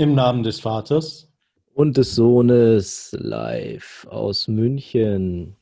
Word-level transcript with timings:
Im 0.00 0.14
Namen 0.14 0.42
des 0.42 0.60
Vaters 0.60 1.28
und 1.74 1.98
des 1.98 2.14
Sohnes 2.14 3.14
live 3.18 4.06
aus 4.08 4.48
München. 4.48 5.56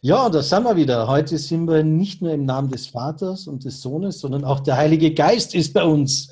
Ja, 0.00 0.30
da 0.30 0.40
sind 0.40 0.64
wir 0.64 0.74
wieder. 0.74 1.06
Heute 1.06 1.36
sind 1.36 1.68
wir 1.68 1.82
nicht 1.82 2.22
nur 2.22 2.32
im 2.32 2.46
Namen 2.46 2.70
des 2.70 2.86
Vaters 2.86 3.46
und 3.46 3.66
des 3.66 3.82
Sohnes, 3.82 4.20
sondern 4.20 4.42
auch 4.42 4.60
der 4.60 4.78
Heilige 4.78 5.12
Geist 5.12 5.54
ist 5.54 5.74
bei 5.74 5.84
uns. 5.84 6.30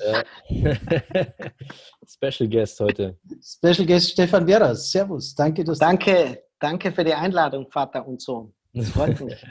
Special 2.07 2.49
Guest 2.49 2.79
heute. 2.79 3.15
Special 3.39 3.85
Guest 3.85 4.09
Stefan 4.09 4.47
Veras. 4.47 4.89
Servus. 4.89 5.35
Danke, 5.35 5.63
dass 5.63 5.77
Danke, 5.77 6.41
danke 6.59 6.91
für 6.91 7.03
die 7.03 7.13
Einladung, 7.13 7.67
Vater 7.69 8.07
und 8.07 8.19
Sohn. 8.19 8.51
Das 8.73 8.89
freut 8.89 9.21
mich. 9.21 9.35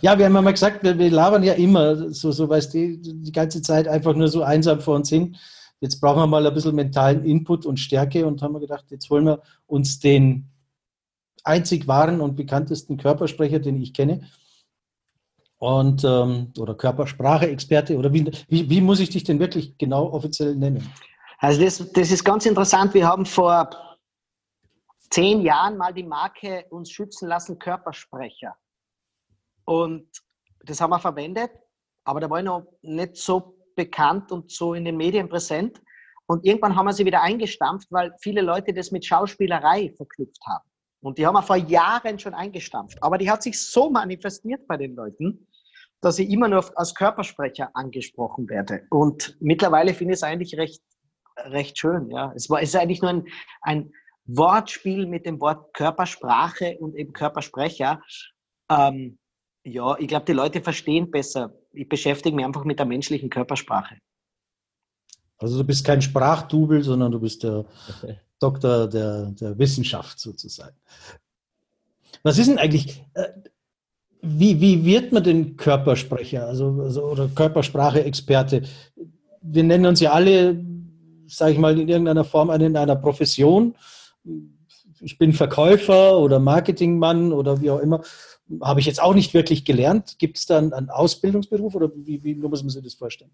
Ja, 0.00 0.16
wir 0.18 0.24
haben 0.24 0.34
ja 0.34 0.40
mal 0.40 0.52
gesagt, 0.52 0.82
wir, 0.82 0.98
wir 0.98 1.10
labern 1.10 1.42
ja 1.42 1.52
immer 1.52 2.10
so, 2.10 2.32
so 2.32 2.48
weißt 2.48 2.72
du, 2.72 2.96
die 2.96 3.32
ganze 3.32 3.60
Zeit 3.60 3.86
einfach 3.86 4.14
nur 4.14 4.28
so 4.28 4.42
einsam 4.42 4.80
vor 4.80 4.96
uns 4.96 5.10
hin 5.10 5.36
jetzt 5.80 6.00
brauchen 6.00 6.20
wir 6.20 6.26
mal 6.26 6.46
ein 6.46 6.54
bisschen 6.54 6.74
mentalen 6.74 7.24
Input 7.24 7.66
und 7.66 7.78
Stärke 7.78 8.26
und 8.26 8.42
haben 8.42 8.54
wir 8.54 8.60
gedacht, 8.60 8.86
jetzt 8.90 9.10
wollen 9.10 9.26
wir 9.26 9.42
uns 9.66 9.98
den 9.98 10.50
einzig 11.44 11.86
wahren 11.86 12.20
und 12.20 12.36
bekanntesten 12.36 12.96
Körpersprecher, 12.96 13.58
den 13.58 13.80
ich 13.80 13.94
kenne, 13.94 14.28
und 15.58 16.04
ähm, 16.04 16.52
oder 16.56 16.74
Körpersprache-Experte 16.74 17.96
oder 17.96 18.12
wie, 18.12 18.30
wie, 18.48 18.70
wie, 18.70 18.80
muss 18.80 19.00
ich 19.00 19.10
dich 19.10 19.24
denn 19.24 19.40
wirklich 19.40 19.76
genau 19.76 20.12
offiziell 20.12 20.54
nennen? 20.54 20.88
Also 21.38 21.60
das, 21.60 21.92
das 21.92 22.10
ist 22.10 22.24
ganz 22.24 22.46
interessant. 22.46 22.94
Wir 22.94 23.06
haben 23.06 23.26
vor 23.26 23.70
zehn 25.10 25.40
Jahren 25.42 25.76
mal 25.76 25.92
die 25.92 26.04
Marke 26.04 26.64
uns 26.70 26.90
schützen 26.90 27.28
lassen, 27.28 27.58
Körpersprecher. 27.58 28.54
Und 29.64 30.08
das 30.64 30.80
haben 30.80 30.90
wir 30.90 31.00
verwendet, 31.00 31.50
aber 32.04 32.20
da 32.20 32.30
war 32.30 32.38
ich 32.38 32.44
noch 32.44 32.66
nicht 32.82 33.16
so 33.16 33.57
bekannt 33.78 34.32
und 34.32 34.50
so 34.50 34.74
in 34.74 34.84
den 34.84 34.96
Medien 34.96 35.28
präsent. 35.28 35.80
Und 36.26 36.44
irgendwann 36.44 36.76
haben 36.76 36.86
wir 36.86 36.92
sie 36.92 37.06
wieder 37.06 37.22
eingestampft, 37.22 37.88
weil 37.90 38.12
viele 38.20 38.42
Leute 38.42 38.74
das 38.74 38.90
mit 38.90 39.06
Schauspielerei 39.06 39.94
verknüpft 39.96 40.42
haben. 40.46 40.68
Und 41.00 41.16
die 41.16 41.24
haben 41.24 41.34
wir 41.34 41.42
vor 41.42 41.56
Jahren 41.56 42.18
schon 42.18 42.34
eingestampft. 42.34 43.02
Aber 43.02 43.16
die 43.16 43.30
hat 43.30 43.42
sich 43.42 43.58
so 43.58 43.88
manifestiert 43.88 44.66
bei 44.66 44.76
den 44.76 44.94
Leuten, 44.94 45.46
dass 46.00 46.18
ich 46.18 46.28
immer 46.28 46.48
nur 46.48 46.64
als 46.78 46.94
Körpersprecher 46.94 47.70
angesprochen 47.74 48.48
werde. 48.48 48.82
Und 48.90 49.36
mittlerweile 49.40 49.94
finde 49.94 50.14
ich 50.14 50.18
es 50.18 50.22
eigentlich 50.22 50.58
recht, 50.58 50.82
recht 51.36 51.78
schön. 51.78 52.10
Ja. 52.10 52.32
Es, 52.34 52.50
war, 52.50 52.60
es 52.60 52.70
ist 52.70 52.76
eigentlich 52.76 53.00
nur 53.00 53.10
ein, 53.10 53.26
ein 53.62 53.92
Wortspiel 54.26 55.06
mit 55.06 55.24
dem 55.24 55.40
Wort 55.40 55.72
Körpersprache 55.72 56.76
und 56.78 56.96
eben 56.96 57.12
Körpersprecher. 57.12 58.02
Ähm, 58.70 59.18
ja, 59.68 59.96
ich 59.98 60.08
glaube, 60.08 60.26
die 60.26 60.32
Leute 60.32 60.60
verstehen 60.60 61.10
besser. 61.10 61.52
Ich 61.72 61.88
beschäftige 61.88 62.34
mich 62.34 62.44
einfach 62.44 62.64
mit 62.64 62.78
der 62.78 62.86
menschlichen 62.86 63.30
Körpersprache. 63.30 63.96
Also 65.38 65.58
du 65.58 65.64
bist 65.64 65.84
kein 65.84 66.02
Sprachdubel, 66.02 66.82
sondern 66.82 67.12
du 67.12 67.20
bist 67.20 67.42
der 67.42 67.64
Doktor 68.40 68.88
der, 68.88 69.26
der 69.32 69.58
Wissenschaft 69.58 70.18
sozusagen. 70.18 70.76
Was 72.22 72.38
ist 72.38 72.48
denn 72.48 72.58
eigentlich, 72.58 73.04
äh, 73.14 73.28
wie, 74.20 74.60
wie 74.60 74.84
wird 74.84 75.12
man 75.12 75.22
denn 75.22 75.56
Körpersprecher 75.56 76.46
also, 76.46 76.80
also, 76.82 77.04
oder 77.04 77.28
Körpersprache-Experte? 77.28 78.62
Wir 79.40 79.62
nennen 79.62 79.86
uns 79.86 80.00
ja 80.00 80.12
alle, 80.12 80.64
sage 81.26 81.52
ich 81.52 81.58
mal, 81.58 81.78
in 81.78 81.88
irgendeiner 81.88 82.24
Form 82.24 82.50
in 82.50 82.76
einer 82.76 82.96
Profession. 82.96 83.76
Ich 85.00 85.18
bin 85.18 85.32
Verkäufer 85.32 86.18
oder 86.18 86.40
Marketingmann 86.40 87.32
oder 87.32 87.60
wie 87.60 87.70
auch 87.70 87.78
immer 87.78 88.02
habe 88.62 88.80
ich 88.80 88.86
jetzt 88.86 89.02
auch 89.02 89.14
nicht 89.14 89.34
wirklich 89.34 89.64
gelernt. 89.64 90.18
Gibt 90.18 90.38
es 90.38 90.46
da 90.46 90.58
einen, 90.58 90.90
Ausbildungsberuf 90.90 91.74
oder 91.74 91.90
wie, 91.94 92.22
wie, 92.24 92.34
muss 92.34 92.62
man 92.62 92.70
sich 92.70 92.82
das 92.82 92.94
vorstellen? 92.94 93.30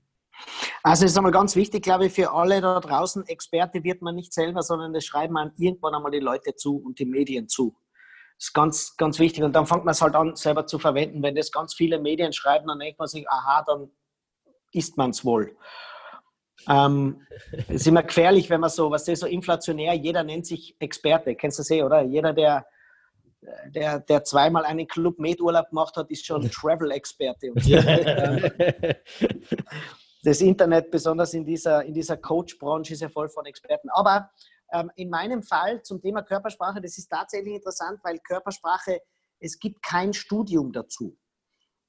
Also 0.82 1.04
es 1.04 1.12
ist 1.12 1.16
einmal 1.16 1.32
ganz 1.32 1.56
wichtig, 1.56 1.82
glaube 1.82 2.06
ich, 2.06 2.12
für 2.12 2.32
alle 2.32 2.60
da 2.60 2.80
draußen, 2.80 3.26
Experte 3.26 3.84
wird 3.84 4.02
man 4.02 4.14
nicht 4.14 4.32
selber, 4.32 4.62
sondern 4.62 4.92
das 4.92 5.04
schreiben 5.04 5.34
man 5.34 5.52
irgendwann 5.56 5.94
einmal 5.94 6.10
die 6.10 6.18
Leute 6.18 6.54
zu 6.54 6.76
und 6.76 6.98
die 6.98 7.06
Medien 7.06 7.48
zu. 7.48 7.76
Das 8.36 8.48
ist 8.48 8.52
ganz, 8.52 8.96
ganz 8.96 9.18
wichtig. 9.18 9.44
Und 9.44 9.52
dann 9.52 9.66
fängt 9.66 9.84
man 9.84 9.92
es 9.92 10.02
halt 10.02 10.16
an, 10.16 10.34
selber 10.34 10.66
zu 10.66 10.78
verwenden. 10.78 11.22
Wenn 11.22 11.36
das 11.36 11.52
ganz 11.52 11.74
viele 11.74 12.00
Medien 12.00 12.32
schreiben, 12.32 12.66
dann 12.66 12.80
denkt 12.80 12.98
man 12.98 13.08
sich, 13.08 13.28
aha, 13.28 13.64
dann 13.66 13.90
ist 14.72 14.96
man 14.96 15.10
es 15.10 15.24
wohl. 15.24 15.56
Ähm, 16.68 17.22
ist 17.68 17.86
immer 17.86 18.02
gefährlich, 18.02 18.50
wenn 18.50 18.60
man 18.60 18.70
so, 18.70 18.90
was 18.90 19.06
ist 19.06 19.20
so 19.20 19.26
inflationär, 19.26 19.94
jeder 19.94 20.24
nennt 20.24 20.46
sich 20.46 20.76
Experte. 20.80 21.36
Kennst 21.36 21.58
du 21.58 21.60
das 21.60 21.70
eh, 21.70 21.82
oder? 21.82 22.02
Jeder, 22.02 22.32
der 22.32 22.66
der, 23.68 24.00
der 24.00 24.24
zweimal 24.24 24.64
einen 24.64 24.86
Club 24.86 25.18
Med-Urlaub 25.18 25.68
gemacht 25.70 25.96
hat, 25.96 26.10
ist 26.10 26.26
schon 26.26 26.50
Travel-Experte. 26.50 27.52
das 30.24 30.40
Internet, 30.40 30.90
besonders 30.90 31.34
in 31.34 31.44
dieser, 31.44 31.84
in 31.84 31.94
dieser 31.94 32.16
Coach-Branche, 32.16 32.94
ist 32.94 33.00
ja 33.00 33.08
voll 33.08 33.28
von 33.28 33.46
Experten. 33.46 33.88
Aber 33.90 34.30
ähm, 34.72 34.90
in 34.96 35.10
meinem 35.10 35.42
Fall 35.42 35.82
zum 35.82 36.00
Thema 36.00 36.22
Körpersprache, 36.22 36.80
das 36.80 36.96
ist 36.98 37.08
tatsächlich 37.08 37.54
interessant, 37.54 38.00
weil 38.02 38.18
Körpersprache, 38.18 39.00
es 39.40 39.58
gibt 39.58 39.82
kein 39.82 40.12
Studium 40.12 40.72
dazu. 40.72 41.16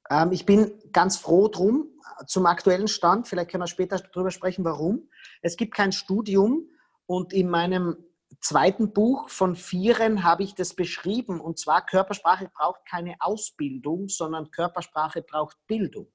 Ähm, 0.09 0.31
ich 0.31 0.45
bin 0.45 0.73
ganz 0.91 1.17
froh 1.17 1.47
drum, 1.47 1.89
zum 2.27 2.45
aktuellen 2.45 2.87
Stand, 2.87 3.27
vielleicht 3.27 3.51
können 3.51 3.63
wir 3.63 3.67
später 3.67 3.97
darüber 4.13 4.31
sprechen, 4.31 4.65
warum. 4.65 5.09
Es 5.41 5.55
gibt 5.55 5.73
kein 5.73 5.91
Studium 5.91 6.69
und 7.07 7.33
in 7.33 7.49
meinem 7.49 7.97
zweiten 8.39 8.93
Buch 8.93 9.29
von 9.29 9.55
Vieren 9.55 10.23
habe 10.23 10.43
ich 10.43 10.55
das 10.55 10.73
beschrieben. 10.73 11.39
Und 11.39 11.59
zwar, 11.59 11.85
Körpersprache 11.85 12.49
braucht 12.53 12.85
keine 12.85 13.15
Ausbildung, 13.19 14.09
sondern 14.09 14.51
Körpersprache 14.51 15.21
braucht 15.21 15.57
Bildung. 15.67 16.07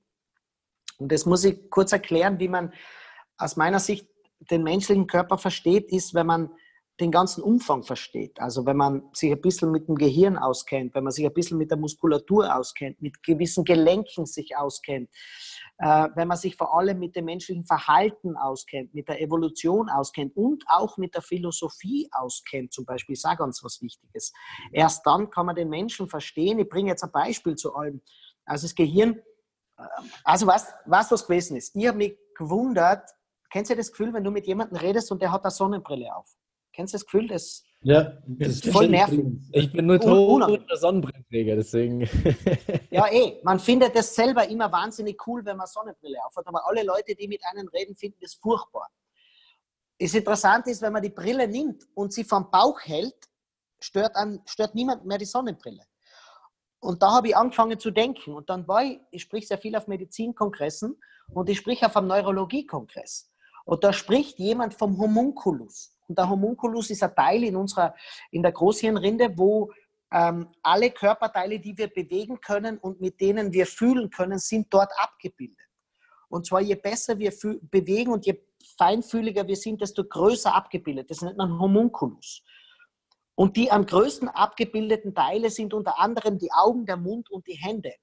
Und 0.99 1.13
das 1.13 1.27
muss 1.27 1.45
ich 1.45 1.71
kurz 1.71 1.93
erklären, 1.93 2.39
wie 2.39 2.49
man 2.49 2.73
aus 3.39 3.57
meiner 3.57 3.81
Sicht 3.81 4.07
den 4.51 4.63
menschlichen 4.63 5.07
Körper 5.07 5.39
versteht, 5.39 5.91
ist, 5.91 6.15
wenn 6.15 6.27
man 6.27 6.51
den 7.01 7.11
ganzen 7.11 7.43
Umfang 7.43 7.83
versteht. 7.83 8.41
Also 8.41 8.67
wenn 8.67 8.77
man 8.77 9.03
sich 9.13 9.33
ein 9.33 9.41
bisschen 9.41 9.71
mit 9.71 9.89
dem 9.89 9.95
Gehirn 9.95 10.37
auskennt, 10.37 10.95
wenn 10.95 11.05
man 11.05 11.13
sich 11.13 11.25
ein 11.25 11.33
bisschen 11.33 11.57
mit 11.57 11.71
der 11.71 11.79
Muskulatur 11.79 12.55
auskennt, 12.55 13.01
mit 13.01 13.23
gewissen 13.23 13.65
Gelenken 13.65 14.27
sich 14.27 14.57
auskennt, 14.57 15.09
wenn 15.81 16.29
man 16.29 16.37
sich 16.37 16.57
vor 16.57 16.77
allem 16.77 16.99
mit 16.99 17.17
dem 17.17 17.25
menschlichen 17.25 17.65
Verhalten 17.65 18.37
auskennt, 18.37 18.95
mit 18.95 19.09
der 19.09 19.21
Evolution 19.21 19.89
auskennt 19.89 20.37
und 20.37 20.65
auch 20.69 20.99
mit 20.99 21.15
der 21.15 21.23
Philosophie 21.23 22.09
auskennt, 22.13 22.73
zum 22.73 22.85
Beispiel, 22.85 23.17
sage 23.17 23.43
uns 23.43 23.65
was 23.65 23.81
Wichtiges. 23.81 24.33
Erst 24.73 25.07
dann 25.07 25.31
kann 25.31 25.47
man 25.47 25.57
den 25.57 25.71
Menschen 25.71 26.09
verstehen. 26.09 26.59
Ich 26.59 26.69
bringe 26.69 26.91
jetzt 26.91 27.03
ein 27.03 27.13
Beispiel 27.13 27.55
zu 27.55 27.75
allem. 27.75 28.03
Also 28.45 28.67
das 28.67 28.75
Gehirn, 28.75 29.23
äh, 29.79 29.83
also 30.25 30.47
was, 30.47 30.73
was 30.85 31.11
was 31.11 31.27
gewesen 31.27 31.57
ist. 31.57 31.75
Ich 31.75 31.87
habe 31.87 31.97
mich 31.97 32.19
gewundert, 32.37 33.09
kennst 33.51 33.71
du 33.71 33.77
das 33.77 33.91
Gefühl, 33.91 34.13
wenn 34.13 34.25
du 34.25 34.31
mit 34.31 34.47
jemandem 34.47 34.77
redest 34.77 35.11
und 35.11 35.23
der 35.23 35.33
hat 35.33 35.45
eine 35.45 35.51
Sonnenbrille 35.51 36.15
auf? 36.15 36.29
Kennst 36.75 36.93
du 36.93 36.99
das 36.99 37.07
Gefühl? 37.07 37.29
Das, 37.29 37.65
ja, 37.83 38.13
das 38.27 38.49
ist 38.49 38.69
voll 38.69 38.89
nervig. 38.89 39.25
Ich 39.53 39.73
bin 39.73 39.87
nur 39.87 39.99
toter 39.99 40.77
Sonnenbrillenträger, 40.77 41.57
deswegen. 41.57 42.01
Ja, 42.91 43.07
eh. 43.11 43.41
Man 43.43 43.61
findet 43.61 43.95
es 43.95 44.15
selber 44.15 44.47
immer 44.49 44.71
wahnsinnig 44.71 45.17
cool, 45.27 45.45
wenn 45.45 45.57
man 45.57 45.67
Sonnenbrille 45.67 46.19
aufhat, 46.27 46.47
aber 46.47 46.67
alle 46.67 46.83
Leute, 46.83 47.15
die 47.15 47.29
mit 47.29 47.41
einem 47.45 47.69
reden, 47.69 47.95
finden 47.95 48.19
das 48.21 48.35
furchtbar. 48.35 48.89
Das 49.99 50.15
Interessante 50.15 50.71
ist, 50.71 50.83
wenn 50.83 50.93
man 50.93 51.03
die 51.03 51.11
Brille 51.11 51.47
nimmt 51.47 51.87
und 51.95 52.13
sie 52.13 52.25
vom 52.25 52.51
Bauch 52.51 52.81
hält, 52.81 53.15
stört, 53.81 54.17
an, 54.17 54.41
stört 54.45 54.75
niemand 54.75 55.05
mehr 55.07 55.19
die 55.19 55.25
Sonnenbrille. 55.25 55.85
Und 56.81 57.03
da 57.03 57.13
habe 57.13 57.29
ich 57.29 57.37
angefangen 57.37 57.79
zu 57.79 57.91
denken. 57.91 58.33
Und 58.33 58.51
dann 58.51 58.67
war 58.67 58.83
ich, 58.83 58.99
ich 59.11 59.23
sprich 59.23 59.47
sehr 59.47 59.59
viel 59.59 59.77
auf 59.77 59.87
Medizinkongressen 59.87 60.99
und 61.33 61.49
ich 61.49 61.59
sprich 61.59 61.85
auf 61.85 61.97
einem 61.97 62.09
Neurologiekongress. 62.09 63.31
Und 63.65 63.85
da 63.85 63.93
spricht 63.93 64.39
jemand 64.39 64.75
vom 64.75 64.99
Homunculus. 64.99 65.95
Und 66.11 66.19
der 66.19 66.29
Homunculus 66.29 66.91
ist 66.91 67.05
ein 67.05 67.15
Teil 67.15 67.45
in 67.45 67.55
unserer, 67.55 67.95
in 68.33 68.43
der 68.43 68.51
Großhirnrinde, 68.51 69.39
wo 69.39 69.71
ähm, 70.11 70.49
alle 70.61 70.91
Körperteile, 70.91 71.61
die 71.61 71.79
wir 71.79 71.87
bewegen 71.87 72.41
können 72.41 72.79
und 72.79 73.01
mit 73.01 73.21
denen 73.21 73.53
wir 73.53 73.65
fühlen 73.65 74.11
können, 74.11 74.41
sind 74.41 74.75
dort 74.75 74.91
abgebildet. 74.99 75.69
Und 76.29 76.47
zwar 76.47 76.63
je 76.63 76.75
besser 76.75 77.17
wir 77.17 77.33
bewegen 77.63 78.11
und 78.11 78.27
je 78.27 78.41
feinfühliger 78.77 79.47
wir 79.47 79.55
sind, 79.55 79.81
desto 79.81 80.03
größer 80.03 80.53
abgebildet. 80.53 81.09
Das 81.13 81.23
nennt 81.23 81.37
man 81.37 81.61
Homunculus. 81.61 82.43
Und 83.37 83.57
die 83.57 83.71
am 83.71 83.87
größten 83.87 84.29
abgebildeten 84.31 85.15
Teile 85.15 85.49
sind 85.49 85.73
unter 85.73 85.97
anderem 86.01 86.39
die 86.39 86.51
Augen, 86.51 86.87
der 86.87 86.97
Mund 86.97 87.31
und 87.31 87.47
die 87.47 87.55
Hände. 87.55 87.95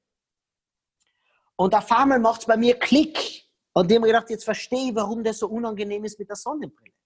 Und 1.57 1.75
auf 1.75 1.91
einmal 1.91 2.19
macht 2.19 2.39
es 2.39 2.47
bei 2.47 2.55
mir 2.55 2.79
Klick. 2.79 3.43
Und 3.73 3.91
ich 3.91 3.97
habe 3.97 4.07
mir 4.07 4.13
gedacht, 4.13 4.29
jetzt 4.29 4.45
verstehe 4.45 4.91
ich, 4.91 4.95
warum 4.95 5.25
das 5.25 5.39
so 5.39 5.49
unangenehm 5.49 6.05
ist 6.05 6.17
mit 6.17 6.29
der 6.29 6.37
Sonnenbrille. 6.37 6.96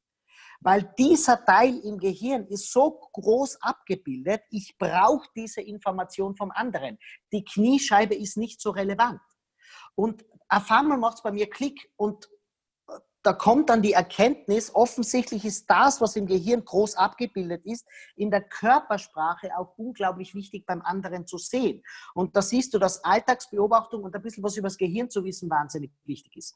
Weil 0.61 0.93
dieser 0.97 1.43
Teil 1.43 1.79
im 1.79 1.97
Gehirn 1.97 2.45
ist 2.45 2.71
so 2.71 2.91
groß 3.13 3.61
abgebildet, 3.61 4.43
ich 4.51 4.75
brauche 4.77 5.27
diese 5.35 5.61
Information 5.61 6.35
vom 6.35 6.51
anderen. 6.51 6.99
Die 7.33 7.43
Kniescheibe 7.43 8.13
ist 8.13 8.37
nicht 8.37 8.61
so 8.61 8.69
relevant. 8.69 9.19
Und 9.95 10.23
auf 10.49 10.69
einmal 10.69 10.99
macht 10.99 11.17
es 11.17 11.23
bei 11.23 11.31
mir 11.31 11.49
Klick 11.49 11.91
und 11.95 12.29
äh, 12.87 12.99
da 13.23 13.33
kommt 13.33 13.69
dann 13.69 13.81
die 13.81 13.93
Erkenntnis, 13.93 14.73
offensichtlich 14.73 15.45
ist 15.45 15.65
das, 15.67 15.99
was 15.99 16.15
im 16.15 16.27
Gehirn 16.27 16.63
groß 16.63 16.95
abgebildet 16.95 17.65
ist, 17.65 17.87
in 18.15 18.29
der 18.29 18.41
Körpersprache 18.41 19.57
auch 19.57 19.77
unglaublich 19.77 20.35
wichtig 20.35 20.65
beim 20.67 20.81
anderen 20.81 21.25
zu 21.25 21.37
sehen. 21.37 21.83
Und 22.13 22.35
da 22.35 22.41
siehst 22.41 22.73
du, 22.73 22.79
dass 22.79 23.03
Alltagsbeobachtung 23.03 24.03
und 24.03 24.15
ein 24.15 24.21
bisschen 24.21 24.43
was 24.43 24.57
über 24.57 24.67
das 24.67 24.77
Gehirn 24.77 25.09
zu 25.09 25.23
wissen 25.23 25.49
wahnsinnig 25.49 25.91
wichtig 26.05 26.35
ist. 26.35 26.55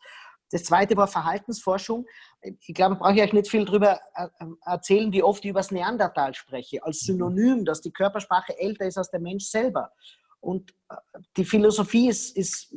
Das 0.52 0.64
zweite 0.64 0.96
war 0.96 1.08
Verhaltensforschung. 1.08 2.06
Ich 2.42 2.74
glaube, 2.76 2.96
brauche 2.96 3.14
ich 3.16 3.22
euch 3.22 3.34
nicht 3.34 3.50
viel 3.50 3.66
darüber 3.66 4.00
äh, 4.14 4.28
erzählen, 4.66 5.12
wie 5.12 5.24
oft 5.24 5.44
ich 5.44 5.50
über 5.50 5.60
das 5.60 5.72
Neandertal 5.72 6.34
spreche, 6.36 6.84
als 6.84 7.00
Synonym, 7.00 7.66
dass 7.66 7.82
die 7.82 7.92
Körpersprache 7.92 8.58
älter 8.60 8.86
ist 8.86 8.98
als 8.98 9.10
der 9.10 9.20
Mensch 9.20 9.46
selber. 9.46 9.92
Und 10.40 10.72
äh, 10.90 10.96
die 11.38 11.46
Philosophie 11.46 12.10
ist, 12.10 12.38
ist 12.38 12.74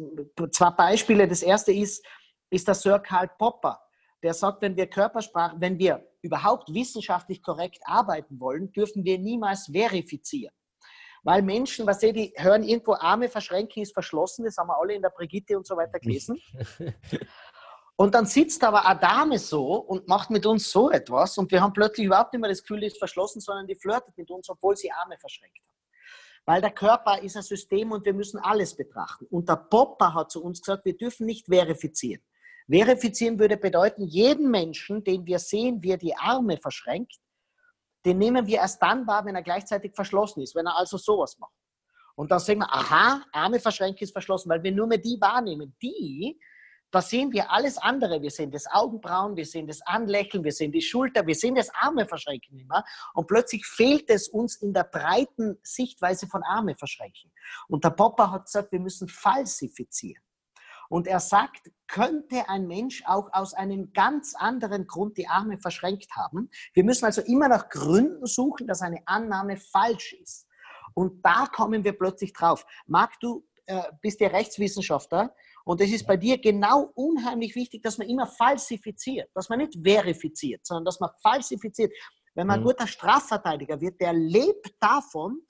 zwei 0.52 0.70
Beispiele. 0.70 1.28
Das 1.28 1.42
erste 1.42 1.72
ist, 1.72 2.04
ist 2.50 2.66
der 2.66 2.74
Sir 2.74 2.98
Karl 2.98 3.28
Popper, 3.38 3.78
der 4.22 4.32
sagt, 4.32 4.62
wenn 4.62 4.76
wir 4.76 4.86
Körpersprache, 4.86 5.56
wenn 5.58 5.78
wir 5.78 6.04
überhaupt 6.22 6.72
wissenschaftlich 6.72 7.42
korrekt 7.42 7.80
arbeiten 7.84 8.40
wollen, 8.40 8.72
dürfen 8.72 9.04
wir 9.04 9.18
niemals 9.18 9.66
verifizieren. 9.70 10.54
Weil 11.24 11.42
Menschen, 11.42 11.86
was 11.86 12.00
sie, 12.00 12.12
die 12.12 12.32
hören 12.36 12.62
irgendwo 12.62 12.94
Arme 12.94 13.28
verschränken, 13.28 13.82
ist 13.82 13.92
verschlossen, 13.92 14.44
das 14.44 14.56
haben 14.56 14.68
wir 14.68 14.78
alle 14.80 14.94
in 14.94 15.02
der 15.02 15.10
Brigitte 15.10 15.56
und 15.56 15.66
so 15.66 15.76
weiter 15.76 15.98
gelesen. 15.98 16.40
Und 18.00 18.14
dann 18.14 18.26
sitzt 18.26 18.62
aber 18.62 18.86
eine 18.86 19.00
Dame 19.00 19.40
so 19.40 19.74
und 19.74 20.06
macht 20.06 20.30
mit 20.30 20.46
uns 20.46 20.70
so 20.70 20.88
etwas 20.88 21.36
und 21.36 21.50
wir 21.50 21.60
haben 21.60 21.72
plötzlich 21.72 22.06
überhaupt 22.06 22.32
nicht 22.32 22.40
mehr 22.40 22.48
das 22.48 22.62
Gefühl, 22.62 22.78
die 22.78 22.86
ist 22.86 22.98
verschlossen, 22.98 23.40
sondern 23.40 23.66
die 23.66 23.74
flirtet 23.74 24.16
mit 24.16 24.30
uns, 24.30 24.48
obwohl 24.48 24.76
sie 24.76 24.92
Arme 24.92 25.18
verschränkt 25.18 25.58
hat. 25.58 25.74
Weil 26.46 26.60
der 26.60 26.70
Körper 26.70 27.20
ist 27.20 27.36
ein 27.36 27.42
System 27.42 27.90
und 27.90 28.06
wir 28.06 28.14
müssen 28.14 28.38
alles 28.38 28.76
betrachten. 28.76 29.26
Und 29.26 29.48
der 29.48 29.56
Popper 29.56 30.14
hat 30.14 30.30
zu 30.30 30.44
uns 30.44 30.60
gesagt, 30.60 30.84
wir 30.84 30.96
dürfen 30.96 31.26
nicht 31.26 31.46
verifizieren. 31.46 32.22
Verifizieren 32.70 33.36
würde 33.36 33.56
bedeuten, 33.56 34.06
jeden 34.06 34.48
Menschen, 34.48 35.02
den 35.02 35.26
wir 35.26 35.40
sehen, 35.40 35.82
wie 35.82 35.90
er 35.90 35.98
die 35.98 36.14
Arme 36.14 36.56
verschränkt, 36.56 37.16
den 38.04 38.18
nehmen 38.18 38.46
wir 38.46 38.58
erst 38.58 38.80
dann 38.80 39.08
wahr, 39.08 39.24
wenn 39.24 39.34
er 39.34 39.42
gleichzeitig 39.42 39.96
verschlossen 39.96 40.40
ist, 40.40 40.54
wenn 40.54 40.66
er 40.66 40.78
also 40.78 40.98
sowas 40.98 41.36
macht. 41.38 41.52
Und 42.14 42.30
dann 42.30 42.38
sagen 42.38 42.60
wir, 42.60 42.72
aha, 42.72 43.24
Arme 43.32 43.58
verschränkt 43.58 44.00
ist 44.02 44.12
verschlossen, 44.12 44.50
weil 44.50 44.62
wir 44.62 44.70
nur 44.70 44.86
mehr 44.86 44.98
die 44.98 45.20
wahrnehmen. 45.20 45.76
Die, 45.82 46.38
da 46.90 47.02
sehen 47.02 47.32
wir 47.32 47.50
alles 47.50 47.76
andere. 47.78 48.22
Wir 48.22 48.30
sehen 48.30 48.50
das 48.50 48.66
Augenbrauen, 48.66 49.36
wir 49.36 49.44
sehen 49.44 49.66
das 49.66 49.82
Anlächeln, 49.82 50.44
wir 50.44 50.52
sehen 50.52 50.72
die 50.72 50.80
Schulter, 50.80 51.26
wir 51.26 51.34
sehen 51.34 51.54
das 51.54 51.70
Arme 51.74 52.06
verschränken 52.06 52.58
immer. 52.58 52.84
Und 53.14 53.26
plötzlich 53.26 53.66
fehlt 53.66 54.08
es 54.10 54.28
uns 54.28 54.56
in 54.56 54.72
der 54.72 54.84
breiten 54.84 55.58
Sichtweise 55.62 56.26
von 56.26 56.42
Arme 56.42 56.74
verschränken. 56.74 57.30
Und 57.68 57.84
der 57.84 57.90
Popper 57.90 58.30
hat 58.30 58.46
gesagt, 58.46 58.72
wir 58.72 58.80
müssen 58.80 59.08
falsifizieren. 59.08 60.22
Und 60.88 61.06
er 61.06 61.20
sagt, 61.20 61.70
könnte 61.86 62.48
ein 62.48 62.66
Mensch 62.66 63.02
auch 63.04 63.28
aus 63.32 63.52
einem 63.52 63.92
ganz 63.92 64.34
anderen 64.34 64.86
Grund 64.86 65.18
die 65.18 65.28
Arme 65.28 65.58
verschränkt 65.58 66.16
haben? 66.16 66.50
Wir 66.72 66.84
müssen 66.84 67.04
also 67.04 67.20
immer 67.22 67.48
nach 67.48 67.68
Gründen 67.68 68.26
suchen, 68.26 68.66
dass 68.66 68.80
eine 68.80 69.02
Annahme 69.04 69.58
falsch 69.58 70.14
ist. 70.14 70.46
Und 70.94 71.22
da 71.24 71.46
kommen 71.46 71.84
wir 71.84 71.92
plötzlich 71.92 72.32
drauf. 72.32 72.64
Marc, 72.86 73.20
du 73.20 73.46
äh, 73.66 73.82
bist 74.00 74.20
ja 74.20 74.28
Rechtswissenschaftler 74.28 75.34
und 75.68 75.82
es 75.82 75.92
ist 75.92 76.06
bei 76.06 76.16
dir 76.16 76.38
genau 76.38 76.90
unheimlich 76.94 77.54
wichtig, 77.54 77.82
dass 77.82 77.98
man 77.98 78.08
immer 78.08 78.26
falsifiziert, 78.26 79.28
dass 79.34 79.50
man 79.50 79.58
nicht 79.58 79.74
verifiziert, 79.84 80.66
sondern 80.66 80.86
dass 80.86 80.98
man 80.98 81.10
falsifiziert. 81.22 81.92
Wenn 82.34 82.46
man 82.46 82.60
mhm. 82.60 82.64
guter 82.64 82.86
Strafverteidiger 82.86 83.78
wird, 83.78 84.00
der 84.00 84.14
lebt 84.14 84.74
davon, 84.80 85.42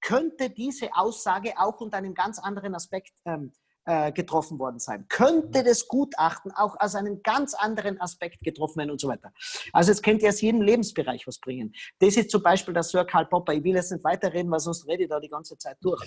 könnte 0.00 0.50
diese 0.50 0.94
Aussage 0.94 1.54
auch 1.58 1.80
unter 1.80 1.96
einem 1.96 2.14
ganz 2.14 2.38
anderen 2.38 2.76
Aspekt 2.76 3.14
ähm, 3.24 3.52
äh, 3.86 4.12
getroffen 4.12 4.58
worden 4.58 4.78
sein. 4.78 5.06
Könnte 5.08 5.62
das 5.62 5.88
Gutachten 5.88 6.52
auch 6.52 6.76
aus 6.78 6.94
einem 6.94 7.22
ganz 7.22 7.54
anderen 7.54 8.00
Aspekt 8.00 8.42
getroffen 8.42 8.78
werden 8.78 8.90
und 8.90 9.00
so 9.00 9.08
weiter. 9.08 9.32
Also 9.72 9.92
es 9.92 10.02
könnte 10.02 10.28
aus 10.28 10.40
jedem 10.40 10.62
Lebensbereich 10.62 11.26
was 11.26 11.38
bringen. 11.38 11.74
Das 11.98 12.16
ist 12.16 12.30
zum 12.30 12.42
Beispiel 12.42 12.74
der 12.74 12.82
Sir 12.82 13.04
Karl 13.04 13.26
Popper. 13.26 13.52
Ich 13.52 13.64
will 13.64 13.74
jetzt 13.74 13.92
nicht 13.92 14.04
weiterreden, 14.04 14.50
weil 14.50 14.60
sonst 14.60 14.86
rede 14.88 15.04
ich 15.04 15.08
da 15.08 15.20
die 15.20 15.28
ganze 15.28 15.58
Zeit 15.58 15.76
durch. 15.80 16.02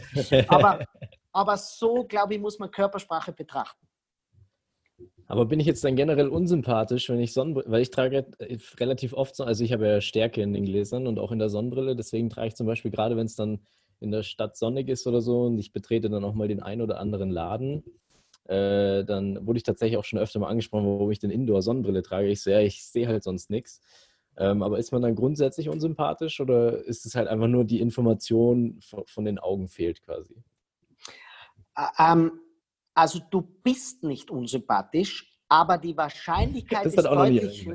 Aber, 0.48 0.84
aber 1.32 1.58
so, 1.58 2.06
glaube 2.06 2.36
ich, 2.36 2.40
muss 2.40 2.60
man 2.60 2.72
Körpersprache 2.72 3.32
betrachten. 3.32 3.88
Aber 5.28 5.46
bin 5.46 5.60
ich 5.60 5.68
jetzt 5.68 5.84
dann 5.84 5.96
generell 5.96 6.30
unsympathisch, 6.30 7.10
wenn 7.10 7.20
ich 7.20 7.34
Sonnenbrille, 7.34 7.70
weil 7.70 7.82
ich 7.82 7.92
trage 7.92 8.26
relativ 8.80 9.14
oft, 9.14 9.40
also 9.42 9.64
ich 9.64 9.74
habe 9.74 9.86
ja 9.86 10.02
Stärke 10.02 10.42
in 10.42 10.54
den 10.54 10.64
Gläsern 10.64 11.06
und 11.06 11.20
auch 11.20 11.34
in 11.34 11.40
der 11.40 11.50
Sonnenbrille, 11.50 11.96
deswegen 11.98 12.30
trage 12.30 12.48
ich 12.48 12.56
zum 12.56 12.66
Beispiel 12.66 12.92
gerade, 12.92 13.18
wenn 13.18 13.26
es 13.26 13.36
dann 13.36 13.60
in 14.00 14.12
der 14.12 14.24
Stadt 14.24 14.58
sonnig 14.58 14.90
ist 14.90 15.08
oder 15.08 15.22
so 15.22 15.46
und 15.46 15.58
ich 15.58 15.74
betrete 15.74 16.10
dann 16.10 16.24
auch 16.24 16.34
mal 16.34 16.48
den 16.48 16.62
einen 16.62 16.82
oder 16.82 17.00
anderen 17.00 17.30
Laden, 17.32 17.84
äh, 18.46 19.04
dann 19.04 19.46
wurde 19.46 19.58
ich 19.58 19.64
tatsächlich 19.64 19.98
auch 19.98 20.06
schon 20.06 20.20
öfter 20.20 20.40
mal 20.40 20.50
angesprochen, 20.50 20.86
warum 20.86 21.12
ich 21.12 21.20
denn 21.20 21.32
Indoor-Sonnenbrille 21.32 22.04
trage. 22.04 22.28
Ich 22.28 22.42
so, 22.42 22.50
ja, 22.50 22.60
ich 22.62 22.84
sehe 22.84 23.08
halt 23.08 23.24
sonst 23.24 23.50
nichts. 23.50 23.82
Ähm, 24.38 24.62
aber 24.62 24.78
ist 24.78 24.92
man 24.92 25.02
dann 25.02 25.16
grundsätzlich 25.16 25.68
unsympathisch 25.68 26.40
oder 26.40 26.84
ist 26.86 27.06
es 27.06 27.16
halt 27.16 27.28
einfach 27.28 27.48
nur 27.48 27.66
die 27.66 27.82
Information 27.82 28.80
von, 28.82 29.04
von 29.08 29.26
den 29.26 29.40
Augen 29.40 29.68
fehlt 29.68 30.04
quasi? 30.04 30.44
Ähm, 31.98 32.40
also 32.94 33.20
du 33.32 33.42
bist 33.42 34.04
nicht 34.04 34.30
unsympathisch, 34.30 35.40
aber 35.50 35.78
die 35.78 35.98
Wahrscheinlichkeit 35.98 36.86
ist 36.94 37.04
deutlich 37.04 37.68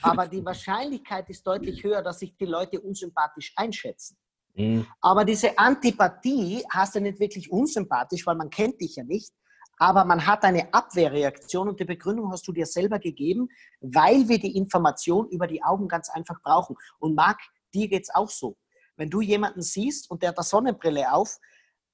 aber 0.00 0.26
die 0.26 0.44
Wahrscheinlichkeit 0.44 1.28
ist 1.28 1.46
deutlich 1.46 1.82
höher, 1.82 2.02
dass 2.02 2.20
sich 2.20 2.36
die 2.36 2.46
Leute 2.46 2.80
unsympathisch 2.80 3.52
einschätzen. 3.56 4.16
Mhm. 4.54 4.86
Aber 5.00 5.24
diese 5.24 5.58
Antipathie 5.58 6.64
hast 6.70 6.94
du 6.94 7.00
nicht 7.00 7.20
wirklich 7.20 7.50
unsympathisch, 7.50 8.26
weil 8.26 8.36
man 8.36 8.50
kennt 8.50 8.80
dich 8.80 8.96
ja 8.96 9.04
nicht. 9.04 9.32
Aber 9.78 10.04
man 10.04 10.26
hat 10.26 10.44
eine 10.44 10.72
Abwehrreaktion 10.72 11.68
und 11.68 11.80
die 11.80 11.84
Begründung 11.84 12.30
hast 12.30 12.46
du 12.46 12.52
dir 12.52 12.66
selber 12.66 12.98
gegeben, 12.98 13.48
weil 13.80 14.28
wir 14.28 14.38
die 14.38 14.56
Information 14.56 15.28
über 15.28 15.46
die 15.46 15.62
Augen 15.62 15.88
ganz 15.88 16.08
einfach 16.10 16.40
brauchen. 16.42 16.76
Und 16.98 17.14
Marc, 17.14 17.40
dir 17.74 17.88
geht 17.88 18.02
es 18.04 18.14
auch 18.14 18.28
so. 18.28 18.56
Wenn 18.96 19.10
du 19.10 19.20
jemanden 19.20 19.62
siehst 19.62 20.10
und 20.10 20.22
der 20.22 20.30
hat 20.30 20.38
eine 20.38 20.44
Sonnenbrille 20.44 21.12
auf, 21.12 21.38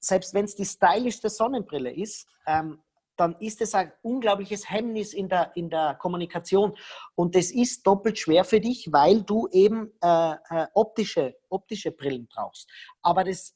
selbst 0.00 0.34
wenn 0.34 0.44
es 0.44 0.54
die 0.54 0.64
stylischste 0.64 1.30
Sonnenbrille 1.30 1.94
ist, 1.94 2.26
ähm, 2.46 2.82
dann 3.18 3.34
ist 3.40 3.60
es 3.60 3.74
ein 3.74 3.92
unglaubliches 4.02 4.70
Hemmnis 4.70 5.12
in 5.12 5.28
der, 5.28 5.52
in 5.56 5.68
der 5.68 5.96
Kommunikation. 6.00 6.76
Und 7.14 7.34
das 7.34 7.50
ist 7.50 7.86
doppelt 7.86 8.18
schwer 8.18 8.44
für 8.44 8.60
dich, 8.60 8.88
weil 8.92 9.22
du 9.22 9.48
eben 9.50 9.92
äh, 10.00 10.32
äh, 10.50 10.66
optische, 10.74 11.36
optische 11.48 11.90
Brillen 11.90 12.28
brauchst. 12.32 12.70
Aber 13.02 13.24
das, 13.24 13.54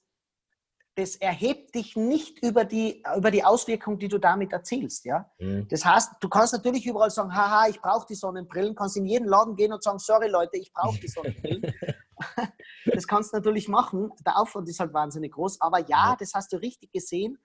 das 0.97 1.15
erhebt 1.17 1.77
dich 1.77 1.95
nicht 1.95 2.43
über 2.43 2.65
die, 2.65 3.05
über 3.17 3.31
die 3.31 3.45
Auswirkung, 3.45 3.99
die 3.99 4.09
du 4.09 4.19
damit 4.19 4.53
erzielst. 4.53 5.05
Ja? 5.05 5.31
Mhm. 5.39 5.69
Das 5.69 5.85
heißt, 5.85 6.15
du 6.21 6.29
kannst 6.29 6.53
natürlich 6.53 6.85
überall 6.85 7.11
sagen, 7.11 7.35
haha, 7.35 7.69
ich 7.69 7.81
brauche 7.81 8.07
die 8.07 8.17
Sonnenbrillen, 8.17 8.75
kannst 8.75 8.97
in 8.97 9.07
jeden 9.07 9.29
Laden 9.29 9.55
gehen 9.55 9.73
und 9.73 9.83
sagen, 9.83 10.01
sorry 10.01 10.29
Leute, 10.29 10.57
ich 10.57 10.73
brauche 10.73 10.99
die 10.99 11.09
Sonnenbrillen. 11.09 11.73
das 12.87 13.07
kannst 13.07 13.33
du 13.33 13.37
natürlich 13.37 13.69
machen. 13.69 14.11
Der 14.27 14.39
Aufwand 14.39 14.69
ist 14.69 14.81
halt 14.81 14.93
wahnsinnig 14.93 15.33
groß. 15.33 15.61
Aber 15.61 15.79
ja, 15.89 16.17
das 16.19 16.35
hast 16.35 16.53
du 16.53 16.57
richtig 16.57 16.91
gesehen 16.91 17.39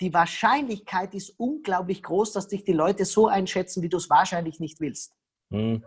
die 0.00 0.14
Wahrscheinlichkeit 0.14 1.14
ist 1.14 1.34
unglaublich 1.38 2.02
groß, 2.02 2.32
dass 2.32 2.48
dich 2.48 2.64
die 2.64 2.72
Leute 2.72 3.04
so 3.04 3.26
einschätzen, 3.26 3.82
wie 3.82 3.88
du 3.88 3.96
es 3.96 4.08
wahrscheinlich 4.08 4.60
nicht 4.60 4.80
willst. 4.80 5.12
Hm. 5.50 5.82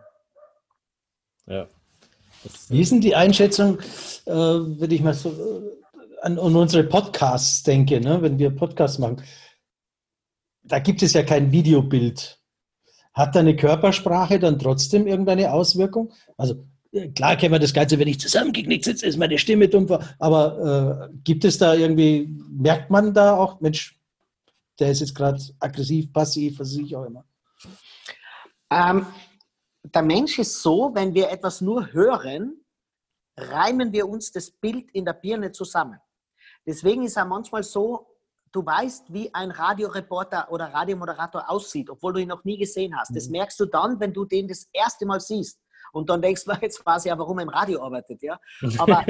Ja. 1.47 1.67
Wie 2.69 2.81
ist 2.81 2.91
denn 2.91 3.01
die 3.01 3.15
Einschätzung, 3.15 3.79
äh, 4.25 4.33
wenn 4.33 4.91
ich 4.91 5.01
mal 5.01 5.13
so 5.13 5.29
äh, 5.29 6.21
an, 6.21 6.39
an, 6.39 6.55
unsere 6.55 6.83
Podcasts 6.83 7.63
denke, 7.63 8.01
ne? 8.01 8.21
wenn 8.21 8.39
wir 8.39 8.49
Podcasts 8.49 8.99
machen? 8.99 9.21
Da 10.63 10.79
gibt 10.79 11.03
es 11.03 11.13
ja 11.13 11.23
kein 11.23 11.51
Videobild. 11.51 12.39
Hat 13.13 13.35
deine 13.35 13.55
Körpersprache 13.55 14.39
dann 14.39 14.57
trotzdem 14.57 15.07
irgendeine 15.07 15.51
Auswirkung? 15.51 16.11
Also 16.37 16.65
äh, 16.91 17.09
klar 17.09 17.35
kennen 17.35 17.53
wir 17.53 17.59
das 17.59 17.73
Ganze, 17.73 17.99
wenn 17.99 18.07
ich 18.07 18.19
zusammengeknickt 18.19 18.85
sitze, 18.85 19.05
ist 19.05 19.17
meine 19.17 19.37
Stimme 19.37 19.67
dumpfer. 19.67 19.99
Aber 20.17 21.09
äh, 21.11 21.15
gibt 21.23 21.45
es 21.45 21.57
da 21.57 21.75
irgendwie, 21.75 22.27
merkt 22.49 22.89
man 22.89 23.13
da 23.13 23.35
auch, 23.35 23.59
Mensch, 23.61 24.00
der 24.79 24.91
ist 24.91 25.01
jetzt 25.01 25.15
gerade 25.15 25.41
aggressiv, 25.59 26.11
passiv, 26.11 26.59
was 26.59 26.73
ich 26.73 26.95
auch 26.95 27.05
immer? 27.05 27.25
Ähm, 28.71 29.05
der 29.83 30.01
Mensch 30.01 30.39
ist 30.39 30.61
so, 30.61 30.91
wenn 30.93 31.13
wir 31.13 31.29
etwas 31.29 31.61
nur 31.61 31.91
hören, 31.91 32.63
reimen 33.37 33.91
wir 33.91 34.07
uns 34.07 34.31
das 34.31 34.51
Bild 34.51 34.91
in 34.91 35.05
der 35.05 35.13
Birne 35.13 35.51
zusammen. 35.51 35.99
Deswegen 36.65 37.03
ist 37.03 37.17
er 37.17 37.25
manchmal 37.25 37.63
so, 37.63 38.07
du 38.51 38.65
weißt, 38.65 39.11
wie 39.11 39.33
ein 39.33 39.51
Radioreporter 39.51 40.51
oder 40.51 40.65
Radiomoderator 40.65 41.49
aussieht, 41.49 41.89
obwohl 41.89 42.13
du 42.13 42.19
ihn 42.21 42.27
noch 42.27 42.43
nie 42.43 42.57
gesehen 42.57 42.95
hast. 42.97 43.15
Das 43.15 43.27
mhm. 43.27 43.33
merkst 43.33 43.59
du 43.59 43.65
dann, 43.65 43.99
wenn 43.99 44.13
du 44.13 44.25
den 44.25 44.47
das 44.47 44.67
erste 44.71 45.05
Mal 45.05 45.19
siehst. 45.19 45.59
Und 45.93 46.09
dann 46.09 46.21
denkst 46.21 46.45
du, 46.45 46.51
jetzt 46.61 46.85
weiß 46.85 47.05
ich 47.05 47.09
ja, 47.09 47.17
warum 47.17 47.39
er 47.39 47.43
im 47.43 47.49
Radio 47.49 47.83
arbeitet. 47.83 48.21
Ja? 48.21 48.39
Aber 48.77 49.05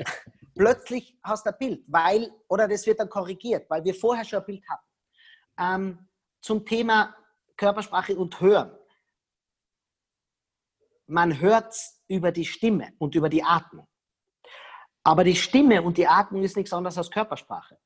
plötzlich 0.54 1.18
hast 1.22 1.46
du 1.46 1.50
ein 1.50 1.58
Bild, 1.58 1.84
weil, 1.88 2.30
oder 2.48 2.68
das 2.68 2.86
wird 2.86 3.00
dann 3.00 3.08
korrigiert, 3.08 3.68
weil 3.68 3.82
wir 3.84 3.94
vorher 3.94 4.24
schon 4.24 4.38
ein 4.40 4.46
Bild 4.46 4.62
hatten 4.68 4.91
ähm, 5.58 6.08
zum 6.40 6.64
Thema 6.64 7.16
Körpersprache 7.56 8.16
und 8.16 8.40
Hören. 8.40 8.76
Man 11.06 11.40
hört 11.40 11.74
über 12.08 12.32
die 12.32 12.46
Stimme 12.46 12.92
und 12.98 13.14
über 13.14 13.28
die 13.28 13.42
Atmung. 13.42 13.86
Aber 15.04 15.24
die 15.24 15.36
Stimme 15.36 15.82
und 15.82 15.98
die 15.98 16.06
Atmung 16.06 16.42
ist 16.42 16.56
nichts 16.56 16.72
anderes 16.72 16.96
als 16.96 17.10
Körpersprache. 17.10 17.78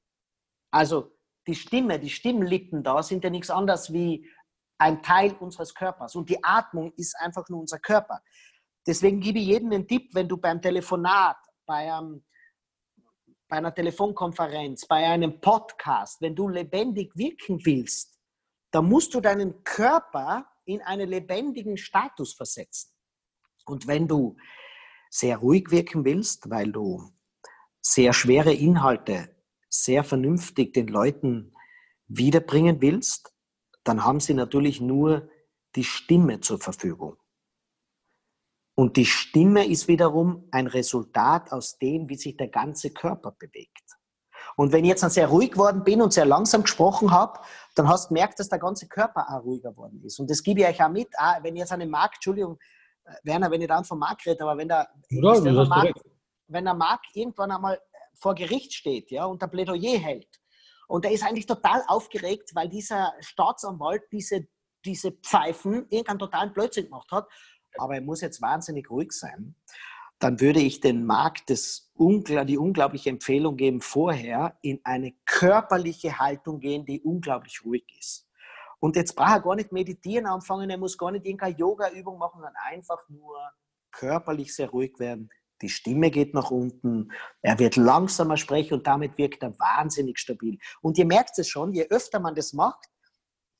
Also 0.70 1.16
die 1.46 1.54
Stimme, 1.54 1.98
die 1.98 2.10
Stimmlippen 2.10 2.82
da 2.82 3.02
sind 3.02 3.24
ja 3.24 3.30
nichts 3.30 3.50
anderes 3.50 3.92
wie 3.92 4.28
ein 4.78 5.02
Teil 5.02 5.32
unseres 5.36 5.74
Körpers. 5.74 6.14
Und 6.14 6.28
die 6.28 6.42
Atmung 6.44 6.92
ist 6.96 7.16
einfach 7.18 7.48
nur 7.48 7.60
unser 7.60 7.78
Körper. 7.78 8.20
Deswegen 8.86 9.20
gebe 9.20 9.38
ich 9.38 9.46
jedem 9.46 9.72
einen 9.72 9.88
Tipp, 9.88 10.14
wenn 10.14 10.28
du 10.28 10.36
beim 10.36 10.60
Telefonat, 10.60 11.38
bei 11.64 11.92
einem 11.92 12.24
bei 13.48 13.56
einer 13.58 13.74
Telefonkonferenz, 13.74 14.86
bei 14.86 15.06
einem 15.06 15.40
Podcast, 15.40 16.20
wenn 16.20 16.34
du 16.34 16.48
lebendig 16.48 17.16
wirken 17.16 17.64
willst, 17.64 18.18
da 18.70 18.82
musst 18.82 19.14
du 19.14 19.20
deinen 19.20 19.62
Körper 19.62 20.46
in 20.64 20.82
einen 20.82 21.08
lebendigen 21.08 21.76
Status 21.76 22.34
versetzen. 22.34 22.90
Und 23.64 23.86
wenn 23.86 24.08
du 24.08 24.36
sehr 25.10 25.38
ruhig 25.38 25.70
wirken 25.70 26.04
willst, 26.04 26.50
weil 26.50 26.72
du 26.72 27.12
sehr 27.80 28.12
schwere 28.12 28.52
Inhalte 28.52 29.34
sehr 29.68 30.04
vernünftig 30.04 30.72
den 30.72 30.88
Leuten 30.88 31.54
wiederbringen 32.08 32.80
willst, 32.80 33.32
dann 33.84 34.04
haben 34.04 34.20
sie 34.20 34.34
natürlich 34.34 34.80
nur 34.80 35.28
die 35.76 35.84
Stimme 35.84 36.40
zur 36.40 36.58
Verfügung. 36.58 37.16
Und 38.76 38.98
die 38.98 39.06
Stimme 39.06 39.66
ist 39.66 39.88
wiederum 39.88 40.46
ein 40.50 40.66
Resultat 40.66 41.50
aus 41.50 41.78
dem, 41.78 42.10
wie 42.10 42.16
sich 42.16 42.36
der 42.36 42.48
ganze 42.48 42.90
Körper 42.90 43.32
bewegt. 43.32 43.82
Und 44.56 44.72
wenn 44.72 44.84
ich 44.84 44.90
jetzt 44.90 45.02
dann 45.02 45.10
sehr 45.10 45.28
ruhig 45.28 45.52
geworden 45.52 45.82
bin 45.82 46.02
und 46.02 46.12
sehr 46.12 46.26
langsam 46.26 46.62
gesprochen 46.62 47.10
habe, 47.10 47.40
dann 47.74 47.88
hast 47.88 48.04
du 48.04 48.08
gemerkt, 48.08 48.38
dass 48.38 48.50
der 48.50 48.58
ganze 48.58 48.86
Körper 48.86 49.26
auch 49.30 49.42
ruhiger 49.44 49.70
geworden 49.70 50.02
ist. 50.04 50.20
Und 50.20 50.30
das 50.30 50.42
gebe 50.42 50.60
ich 50.60 50.66
euch 50.66 50.82
auch 50.82 50.90
mit. 50.90 51.08
Auch 51.18 51.42
wenn 51.42 51.56
ich 51.56 51.60
jetzt 51.60 51.72
eine 51.72 51.86
Markt, 51.86 52.16
Entschuldigung, 52.16 52.58
äh, 53.04 53.12
Werner, 53.24 53.50
wenn 53.50 53.62
ich 53.62 53.68
dann 53.68 53.84
von 53.84 53.98
Markt 53.98 54.26
rede, 54.26 54.44
aber 54.44 54.58
wenn 54.58 54.68
der, 54.68 54.88
ja, 55.08 55.44
wenn, 55.44 55.54
der 55.54 55.66
Markt, 55.66 56.00
wenn 56.48 56.64
der 56.64 56.74
Markt 56.74 57.06
irgendwann 57.14 57.50
einmal 57.50 57.80
vor 58.14 58.34
Gericht 58.34 58.74
steht 58.74 59.10
ja, 59.10 59.24
und 59.24 59.40
der 59.40 59.48
Plädoyer 59.48 59.98
hält, 59.98 60.28
und 60.88 61.04
er 61.04 61.10
ist 61.10 61.24
eigentlich 61.24 61.46
total 61.46 61.82
aufgeregt, 61.88 62.54
weil 62.54 62.68
dieser 62.68 63.12
Staatsanwalt 63.20 64.02
diese, 64.12 64.46
diese 64.84 65.12
Pfeifen 65.12 65.86
irgendeinen 65.90 66.20
totalen 66.20 66.52
Blödsinn 66.52 66.84
gemacht 66.84 67.10
hat, 67.10 67.26
aber 67.78 67.94
er 67.96 68.02
muss 68.02 68.20
jetzt 68.20 68.42
wahnsinnig 68.42 68.90
ruhig 68.90 69.12
sein 69.12 69.54
dann 70.18 70.40
würde 70.40 70.60
ich 70.60 70.80
den 70.80 71.04
Markt 71.04 71.50
das, 71.50 71.92
die 71.98 72.58
unglaubliche 72.58 73.10
Empfehlung 73.10 73.56
geben, 73.56 73.80
vorher 73.80 74.56
in 74.62 74.80
eine 74.84 75.12
körperliche 75.26 76.18
Haltung 76.18 76.60
gehen, 76.60 76.86
die 76.86 77.02
unglaublich 77.02 77.64
ruhig 77.64 77.84
ist. 77.98 78.28
Und 78.78 78.96
jetzt 78.96 79.14
braucht 79.14 79.30
er 79.30 79.40
gar 79.40 79.56
nicht 79.56 79.72
meditieren 79.72 80.26
anfangen, 80.26 80.70
er 80.70 80.78
muss 80.78 80.96
gar 80.96 81.10
nicht 81.10 81.24
irgendeine 81.24 81.56
Yoga-Übung 81.56 82.18
machen, 82.18 82.36
sondern 82.36 82.54
einfach 82.70 83.08
nur 83.08 83.36
körperlich 83.90 84.54
sehr 84.54 84.68
ruhig 84.68 84.98
werden. 84.98 85.30
Die 85.62 85.70
Stimme 85.70 86.10
geht 86.10 86.34
nach 86.34 86.50
unten, 86.50 87.10
er 87.40 87.58
wird 87.58 87.76
langsamer 87.76 88.36
sprechen 88.36 88.74
und 88.74 88.86
damit 88.86 89.16
wirkt 89.16 89.42
er 89.42 89.58
wahnsinnig 89.58 90.18
stabil. 90.18 90.58
Und 90.82 90.98
ihr 90.98 91.06
merkt 91.06 91.38
es 91.38 91.48
schon, 91.48 91.72
je 91.72 91.86
öfter 91.88 92.20
man 92.20 92.34
das 92.34 92.52
macht, 92.52 92.86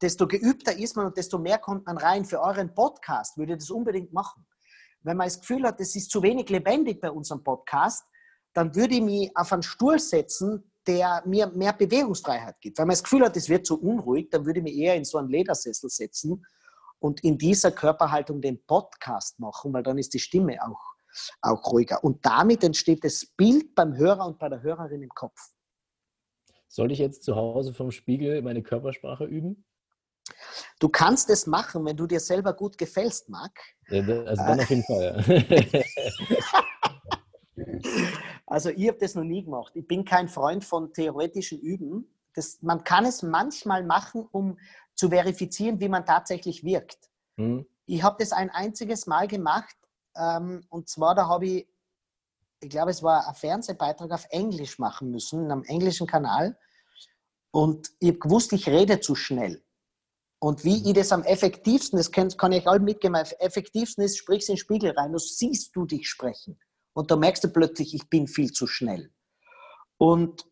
desto 0.02 0.26
geübter 0.26 0.76
ist 0.76 0.96
man 0.96 1.06
und 1.06 1.16
desto 1.16 1.38
mehr 1.38 1.58
kommt 1.58 1.86
man 1.86 1.98
rein. 1.98 2.24
Für 2.24 2.40
euren 2.40 2.74
Podcast 2.74 3.36
würde 3.36 3.52
ich 3.52 3.58
das 3.58 3.70
unbedingt 3.70 4.12
machen 4.12 4.46
wenn 5.06 5.16
man 5.16 5.28
das 5.28 5.40
Gefühl 5.40 5.62
hat, 5.62 5.80
es 5.80 5.94
ist 5.94 6.10
zu 6.10 6.20
wenig 6.22 6.48
lebendig 6.50 7.00
bei 7.00 7.10
unserem 7.10 7.42
Podcast, 7.42 8.04
dann 8.52 8.74
würde 8.74 8.96
ich 8.96 9.02
mich 9.02 9.30
auf 9.36 9.52
einen 9.52 9.62
Stuhl 9.62 10.00
setzen, 10.00 10.72
der 10.84 11.22
mir 11.26 11.46
mehr 11.48 11.72
Bewegungsfreiheit 11.72 12.60
gibt. 12.60 12.78
Wenn 12.78 12.88
man 12.88 12.94
das 12.94 13.04
Gefühl 13.04 13.24
hat, 13.24 13.36
es 13.36 13.48
wird 13.48 13.66
zu 13.66 13.80
unruhig, 13.80 14.30
dann 14.30 14.44
würde 14.44 14.60
ich 14.60 14.64
mich 14.64 14.76
eher 14.76 14.96
in 14.96 15.04
so 15.04 15.18
einen 15.18 15.28
Ledersessel 15.28 15.90
setzen 15.90 16.44
und 16.98 17.22
in 17.22 17.38
dieser 17.38 17.70
Körperhaltung 17.70 18.40
den 18.40 18.64
Podcast 18.66 19.38
machen, 19.38 19.72
weil 19.72 19.84
dann 19.84 19.98
ist 19.98 20.12
die 20.12 20.18
Stimme 20.18 20.58
auch, 20.66 20.96
auch 21.40 21.72
ruhiger. 21.72 22.02
Und 22.02 22.24
damit 22.26 22.64
entsteht 22.64 23.04
das 23.04 23.26
Bild 23.36 23.76
beim 23.76 23.96
Hörer 23.96 24.26
und 24.26 24.38
bei 24.40 24.48
der 24.48 24.62
Hörerin 24.62 25.02
im 25.02 25.10
Kopf. 25.10 25.38
Soll 26.68 26.90
ich 26.90 26.98
jetzt 26.98 27.22
zu 27.22 27.36
Hause 27.36 27.74
vom 27.74 27.92
Spiegel 27.92 28.42
meine 28.42 28.62
Körpersprache 28.62 29.24
üben? 29.24 29.64
Du 30.78 30.88
kannst 30.88 31.30
es 31.30 31.46
machen, 31.46 31.84
wenn 31.84 31.96
du 31.96 32.06
dir 32.06 32.20
selber 32.20 32.52
gut 32.52 32.76
gefällst, 32.76 33.28
Marc. 33.28 33.58
Ja, 33.88 34.00
also 34.00 34.42
dann 34.42 34.60
auf 34.60 34.70
jeden 34.70 34.84
Fall, 34.84 35.24
ja. 35.28 35.82
Also 38.46 38.68
ich 38.70 38.86
habe 38.86 38.98
das 38.98 39.14
noch 39.14 39.24
nie 39.24 39.42
gemacht. 39.42 39.72
Ich 39.74 39.88
bin 39.88 40.04
kein 40.04 40.28
Freund 40.28 40.64
von 40.64 40.92
theoretischen 40.92 41.58
Üben. 41.58 42.06
Das, 42.34 42.62
man 42.62 42.84
kann 42.84 43.04
es 43.04 43.22
manchmal 43.22 43.82
machen, 43.82 44.28
um 44.30 44.58
zu 44.94 45.08
verifizieren, 45.08 45.80
wie 45.80 45.88
man 45.88 46.04
tatsächlich 46.06 46.62
wirkt. 46.62 47.10
Hm. 47.38 47.66
Ich 47.86 48.02
habe 48.02 48.16
das 48.20 48.32
ein 48.32 48.50
einziges 48.50 49.06
Mal 49.06 49.26
gemacht 49.26 49.74
ähm, 50.16 50.64
und 50.68 50.88
zwar 50.88 51.14
da 51.14 51.28
habe 51.28 51.46
ich, 51.46 51.68
ich 52.60 52.70
glaube, 52.70 52.90
es 52.90 53.02
war 53.02 53.28
ein 53.28 53.34
Fernsehbeitrag 53.34 54.10
auf 54.10 54.26
Englisch 54.30 54.78
machen 54.78 55.10
müssen, 55.10 55.44
in 55.44 55.52
einem 55.52 55.64
englischen 55.64 56.06
Kanal. 56.06 56.58
Und 57.50 57.90
ich 58.00 58.08
habe 58.08 58.18
gewusst, 58.18 58.52
ich 58.52 58.68
rede 58.68 59.00
zu 59.00 59.14
schnell. 59.14 59.62
Und 60.38 60.64
wie 60.64 60.88
ich 60.88 60.94
das 60.94 61.12
am 61.12 61.22
effektivsten, 61.22 61.96
das 61.96 62.12
kann, 62.12 62.28
kann 62.28 62.52
ich 62.52 62.68
allen 62.68 62.84
mitgeben, 62.84 63.16
am 63.16 63.24
effektivsten 63.38 64.04
ist, 64.04 64.18
sprichst 64.18 64.48
in 64.48 64.54
den 64.54 64.60
Spiegel 64.60 64.90
rein, 64.90 65.12
du 65.12 65.18
siehst 65.18 65.74
du 65.74 65.86
dich 65.86 66.08
sprechen. 66.08 66.58
Und 66.92 67.10
da 67.10 67.16
merkst 67.16 67.44
du 67.44 67.48
plötzlich, 67.48 67.94
ich 67.94 68.08
bin 68.08 68.26
viel 68.26 68.52
zu 68.52 68.66
schnell. 68.66 69.10
Und 69.98 70.46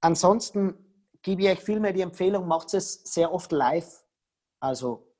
ansonsten 0.00 0.74
gebe 1.22 1.42
ich 1.42 1.48
euch 1.48 1.60
vielmehr 1.60 1.92
die 1.92 2.02
Empfehlung, 2.02 2.46
macht 2.46 2.74
es 2.74 3.02
sehr 3.04 3.32
oft 3.32 3.52
live. 3.52 4.04
Also 4.60 5.12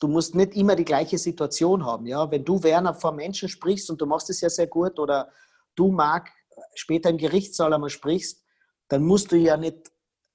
du 0.00 0.08
musst 0.08 0.34
nicht 0.34 0.54
immer 0.54 0.74
die 0.74 0.84
gleiche 0.84 1.18
Situation 1.18 1.84
haben. 1.84 2.06
Ja? 2.06 2.30
Wenn 2.30 2.44
du, 2.44 2.62
Werner, 2.62 2.94
vor 2.94 3.12
Menschen 3.12 3.48
sprichst 3.48 3.90
und 3.90 4.00
du 4.00 4.06
machst 4.06 4.30
es 4.30 4.40
ja 4.40 4.48
sehr 4.48 4.66
gut 4.66 4.98
oder 4.98 5.30
du, 5.74 5.92
Marc, 5.92 6.30
später 6.74 7.10
im 7.10 7.18
Gerichtssaal 7.18 7.72
einmal 7.72 7.90
sprichst, 7.90 8.44
dann 8.88 9.02
musst 9.04 9.32
du 9.32 9.36
ja 9.36 9.56
nicht 9.56 9.91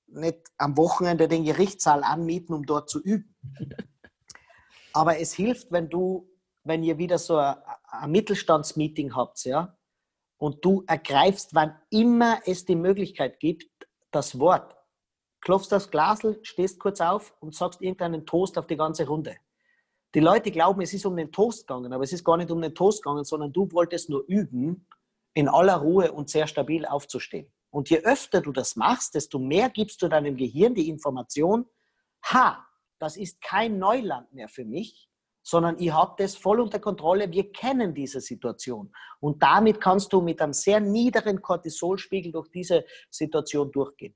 nicht 0.07 0.39
am 0.57 0.77
Wochenende 0.77 1.27
den 1.27 1.43
Gerichtssaal 1.43 2.03
anmieten, 2.03 2.53
um 2.53 2.65
dort 2.65 2.89
zu 2.89 3.01
üben. 3.01 3.35
Aber 4.93 5.19
es 5.19 5.33
hilft, 5.33 5.71
wenn 5.71 5.89
du, 5.89 6.29
wenn 6.63 6.83
ihr 6.83 6.97
wieder 6.97 7.17
so 7.17 7.37
ein, 7.37 7.55
ein 7.83 8.11
Mittelstandsmeeting 8.11 9.15
habt, 9.15 9.43
ja, 9.45 9.77
und 10.37 10.63
du 10.63 10.83
ergreifst, 10.87 11.53
wann 11.53 11.75
immer 11.89 12.39
es 12.45 12.65
die 12.65 12.75
Möglichkeit 12.75 13.39
gibt, 13.39 13.69
das 14.11 14.39
Wort. 14.39 14.75
Klopfst 15.41 15.71
das 15.71 15.89
Glasel, 15.89 16.39
stehst 16.43 16.79
kurz 16.79 17.01
auf 17.01 17.35
und 17.39 17.55
sagst 17.55 17.81
irgendeinen 17.81 18.25
Toast 18.25 18.57
auf 18.57 18.67
die 18.67 18.77
ganze 18.77 19.07
Runde. 19.07 19.35
Die 20.13 20.19
Leute 20.19 20.51
glauben, 20.51 20.81
es 20.81 20.93
ist 20.93 21.05
um 21.05 21.15
den 21.15 21.31
Toast 21.31 21.67
gegangen, 21.67 21.93
aber 21.93 22.03
es 22.03 22.13
ist 22.13 22.23
gar 22.23 22.37
nicht 22.37 22.49
um 22.49 22.61
den 22.61 22.73
Toast 22.73 23.03
gegangen, 23.03 23.23
sondern 23.23 23.51
du 23.53 23.71
wolltest 23.71 24.09
nur 24.09 24.23
üben, 24.27 24.87
in 25.33 25.47
aller 25.47 25.75
Ruhe 25.75 26.11
und 26.11 26.29
sehr 26.29 26.47
stabil 26.47 26.85
aufzustehen. 26.85 27.51
Und 27.69 27.89
je 27.89 27.99
öfter 27.99 28.41
du 28.41 28.51
das 28.51 28.75
machst, 28.75 29.15
desto 29.15 29.39
mehr 29.39 29.69
gibst 29.69 30.01
du 30.01 30.07
deinem 30.07 30.35
Gehirn 30.35 30.73
die 30.73 30.89
Information, 30.89 31.65
ha, 32.23 32.65
das 32.99 33.17
ist 33.17 33.41
kein 33.41 33.77
Neuland 33.77 34.33
mehr 34.33 34.47
für 34.47 34.65
mich, 34.65 35.09
sondern 35.43 35.79
ich 35.79 35.91
habe 35.93 36.15
das 36.17 36.35
voll 36.35 36.59
unter 36.59 36.79
Kontrolle, 36.79 37.31
wir 37.31 37.51
kennen 37.51 37.93
diese 37.93 38.19
Situation. 38.19 38.91
Und 39.21 39.41
damit 39.41 39.79
kannst 39.79 40.11
du 40.11 40.19
mit 40.19 40.41
einem 40.41 40.51
sehr 40.51 40.81
niederen 40.81 41.41
Cortisolspiegel 41.41 42.33
durch 42.33 42.49
diese 42.49 42.83
Situation 43.09 43.71
durchgehen. 43.71 44.13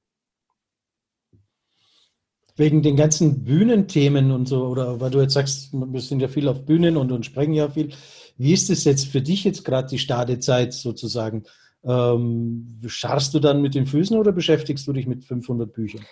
Wegen 2.57 2.81
den 2.81 2.97
ganzen 2.97 3.45
Bühnenthemen 3.45 4.31
und 4.31 4.47
so, 4.47 4.65
oder 4.65 4.99
weil 4.99 5.09
du 5.09 5.21
jetzt 5.21 5.33
sagst, 5.33 5.71
wir 5.71 6.01
sind 6.01 6.19
ja 6.19 6.27
viel 6.27 6.49
auf 6.49 6.65
Bühnen 6.65 6.97
und, 6.97 7.13
und 7.13 7.25
sprechen 7.25 7.53
ja 7.53 7.69
viel. 7.69 7.93
Wie 8.37 8.51
ist 8.51 8.69
es 8.69 8.83
jetzt 8.83 9.07
für 9.07 9.21
dich 9.21 9.45
jetzt 9.45 9.63
gerade 9.63 9.87
die 9.87 9.99
Stadezeit 9.99 10.73
sozusagen? 10.73 11.45
Ähm, 11.83 12.79
scharrst 12.85 13.33
du 13.33 13.39
dann 13.39 13.61
mit 13.61 13.73
den 13.73 13.87
Füßen 13.87 14.17
oder 14.17 14.31
beschäftigst 14.31 14.87
du 14.87 14.93
dich 14.93 15.07
mit 15.07 15.23
500 15.23 15.73
Büchern? 15.73 16.05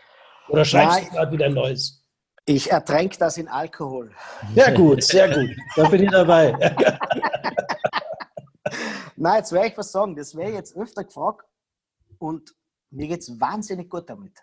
Oder 0.47 0.65
schreibst 0.65 0.97
Nein, 0.97 1.05
du 1.05 1.11
gerade 1.15 1.31
wieder 1.31 1.45
ein 1.45 1.53
neues? 1.53 2.03
Ich 2.45 2.71
ertränke 2.71 3.17
das 3.19 3.37
in 3.37 3.47
Alkohol. 3.47 4.11
Ja 4.55 4.73
gut, 4.73 5.03
sehr 5.03 5.29
gut. 5.29 5.55
Da 5.75 5.87
bin 5.87 6.03
ich 6.03 6.09
dabei. 6.09 6.51
Nein, 9.15 9.37
jetzt 9.37 9.51
werde 9.51 9.67
ich 9.67 9.77
was 9.77 9.91
sagen. 9.91 10.15
Das 10.15 10.35
wäre 10.35 10.53
jetzt 10.53 10.75
öfter 10.75 11.03
gefragt 11.03 11.45
und 12.17 12.55
mir 12.89 13.07
geht 13.07 13.19
es 13.19 13.39
wahnsinnig 13.39 13.89
gut 13.89 14.09
damit. 14.09 14.33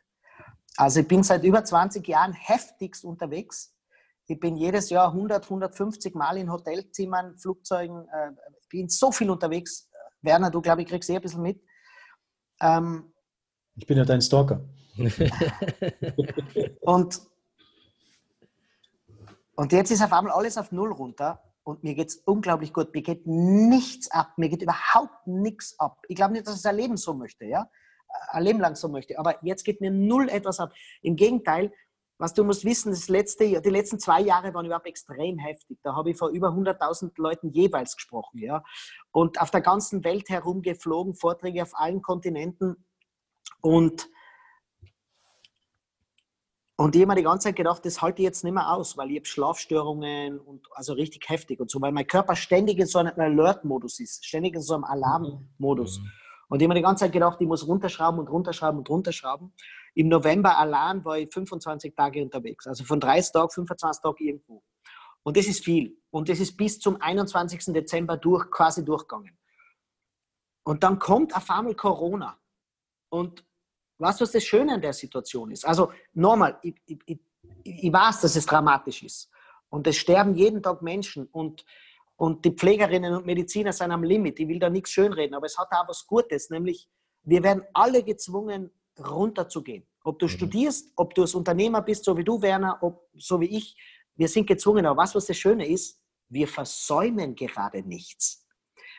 Also 0.77 1.01
ich 1.01 1.09
bin 1.09 1.23
seit 1.23 1.43
über 1.43 1.65
20 1.65 2.07
Jahren 2.07 2.33
heftigst 2.33 3.05
unterwegs. 3.05 3.75
Ich 4.29 4.39
bin 4.39 4.57
jedes 4.57 4.91
Jahr 4.91 5.09
100, 5.09 5.45
150 5.45 6.15
Mal 6.15 6.37
in 6.37 6.53
Hotelzimmern, 6.53 7.37
Flugzeugen, 7.39 8.07
äh, 8.09 8.33
bin 8.69 8.89
so 8.89 9.11
viel 9.11 9.31
unterwegs. 9.31 9.89
Werner, 10.27 10.51
du 10.51 10.61
glaube 10.61 10.83
ich 10.83 10.89
kriegst 10.89 11.09
eh 11.09 11.17
ein 11.17 11.23
bisschen 11.23 11.41
mit. 11.41 11.63
Ähm, 12.61 13.15
ich 13.77 13.87
bin 13.87 13.97
ja 13.97 14.05
dein 14.05 14.21
Stalker. 14.21 14.61
und, 16.81 17.21
und 19.55 19.73
jetzt 19.73 19.91
ist 19.91 20.03
auf 20.03 20.13
einmal 20.13 20.33
alles 20.33 20.59
auf 20.59 20.73
Null 20.73 20.93
runter 20.93 21.43
und 21.63 21.83
mir 21.83 21.95
geht 21.95 22.09
es 22.09 22.17
unglaublich 22.17 22.73
gut. 22.73 22.95
Mir 22.95 23.03
geht 23.03 23.27
nichts 23.27 24.11
ab. 24.11 24.33
Mir 24.37 24.49
geht 24.49 24.63
überhaupt 24.63 25.27
nichts 25.27 25.79
ab. 25.79 25.99
Ich 26.09 26.17
glaube 26.17 26.33
nicht, 26.33 26.47
dass 26.47 26.59
ich 26.59 26.67
ein 26.67 26.77
Leben 26.77 26.97
so 26.97 27.13
möchte, 27.13 27.45
ja. 27.45 27.69
Ein 28.29 28.45
Leben 28.45 28.61
lang 28.61 28.77
so 28.77 28.89
möchte. 28.89 29.19
Aber 29.19 29.45
jetzt 29.45 29.65
geht 29.65 29.81
mir 29.81 29.91
null 29.91 30.29
etwas 30.29 30.61
ab. 30.61 30.73
Im 31.03 31.17
Gegenteil, 31.17 31.73
was 32.19 32.33
du 32.33 32.45
musst 32.45 32.65
wissen, 32.65 32.91
das 32.91 33.09
letzte, 33.09 33.61
die 33.61 33.71
letzten 33.71 33.99
zwei 33.99 34.21
Jahre 34.21 34.55
waren 34.55 34.65
überhaupt 34.65 34.87
extrem 34.87 35.39
heftig. 35.39 35.79
Da 35.83 35.95
habe 35.95 36.11
ich 36.11 36.17
vor 36.17 36.31
über 36.31 36.49
100.000 36.49 37.13
Leuten 37.17 37.51
jeweils 37.51 37.97
gesprochen. 37.97 38.39
Ja? 38.39 38.63
Und 39.13 39.41
auf 39.41 39.51
der 39.51 39.61
ganzen 39.61 40.03
Welt 40.05 40.29
herumgeflogen, 40.29 41.15
Vorträge 41.15 41.63
auf 41.63 41.73
allen 41.75 42.01
Kontinenten. 42.01 42.87
Und, 43.61 44.09
und 46.77 46.95
ich 46.95 47.03
habe 47.03 47.09
mir 47.09 47.17
die 47.17 47.23
ganze 47.23 47.49
Zeit 47.49 47.57
gedacht, 47.57 47.85
das 47.85 48.01
halte 48.01 48.23
ich 48.23 48.25
jetzt 48.25 48.45
nicht 48.45 48.55
mehr 48.55 48.73
aus, 48.73 48.97
weil 48.97 49.11
ich 49.11 49.19
habe 49.19 49.27
Schlafstörungen 49.27 50.39
und 50.39 50.67
also 50.73 50.95
richtig 50.95 51.29
heftig 51.29 51.61
und 51.61 51.71
so, 51.71 51.81
weil 51.83 51.93
mein 51.93 52.07
Körper 52.07 52.35
ständig 52.35 52.79
in 52.79 52.87
so 52.87 52.99
einem 52.99 53.19
Alert-Modus 53.19 54.01
ist, 54.01 54.25
ständig 54.25 54.55
in 54.55 54.63
so 54.63 54.75
einem 54.75 54.85
Alarm-Modus. 54.85 56.01
Mhm. 56.01 56.11
Und 56.49 56.61
ich 56.61 56.65
habe 56.65 56.75
mir 56.75 56.81
die 56.81 56.85
ganze 56.85 57.05
Zeit 57.05 57.13
gedacht, 57.13 57.41
ich 57.41 57.47
muss 57.47 57.67
runterschrauben 57.67 58.21
und 58.21 58.29
runterschrauben 58.29 58.79
und 58.79 58.89
runterschrauben. 58.89 59.53
Im 59.95 60.09
November 60.09 60.57
allein 60.59 61.05
war 61.05 61.19
ich 61.19 61.33
25 61.33 61.95
Tage 61.95 62.23
unterwegs. 62.23 62.67
Also 62.67 62.85
von 62.85 63.01
30 63.01 63.33
Tagen, 63.33 63.51
25 63.51 64.03
Tagen 64.03 64.25
irgendwo. 64.25 64.63
Und 65.23 65.37
das 65.37 65.47
ist 65.47 65.65
viel. 65.65 65.97
Und 66.11 66.29
das 66.29 66.39
ist 66.39 66.57
bis 66.57 66.79
zum 66.79 67.01
21. 67.01 67.73
Dezember 67.73 68.17
durch, 68.17 68.49
quasi 68.51 68.85
durchgegangen. 68.85 69.37
Und 70.63 70.83
dann 70.85 70.99
kommt 70.99 71.35
auf 71.35 71.51
einmal 71.51 71.75
Corona. 71.75 72.39
Und 73.09 73.45
was, 73.99 74.21
was 74.21 74.33
das 74.33 74.45
Schöne 74.45 74.75
an 74.75 74.81
der 74.81 74.93
Situation 74.93 75.51
ist? 75.51 75.65
Also 75.65 75.93
nochmal, 76.13 76.59
ich, 76.63 76.77
ich, 76.87 76.99
ich, 77.07 77.21
ich 77.65 77.93
weiß, 77.93 78.21
dass 78.21 78.37
es 78.37 78.47
dramatisch 78.47 79.03
ist. 79.03 79.31
Und 79.69 79.87
es 79.87 79.97
sterben 79.97 80.35
jeden 80.35 80.63
Tag 80.63 80.83
Menschen. 80.83 81.27
Und 81.27 81.65
und 82.17 82.45
die 82.45 82.51
Pflegerinnen 82.51 83.15
und 83.15 83.27
Mediziner 83.27 83.73
sind 83.73 83.91
am 83.91 84.03
Limit. 84.03 84.41
Ich 84.41 84.49
will 84.49 84.59
da 84.59 84.71
nichts 84.71 84.91
schönreden, 84.91 85.35
aber 85.35 85.47
es 85.47 85.59
hat 85.59 85.69
auch 85.71 85.89
was 85.89 86.07
Gutes, 86.07 86.51
nämlich 86.51 86.89
wir 87.23 87.43
werden 87.43 87.65
alle 87.75 88.03
gezwungen, 88.03 88.71
runterzugehen. 88.99 89.87
Ob 90.05 90.19
du 90.19 90.27
mhm. 90.27 90.31
studierst, 90.31 90.93
ob 90.97 91.15
du 91.15 91.23
als 91.23 91.35
Unternehmer 91.35 91.83
bist, 91.83 92.05
so 92.05 92.17
wie 92.17 92.25
du, 92.25 92.41
Werner, 92.41 92.79
ob, 92.81 93.09
so 93.15 93.41
wie 93.41 93.57
ich, 93.57 93.77
wir 94.15 94.29
sind 94.29 94.47
gezwungen. 94.47 94.87
Aber 94.87 95.03
was, 95.03 95.15
was 95.15 95.27
das 95.27 95.37
Schöne 95.37 95.67
ist, 95.67 96.01
wir 96.29 96.49
versäumen 96.49 97.35
gerade 97.35 97.83
nichts. 97.83 98.47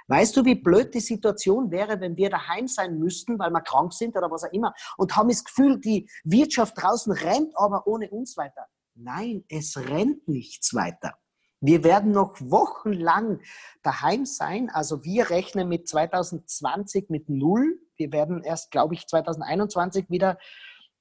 Weißt 0.08 0.38
du, 0.38 0.46
wie 0.46 0.56
blöd 0.56 0.94
die 0.94 1.02
Situation 1.02 1.70
wäre, 1.70 2.00
wenn 2.00 2.16
wir 2.16 2.30
daheim 2.30 2.68
sein 2.68 2.98
müssten, 2.98 3.38
weil 3.40 3.52
wir 3.52 3.62
krank 3.62 3.92
sind 3.92 4.16
oder 4.16 4.32
was 4.32 4.46
auch 4.46 4.54
immer 4.54 4.74
und 4.98 5.16
haben 5.16 5.28
das 5.28 5.44
Gefühl, 5.44 5.80
die 5.80 6.10
Wirtschaft 6.24 6.82
draußen 6.82 7.12
rennt 7.12 7.52
aber 7.58 7.86
ohne 7.88 8.10
uns 8.10 8.38
weiter. 8.38 8.68
Nein, 8.96 9.44
es 9.50 9.78
rennt 9.78 10.28
nichts 10.28 10.74
weiter. 10.74 11.18
Wir 11.60 11.84
werden 11.84 12.12
noch 12.12 12.36
wochenlang 12.40 13.40
daheim 13.82 14.26
sein. 14.26 14.70
Also 14.70 15.04
wir 15.04 15.30
rechnen 15.30 15.68
mit 15.68 15.88
2020 15.88 17.10
mit 17.10 17.30
null. 17.30 17.80
Wir 17.96 18.12
werden 18.12 18.44
erst, 18.44 18.72
glaube 18.72 18.94
ich, 18.94 19.08
2021 19.08 20.10
wieder, 20.10 20.38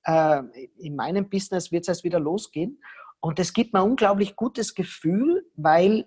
äh, 0.05 0.43
in 0.79 0.97
meinem 0.97 1.29
Business 1.29 1.73
wird 1.73 1.83
es 1.83 1.89
erst 1.89 2.05
wieder 2.05 2.21
losgehen. 2.21 2.81
Und 3.21 3.39
es 3.39 3.53
gibt 3.53 3.75
mir 3.75 3.81
ein 3.81 3.91
unglaublich 3.91 4.37
gutes 4.37 4.75
Gefühl, 4.75 5.47
weil, 5.57 6.07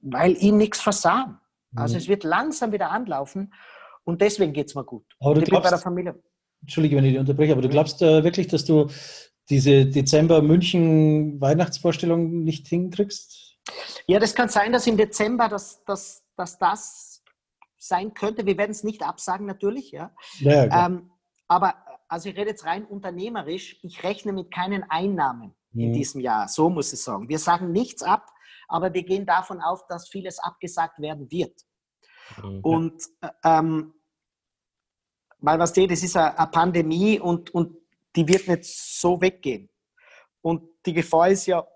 weil 0.00 0.32
ich 0.32 0.52
nichts 0.52 0.80
versah. 0.80 1.40
Also 1.74 1.94
mhm. 1.94 1.98
es 1.98 2.08
wird 2.08 2.24
langsam 2.24 2.72
wieder 2.72 2.90
anlaufen 2.90 3.52
und 4.04 4.20
deswegen 4.20 4.52
geht 4.52 4.68
es 4.68 4.74
mir 4.74 4.84
gut. 4.84 5.04
Aber 5.20 5.34
du 5.34 5.42
glaubst, 5.42 5.64
bei 5.64 5.70
der 5.70 5.78
Familie. 5.78 6.22
Entschuldige, 6.60 6.96
wenn 6.96 7.04
ich 7.04 7.12
dich 7.12 7.20
unterbreche, 7.20 7.52
aber 7.52 7.62
du 7.62 7.68
glaubst 7.68 8.02
äh, 8.02 8.22
wirklich, 8.24 8.46
dass 8.46 8.64
du 8.64 8.88
diese 9.50 9.86
Dezember-München-Weihnachtsvorstellung 9.86 12.44
nicht 12.44 12.68
hinkriegst? 12.68 13.52
Ja, 14.06 14.18
das 14.18 14.34
kann 14.34 14.48
sein, 14.48 14.72
dass 14.72 14.86
im 14.86 14.96
Dezember 14.96 15.48
das, 15.48 15.82
das, 15.84 16.24
dass 16.36 16.58
das 16.58 17.22
sein 17.78 18.14
könnte. 18.14 18.46
Wir 18.46 18.56
werden 18.56 18.70
es 18.70 18.84
nicht 18.84 19.02
absagen, 19.02 19.46
natürlich. 19.46 19.90
Ja. 19.90 20.14
ja 20.40 20.86
ähm, 20.86 21.10
aber 21.48 21.74
also 22.08 22.28
ich 22.28 22.36
rede 22.36 22.50
jetzt 22.50 22.64
rein 22.64 22.84
unternehmerisch. 22.84 23.78
Ich 23.82 24.02
rechne 24.02 24.32
mit 24.32 24.52
keinen 24.52 24.84
Einnahmen 24.88 25.54
mhm. 25.72 25.80
in 25.80 25.92
diesem 25.92 26.20
Jahr. 26.20 26.48
So 26.48 26.70
muss 26.70 26.92
ich 26.92 27.00
sagen. 27.00 27.28
Wir 27.28 27.38
sagen 27.38 27.72
nichts 27.72 28.02
ab, 28.02 28.26
aber 28.68 28.92
wir 28.94 29.02
gehen 29.02 29.26
davon 29.26 29.60
auf, 29.60 29.86
dass 29.86 30.08
vieles 30.08 30.38
abgesagt 30.38 31.00
werden 31.00 31.30
wird. 31.30 31.60
Okay. 32.38 32.60
Und 32.62 33.02
ähm, 33.44 33.94
weil 35.38 35.58
was 35.58 35.70
steht, 35.70 35.90
es 35.90 36.04
ist 36.04 36.16
eine, 36.16 36.38
eine 36.38 36.50
Pandemie 36.50 37.18
und, 37.18 37.52
und 37.52 37.76
die 38.14 38.26
wird 38.26 38.48
nicht 38.48 38.64
so 38.64 39.20
weggehen. 39.20 39.70
Und 40.42 40.68
die 40.84 40.92
Gefahr 40.92 41.28
ist 41.28 41.46
ja, 41.46 41.66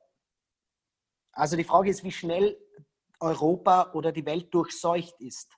also 1.32 1.56
die 1.56 1.64
Frage 1.64 1.90
ist, 1.90 2.02
wie 2.02 2.10
schnell 2.10 2.58
Europa 3.20 3.92
oder 3.92 4.12
die 4.12 4.26
Welt 4.26 4.52
durchseucht 4.52 5.14
ist, 5.20 5.50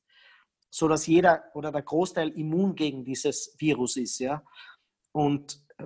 sodass 0.70 1.06
jeder 1.06 1.44
oder 1.54 1.73
der 1.73 1.82
Großteil 1.82 2.28
immun 2.30 2.75
gegen 2.75 3.04
dieses 3.04 3.54
Virus 3.58 3.97
ist. 3.97 4.18
Ja? 4.18 4.42
Und 5.12 5.61
äh, 5.78 5.85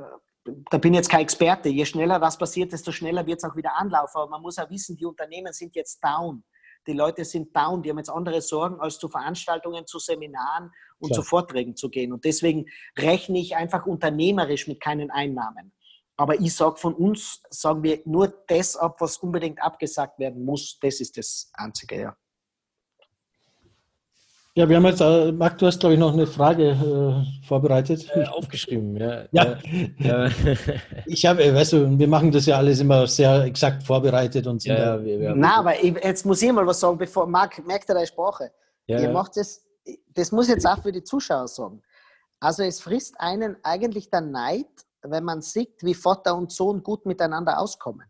da 0.70 0.78
bin 0.78 0.92
ich 0.92 0.98
jetzt 0.98 1.10
kein 1.10 1.22
Experte. 1.22 1.68
Je 1.68 1.84
schneller 1.84 2.18
das 2.18 2.36
passiert, 2.36 2.72
desto 2.72 2.90
schneller 2.90 3.24
wird 3.26 3.38
es 3.38 3.44
auch 3.44 3.56
wieder 3.56 3.76
anlaufen. 3.76 4.18
Aber 4.18 4.30
man 4.30 4.42
muss 4.42 4.58
auch 4.58 4.68
wissen, 4.70 4.96
die 4.96 5.06
Unternehmen 5.06 5.52
sind 5.52 5.74
jetzt 5.76 6.02
down. 6.02 6.44
Die 6.86 6.94
Leute 6.94 7.24
sind 7.24 7.54
down, 7.54 7.80
die 7.82 7.90
haben 7.90 7.98
jetzt 7.98 8.10
andere 8.10 8.42
Sorgen, 8.42 8.80
als 8.80 8.98
zu 8.98 9.08
Veranstaltungen, 9.08 9.86
zu 9.86 10.00
Seminaren 10.00 10.72
und 11.02 11.10
Klar. 11.10 11.20
zu 11.20 11.28
Vorträgen 11.28 11.76
zu 11.76 11.90
gehen. 11.90 12.12
Und 12.12 12.24
deswegen 12.24 12.66
rechne 12.96 13.38
ich 13.38 13.56
einfach 13.56 13.86
unternehmerisch 13.86 14.68
mit 14.68 14.80
keinen 14.80 15.10
Einnahmen. 15.10 15.72
Aber 16.16 16.40
ich 16.40 16.54
sage 16.54 16.76
von 16.76 16.94
uns, 16.94 17.42
sagen 17.50 17.82
wir 17.82 18.00
nur 18.04 18.32
das 18.46 18.76
ab, 18.76 19.00
was 19.00 19.16
unbedingt 19.18 19.60
abgesagt 19.60 20.18
werden 20.18 20.44
muss. 20.44 20.78
Das 20.80 21.00
ist 21.00 21.16
das 21.16 21.50
Einzige, 21.54 22.00
ja. 22.00 22.16
Ja, 24.54 24.68
wir 24.68 24.76
haben 24.76 24.84
jetzt, 24.84 25.00
äh, 25.00 25.32
Marc, 25.32 25.56
du 25.56 25.66
hast, 25.66 25.80
glaube 25.80 25.94
ich, 25.94 25.98
noch 25.98 26.12
eine 26.12 26.26
Frage 26.26 26.72
äh, 26.72 27.46
vorbereitet. 27.46 28.06
Äh, 28.14 28.26
aufgeschrieben, 28.26 28.96
ja. 28.98 29.24
ja. 29.32 29.56
ja. 29.98 30.28
ich 31.06 31.24
habe, 31.24 31.42
äh, 31.42 31.54
weißt 31.54 31.72
du, 31.72 31.98
wir 31.98 32.06
machen 32.06 32.30
das 32.30 32.44
ja 32.44 32.58
alles 32.58 32.78
immer 32.80 33.06
sehr 33.06 33.44
exakt 33.44 33.82
vorbereitet 33.82 34.46
und 34.46 34.60
sind 34.60 34.76
ja, 34.76 35.02
wir, 35.02 35.20
wir 35.20 35.34
Na, 35.34 35.60
aber 35.60 35.82
ich, 35.82 35.94
jetzt 36.04 36.26
muss 36.26 36.42
ich 36.42 36.52
mal 36.52 36.66
was 36.66 36.80
sagen, 36.80 36.98
bevor 36.98 37.26
Marc 37.26 37.66
merkt 37.66 37.88
er 37.88 37.94
deine 37.94 38.06
Sprache. 38.06 38.50
Ja, 38.86 39.00
Ihr 39.00 39.08
macht 39.08 39.38
das, 39.38 39.64
das 40.14 40.32
muss 40.32 40.46
ich 40.48 40.54
jetzt 40.54 40.66
auch 40.66 40.82
für 40.82 40.92
die 40.92 41.04
Zuschauer 41.04 41.48
sagen. 41.48 41.82
Also 42.40 42.62
es 42.62 42.80
frisst 42.80 43.14
einen 43.20 43.56
eigentlich 43.62 44.10
der 44.10 44.20
Neid, 44.20 44.66
wenn 45.02 45.24
man 45.24 45.42
sieht, 45.42 45.82
wie 45.82 45.94
Vater 45.94 46.36
und 46.36 46.52
Sohn 46.52 46.82
gut 46.82 47.06
miteinander 47.06 47.58
auskommen. 47.58 48.06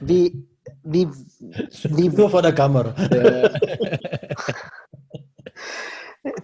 Wie, 0.00 0.48
wie, 0.82 1.08
wie, 1.08 2.08
Nur 2.16 2.30
vor 2.30 2.42
der 2.42 2.54
Kamera. 2.54 2.94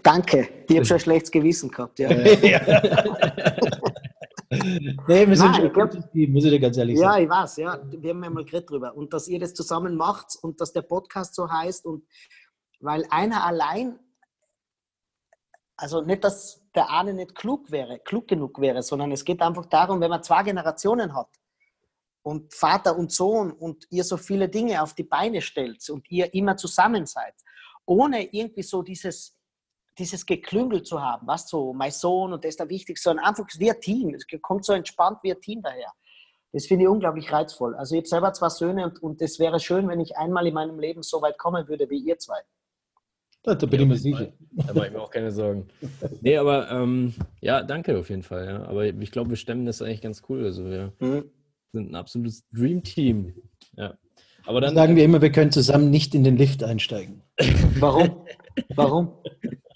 Danke, 0.03 0.49
ich 0.69 0.77
habe 0.77 0.85
schon 0.85 0.97
ein 0.97 1.01
schlechtes 1.01 1.31
Gewissen 1.31 1.71
gehabt. 1.71 1.99
Ja. 1.99 2.09
nee, 2.15 2.27
wir 5.27 5.37
sind 5.37 5.51
Nein, 5.51 5.55
schon 5.55 5.73
glaub, 5.73 5.91
Team, 6.13 6.33
muss 6.33 6.45
ich 6.45 6.51
dir 6.51 6.61
ganz 6.61 6.77
ehrlich 6.77 6.99
ja, 6.99 7.09
sagen. 7.09 7.19
Ja, 7.19 7.25
ich 7.25 7.31
weiß, 7.31 7.57
ja. 7.57 7.81
Wir 7.91 8.11
haben 8.11 8.23
ja 8.25 8.31
mal 8.31 8.45
geredet 8.45 8.71
drüber. 8.71 8.95
Und 8.97 9.13
dass 9.13 9.29
ihr 9.29 9.39
das 9.41 9.53
zusammen 9.55 9.97
macht 9.97 10.37
und 10.43 10.61
dass 10.61 10.73
der 10.73 10.83
Podcast 10.83 11.35
so 11.35 11.51
heißt 11.51 11.87
und 11.87 12.05
weil 12.81 13.05
einer 13.11 13.45
allein, 13.45 13.99
also 15.77 16.03
nicht, 16.03 16.25
dass 16.25 16.63
der 16.75 16.91
eine 16.91 17.15
nicht 17.15 17.35
klug 17.35 17.71
wäre, 17.71 17.99
klug 17.99 18.29
genug 18.29 18.61
wäre, 18.61 18.83
sondern 18.83 19.13
es 19.13 19.25
geht 19.25 19.41
einfach 19.41 19.67
darum, 19.67 20.01
wenn 20.01 20.11
man 20.11 20.23
zwei 20.23 20.43
Generationen 20.43 21.15
hat 21.15 21.29
und 22.23 22.55
Vater 22.55 22.97
und 22.97 23.13
Sohn 23.13 23.53
und 23.53 23.87
ihr 23.91 24.05
so 24.05 24.17
viele 24.17 24.49
Dinge 24.49 24.83
auf 24.83 24.95
die 24.95 25.05
Beine 25.05 25.43
stellt 25.43 25.89
und 25.91 26.11
ihr 26.11 26.33
immer 26.35 26.57
zusammen 26.57 27.07
seid, 27.07 27.35
ohne 27.87 28.25
irgendwie 28.33 28.63
so 28.63 28.83
dieses, 28.83 29.37
dieses 29.99 30.25
Geklüngel 30.25 30.83
zu 30.83 31.01
haben, 31.01 31.27
was 31.27 31.49
so, 31.49 31.73
mein 31.73 31.91
Sohn 31.91 32.33
und 32.33 32.45
das 32.45 32.51
ist 32.51 32.61
der 32.61 32.69
Wichtigste, 32.69 33.11
sondern 33.11 33.27
einfach 33.27 33.47
wie 33.59 33.71
ein 33.71 33.81
Team. 33.81 34.15
Es 34.15 34.27
kommt 34.41 34.65
so 34.65 34.73
entspannt 34.73 35.19
wie 35.23 35.33
ein 35.33 35.41
Team 35.41 35.63
daher. 35.63 35.93
Das 36.53 36.67
finde 36.67 36.85
ich 36.85 36.89
unglaublich 36.89 37.33
reizvoll. 37.33 37.75
Also 37.75 37.95
ich 37.95 38.01
habe 38.01 38.09
selber 38.09 38.33
zwei 38.33 38.49
Söhne 38.49 38.95
und 39.01 39.21
es 39.21 39.41
wäre 39.41 39.59
schön, 39.59 39.89
wenn 39.89 40.01
ich 40.01 40.17
einmal 40.17 40.47
in 40.47 40.55
meinem 40.55 40.79
Leben 40.79 41.03
so 41.03 41.21
weit 41.21 41.37
kommen 41.37 41.67
würde 41.67 41.91
wie 41.91 41.99
ihr 41.99 42.19
zwei. 42.19 42.41
Da, 43.45 43.55
da 43.55 43.67
bin 43.67 43.83
ich 43.83 43.87
mir 43.87 43.99
sicher. 43.99 44.33
Da 44.53 44.73
mache 44.73 44.87
ich 44.87 44.93
mir 44.93 45.01
auch 45.03 45.11
keine 45.11 45.31
Sorgen. 45.31 45.69
Nee, 46.23 46.39
aber 46.39 46.71
ähm, 46.71 47.15
ja, 47.43 47.63
danke 47.63 47.99
auf 47.99 48.09
jeden 48.09 48.23
Fall. 48.23 48.47
Ja. 48.47 48.65
Aber 48.65 48.87
ich 48.87 49.11
glaube, 49.11 49.31
wir 49.31 49.37
stemmen 49.37 49.67
das 49.67 49.83
eigentlich 49.83 50.01
ganz 50.01 50.23
cool. 50.29 50.45
Also 50.45 50.65
wir 50.65 50.93
mhm. 50.99 51.25
sind 51.73 51.91
ein 51.91 51.95
absolutes 51.95 52.49
Dream 52.51 52.83
Team. 52.83 53.35
Ja. 53.77 53.95
Aber 54.47 54.63
dann 54.63 54.75
sagen 54.75 54.97
wir 54.97 55.05
immer, 55.05 55.21
wir 55.21 55.31
können 55.31 55.53
zusammen 55.53 55.91
nicht 55.91 56.15
in 56.15 56.25
den 56.25 56.39
Lift 56.39 56.65
einsteigen. 56.65 57.23
Warum? 57.79 58.25
Warum? 58.75 59.13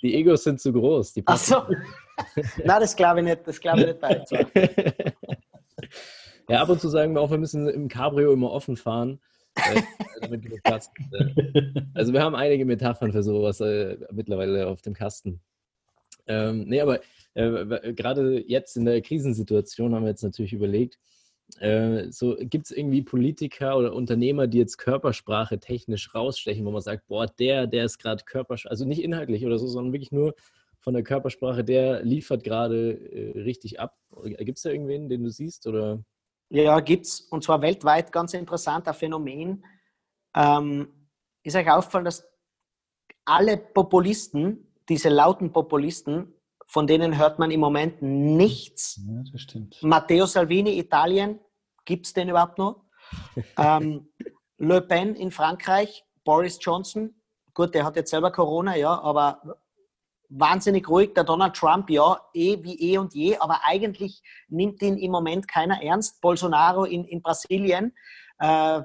Die 0.02 0.14
Egos 0.14 0.44
sind 0.44 0.60
zu 0.60 0.72
groß. 0.72 1.14
Ach 1.26 1.36
so. 1.36 1.56
Nein, 2.36 2.46
das 2.80 2.96
glaube 2.96 3.20
ich 3.20 3.26
nicht. 3.26 3.40
Das 3.46 3.60
glaube 3.60 3.80
ich 3.80 3.86
nicht 3.86 4.00
bei. 4.00 4.24
ja, 6.48 6.62
ab 6.62 6.68
und 6.70 6.80
zu 6.80 6.88
sagen 6.88 7.14
wir 7.14 7.20
auch, 7.20 7.30
wir 7.30 7.38
müssen 7.38 7.68
im 7.68 7.88
Cabrio 7.88 8.32
immer 8.32 8.50
offen 8.50 8.78
fahren. 8.78 9.20
Äh, 11.12 11.72
also 11.94 12.12
wir 12.12 12.22
haben 12.22 12.34
einige 12.34 12.64
Metaphern 12.64 13.12
für 13.12 13.22
sowas 13.22 13.60
äh, 13.60 13.96
mittlerweile 14.12 14.66
auf 14.66 14.82
dem 14.82 14.94
Kasten. 14.94 15.40
Ähm, 16.26 16.64
nee, 16.66 16.80
aber 16.80 17.00
äh, 17.34 17.92
gerade 17.94 18.44
jetzt 18.46 18.76
in 18.76 18.84
der 18.84 19.00
Krisensituation 19.00 19.94
haben 19.94 20.02
wir 20.02 20.10
jetzt 20.10 20.22
natürlich 20.22 20.52
überlegt, 20.52 20.98
äh, 21.60 22.10
so 22.10 22.36
gibt 22.38 22.66
es 22.66 22.76
irgendwie 22.76 23.02
Politiker 23.02 23.78
oder 23.78 23.94
Unternehmer, 23.94 24.46
die 24.46 24.58
jetzt 24.58 24.76
Körpersprache 24.76 25.58
technisch 25.58 26.14
rausstechen, 26.14 26.64
wo 26.66 26.70
man 26.70 26.82
sagt, 26.82 27.06
boah, 27.06 27.26
der, 27.26 27.66
der 27.66 27.84
ist 27.84 27.98
gerade 27.98 28.24
Körpersprache, 28.24 28.70
also 28.70 28.84
nicht 28.84 29.02
inhaltlich 29.02 29.46
oder 29.46 29.58
so, 29.58 29.66
sondern 29.66 29.92
wirklich 29.92 30.12
nur 30.12 30.34
von 30.80 30.94
der 30.94 31.02
Körpersprache, 31.02 31.64
der 31.64 32.02
liefert 32.04 32.44
gerade 32.44 32.92
äh, 32.92 33.40
richtig 33.40 33.80
ab. 33.80 33.96
Gibt 34.22 34.58
es 34.58 34.62
da 34.62 34.70
irgendwen, 34.70 35.08
den 35.08 35.24
du 35.24 35.30
siehst 35.30 35.66
oder? 35.66 36.04
Ja, 36.50 36.80
gibt 36.80 37.06
es. 37.06 37.20
Und 37.20 37.44
zwar 37.44 37.60
weltweit 37.62 38.12
ganz 38.12 38.34
interessanter 38.34 38.94
Phänomen. 38.94 39.64
Ähm, 40.34 40.88
ist 41.42 41.56
euch 41.56 41.70
aufgefallen, 41.70 42.04
dass 42.04 42.26
alle 43.24 43.56
Populisten, 43.56 44.72
diese 44.88 45.10
lauten 45.10 45.52
Populisten, 45.52 46.34
von 46.66 46.86
denen 46.86 47.16
hört 47.18 47.38
man 47.38 47.50
im 47.50 47.60
Moment 47.60 48.02
nichts. 48.02 49.00
Ja, 49.06 49.22
das 49.32 49.40
stimmt. 49.42 49.82
Matteo 49.82 50.26
Salvini, 50.26 50.78
Italien, 50.78 51.40
gibt 51.84 52.06
es 52.06 52.12
den 52.12 52.28
überhaupt 52.28 52.58
noch? 52.58 52.84
ähm, 53.58 54.08
Le 54.58 54.82
Pen 54.82 55.14
in 55.14 55.30
Frankreich, 55.30 56.04
Boris 56.24 56.58
Johnson, 56.60 57.14
gut, 57.54 57.74
der 57.74 57.84
hat 57.84 57.96
jetzt 57.96 58.10
selber 58.10 58.30
Corona, 58.30 58.76
ja, 58.76 59.00
aber 59.00 59.60
wahnsinnig 60.28 60.88
ruhig. 60.88 61.14
Der 61.14 61.24
Donald 61.24 61.54
Trump, 61.54 61.90
ja, 61.90 62.20
eh 62.34 62.62
wie 62.62 62.92
eh 62.92 62.98
und 62.98 63.14
je, 63.14 63.36
aber 63.38 63.60
eigentlich 63.64 64.22
nimmt 64.48 64.82
ihn 64.82 64.96
im 64.96 65.10
Moment 65.10 65.48
keiner 65.48 65.82
ernst. 65.82 66.20
Bolsonaro 66.20 66.84
in, 66.84 67.04
in 67.04 67.22
Brasilien, 67.22 67.94
äh, 68.38 68.82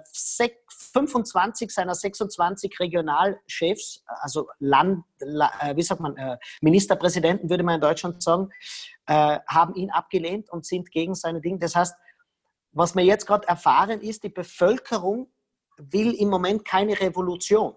25 0.93 1.71
seiner 1.71 1.95
26 1.95 2.79
Regionalchefs, 2.79 4.03
also 4.05 4.47
Land, 4.59 5.03
äh, 5.19 5.75
wie 5.75 5.81
sagt 5.81 6.01
man, 6.01 6.15
äh, 6.17 6.37
Ministerpräsidenten, 6.61 7.49
würde 7.49 7.63
man 7.63 7.75
in 7.75 7.81
Deutschland 7.81 8.21
sagen, 8.21 8.49
äh, 9.05 9.39
haben 9.47 9.75
ihn 9.75 9.91
abgelehnt 9.91 10.49
und 10.49 10.65
sind 10.65 10.91
gegen 10.91 11.15
seine 11.15 11.41
Dinge. 11.41 11.59
Das 11.59 11.75
heißt, 11.75 11.95
was 12.71 12.95
wir 12.95 13.03
jetzt 13.03 13.27
gerade 13.27 13.47
erfahren, 13.47 14.01
ist, 14.01 14.23
die 14.23 14.29
Bevölkerung 14.29 15.31
will 15.77 16.13
im 16.13 16.29
Moment 16.29 16.65
keine 16.65 16.99
Revolution. 16.99 17.75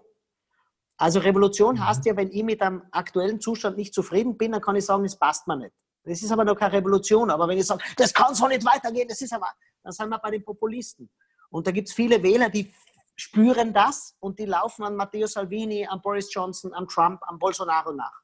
Also 0.97 1.19
Revolution 1.19 1.75
mhm. 1.75 1.87
heißt 1.87 2.05
ja, 2.05 2.15
wenn 2.15 2.31
ich 2.31 2.43
mit 2.43 2.61
einem 2.61 2.81
aktuellen 2.91 3.39
Zustand 3.39 3.77
nicht 3.77 3.93
zufrieden 3.93 4.37
bin, 4.37 4.51
dann 4.51 4.61
kann 4.61 4.75
ich 4.75 4.85
sagen, 4.85 5.05
es 5.05 5.15
passt 5.15 5.47
mir 5.47 5.57
nicht. 5.57 5.73
Das 6.03 6.21
ist 6.21 6.31
aber 6.31 6.45
noch 6.45 6.55
keine 6.55 6.73
Revolution. 6.73 7.29
Aber 7.29 7.47
wenn 7.47 7.57
ich 7.57 7.65
sage, 7.65 7.83
das 7.97 8.13
kann 8.13 8.33
so 8.33 8.47
nicht 8.47 8.65
weitergehen, 8.65 9.07
das 9.07 9.21
ist 9.21 9.33
aber, 9.33 9.47
dann 9.83 9.91
sind 9.91 10.09
wir 10.09 10.17
bei 10.17 10.31
den 10.31 10.43
Populisten. 10.43 11.09
Und 11.49 11.67
da 11.67 11.71
gibt 11.71 11.89
es 11.89 11.93
viele 11.93 12.21
Wähler, 12.23 12.49
die 12.49 12.73
spüren 13.15 13.73
das 13.73 14.15
und 14.19 14.39
die 14.39 14.45
laufen 14.45 14.83
an 14.83 14.95
Matteo 14.95 15.27
Salvini, 15.27 15.85
an 15.85 16.01
Boris 16.01 16.33
Johnson, 16.33 16.73
an 16.73 16.87
Trump, 16.87 17.21
an 17.23 17.37
Bolsonaro 17.37 17.91
nach. 17.91 18.21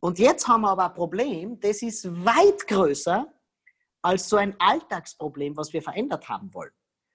Und 0.00 0.18
jetzt 0.18 0.46
haben 0.46 0.62
wir 0.62 0.70
aber 0.70 0.86
ein 0.86 0.94
Problem, 0.94 1.60
das 1.60 1.80
ist 1.82 2.04
weit 2.24 2.66
größer 2.66 3.26
als 4.02 4.28
so 4.28 4.36
ein 4.36 4.54
Alltagsproblem, 4.58 5.56
was 5.56 5.72
wir 5.72 5.82
verändert 5.82 6.28
haben 6.28 6.52
wollen. 6.52 6.72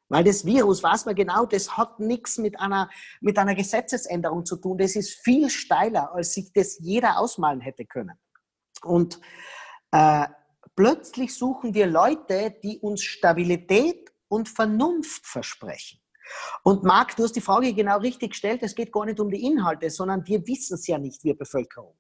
Weil 0.10 0.24
das 0.24 0.44
Virus, 0.44 0.82
weiß 0.82 1.06
man 1.06 1.16
genau, 1.16 1.46
das 1.46 1.78
hat 1.78 2.00
nichts 2.00 2.40
mit 2.40 2.60
einer, 2.60 2.90
mit 3.22 3.38
einer 3.38 3.56
Gesetzesänderung 3.56 4.46
zu 4.46 4.58
tun. 4.58 4.78
Das 4.78 4.96
ist 4.96 5.20
viel 5.24 5.50
steiler, 5.50 6.12
als 6.14 6.34
sich 6.34 6.52
das 6.52 6.80
jeder 6.80 7.20
ausmalen 7.20 7.62
hätte 7.62 7.86
können. 7.86 8.18
Und 8.84 9.20
äh, 9.92 10.28
plötzlich 10.76 11.36
suchen 11.36 11.74
wir 11.76 11.86
Leute, 11.86 12.56
die 12.64 12.80
uns 12.80 13.04
Stabilität 13.04 14.10
und 14.28 14.50
Vernunft 14.50 15.26
versprechen. 15.26 16.00
Und 16.64 16.84
Marc, 16.84 17.16
du 17.16 17.24
hast 17.24 17.36
die 17.36 17.42
Frage 17.42 17.74
genau 17.74 17.98
richtig 17.98 18.32
gestellt. 18.32 18.62
Es 18.64 18.76
geht 18.76 18.92
gar 18.92 19.06
nicht 19.06 19.20
um 19.20 19.30
die 19.30 19.44
Inhalte, 19.46 19.90
sondern 19.90 20.26
wir 20.28 20.46
wissen 20.48 20.76
es 20.76 20.88
ja 20.88 20.98
nicht, 20.98 21.24
wir 21.24 21.38
Bevölkerung. 21.38 21.96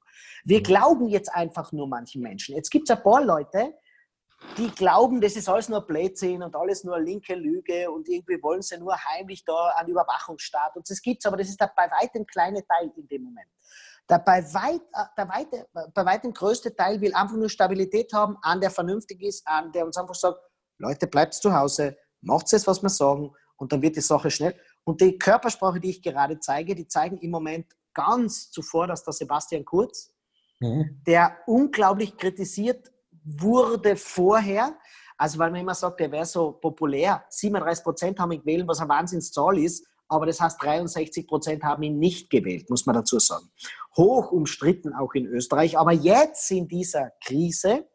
Wir 0.45 0.59
mhm. 0.59 0.63
glauben 0.63 1.07
jetzt 1.09 1.29
einfach 1.33 1.71
nur 1.71 1.87
manchen 1.87 2.21
Menschen. 2.21 2.55
Jetzt 2.55 2.69
gibt 2.69 2.89
es 2.89 2.95
ein 2.95 3.03
paar 3.03 3.23
Leute, 3.23 3.73
die 4.57 4.69
glauben, 4.71 5.21
das 5.21 5.35
ist 5.35 5.49
alles 5.49 5.69
nur 5.69 5.81
Blödsinn 5.81 6.41
und 6.43 6.55
alles 6.55 6.83
nur 6.83 6.99
linke 6.99 7.35
Lüge 7.35 7.89
und 7.91 8.07
irgendwie 8.07 8.41
wollen 8.41 8.61
sie 8.61 8.77
nur 8.77 8.95
heimlich 8.95 9.43
da 9.45 9.73
einen 9.77 9.89
Überwachungsstaat. 9.89 10.75
Und 10.75 10.89
das 10.89 11.01
gibt 11.01 11.23
es, 11.23 11.25
aber 11.25 11.37
das 11.37 11.49
ist 11.49 11.59
der 11.59 11.71
bei 11.75 11.89
weitem 11.89 12.25
kleine 12.25 12.65
Teil 12.65 12.91
in 12.95 13.07
dem 13.07 13.23
Moment. 13.23 13.49
Der 14.09 14.19
bei, 14.19 14.41
weit, 14.53 14.81
äh, 14.93 15.05
der 15.17 15.29
weite, 15.29 15.67
bei 15.93 16.05
weitem 16.05 16.33
größte 16.33 16.75
Teil 16.75 16.99
will 16.99 17.13
einfach 17.13 17.35
nur 17.35 17.49
Stabilität 17.49 18.11
haben, 18.13 18.37
an 18.41 18.59
der 18.59 18.71
vernünftig 18.71 19.21
ist, 19.21 19.47
an 19.47 19.71
der 19.71 19.85
uns 19.85 19.97
einfach 19.97 20.15
sagt, 20.15 20.39
Leute, 20.77 21.07
bleibt 21.07 21.33
zu 21.33 21.53
Hause, 21.53 21.97
macht 22.21 22.51
es, 22.51 22.65
was 22.65 22.81
wir 22.81 22.89
sagen 22.89 23.31
und 23.57 23.71
dann 23.71 23.81
wird 23.81 23.97
die 23.97 24.01
Sache 24.01 24.31
schnell. 24.31 24.55
Und 24.83 25.01
die 25.01 25.17
Körpersprache, 25.17 25.79
die 25.79 25.91
ich 25.91 26.01
gerade 26.01 26.39
zeige, 26.39 26.73
die 26.73 26.87
zeigen 26.87 27.17
im 27.17 27.31
Moment 27.31 27.67
ganz 27.93 28.49
zuvor, 28.49 28.87
dass 28.87 29.03
der 29.03 29.13
Sebastian 29.13 29.65
Kurz, 29.65 30.11
mhm. 30.59 31.01
der 31.05 31.37
unglaublich 31.45 32.17
kritisiert 32.17 32.89
wurde 33.37 33.95
vorher, 33.95 34.77
also 35.17 35.37
weil 35.39 35.51
man 35.51 35.61
immer 35.61 35.75
sagt, 35.75 35.99
der 35.99 36.11
wäre 36.11 36.25
so 36.25 36.53
populär, 36.53 37.23
37 37.29 37.83
Prozent 37.83 38.19
haben 38.19 38.31
ihn 38.31 38.39
gewählt, 38.39 38.67
was 38.67 38.79
eine 38.79 38.89
Wahnsinnszahl 38.89 39.57
ist, 39.59 39.85
aber 40.07 40.25
das 40.25 40.41
heißt 40.41 40.61
63 40.61 41.27
Prozent 41.27 41.63
haben 41.63 41.83
ihn 41.83 41.99
nicht 41.99 42.29
gewählt, 42.29 42.69
muss 42.69 42.85
man 42.85 42.95
dazu 42.95 43.19
sagen. 43.19 43.49
Hoch 43.95 44.31
umstritten 44.31 44.93
auch 44.93 45.13
in 45.13 45.27
Österreich, 45.27 45.77
aber 45.77 45.91
jetzt 45.91 46.49
in 46.51 46.67
dieser 46.67 47.11
Krise 47.23 47.87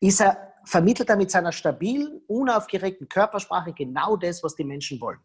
ist 0.00 0.20
er 0.20 0.54
vermittelt 0.66 1.10
er 1.10 1.16
mit 1.16 1.30
seiner 1.30 1.52
stabilen, 1.52 2.22
unaufgeregten 2.26 3.08
Körpersprache 3.08 3.72
genau 3.72 4.16
das, 4.16 4.42
was 4.42 4.54
die 4.54 4.64
Menschen 4.64 5.00
wollen. 5.00 5.20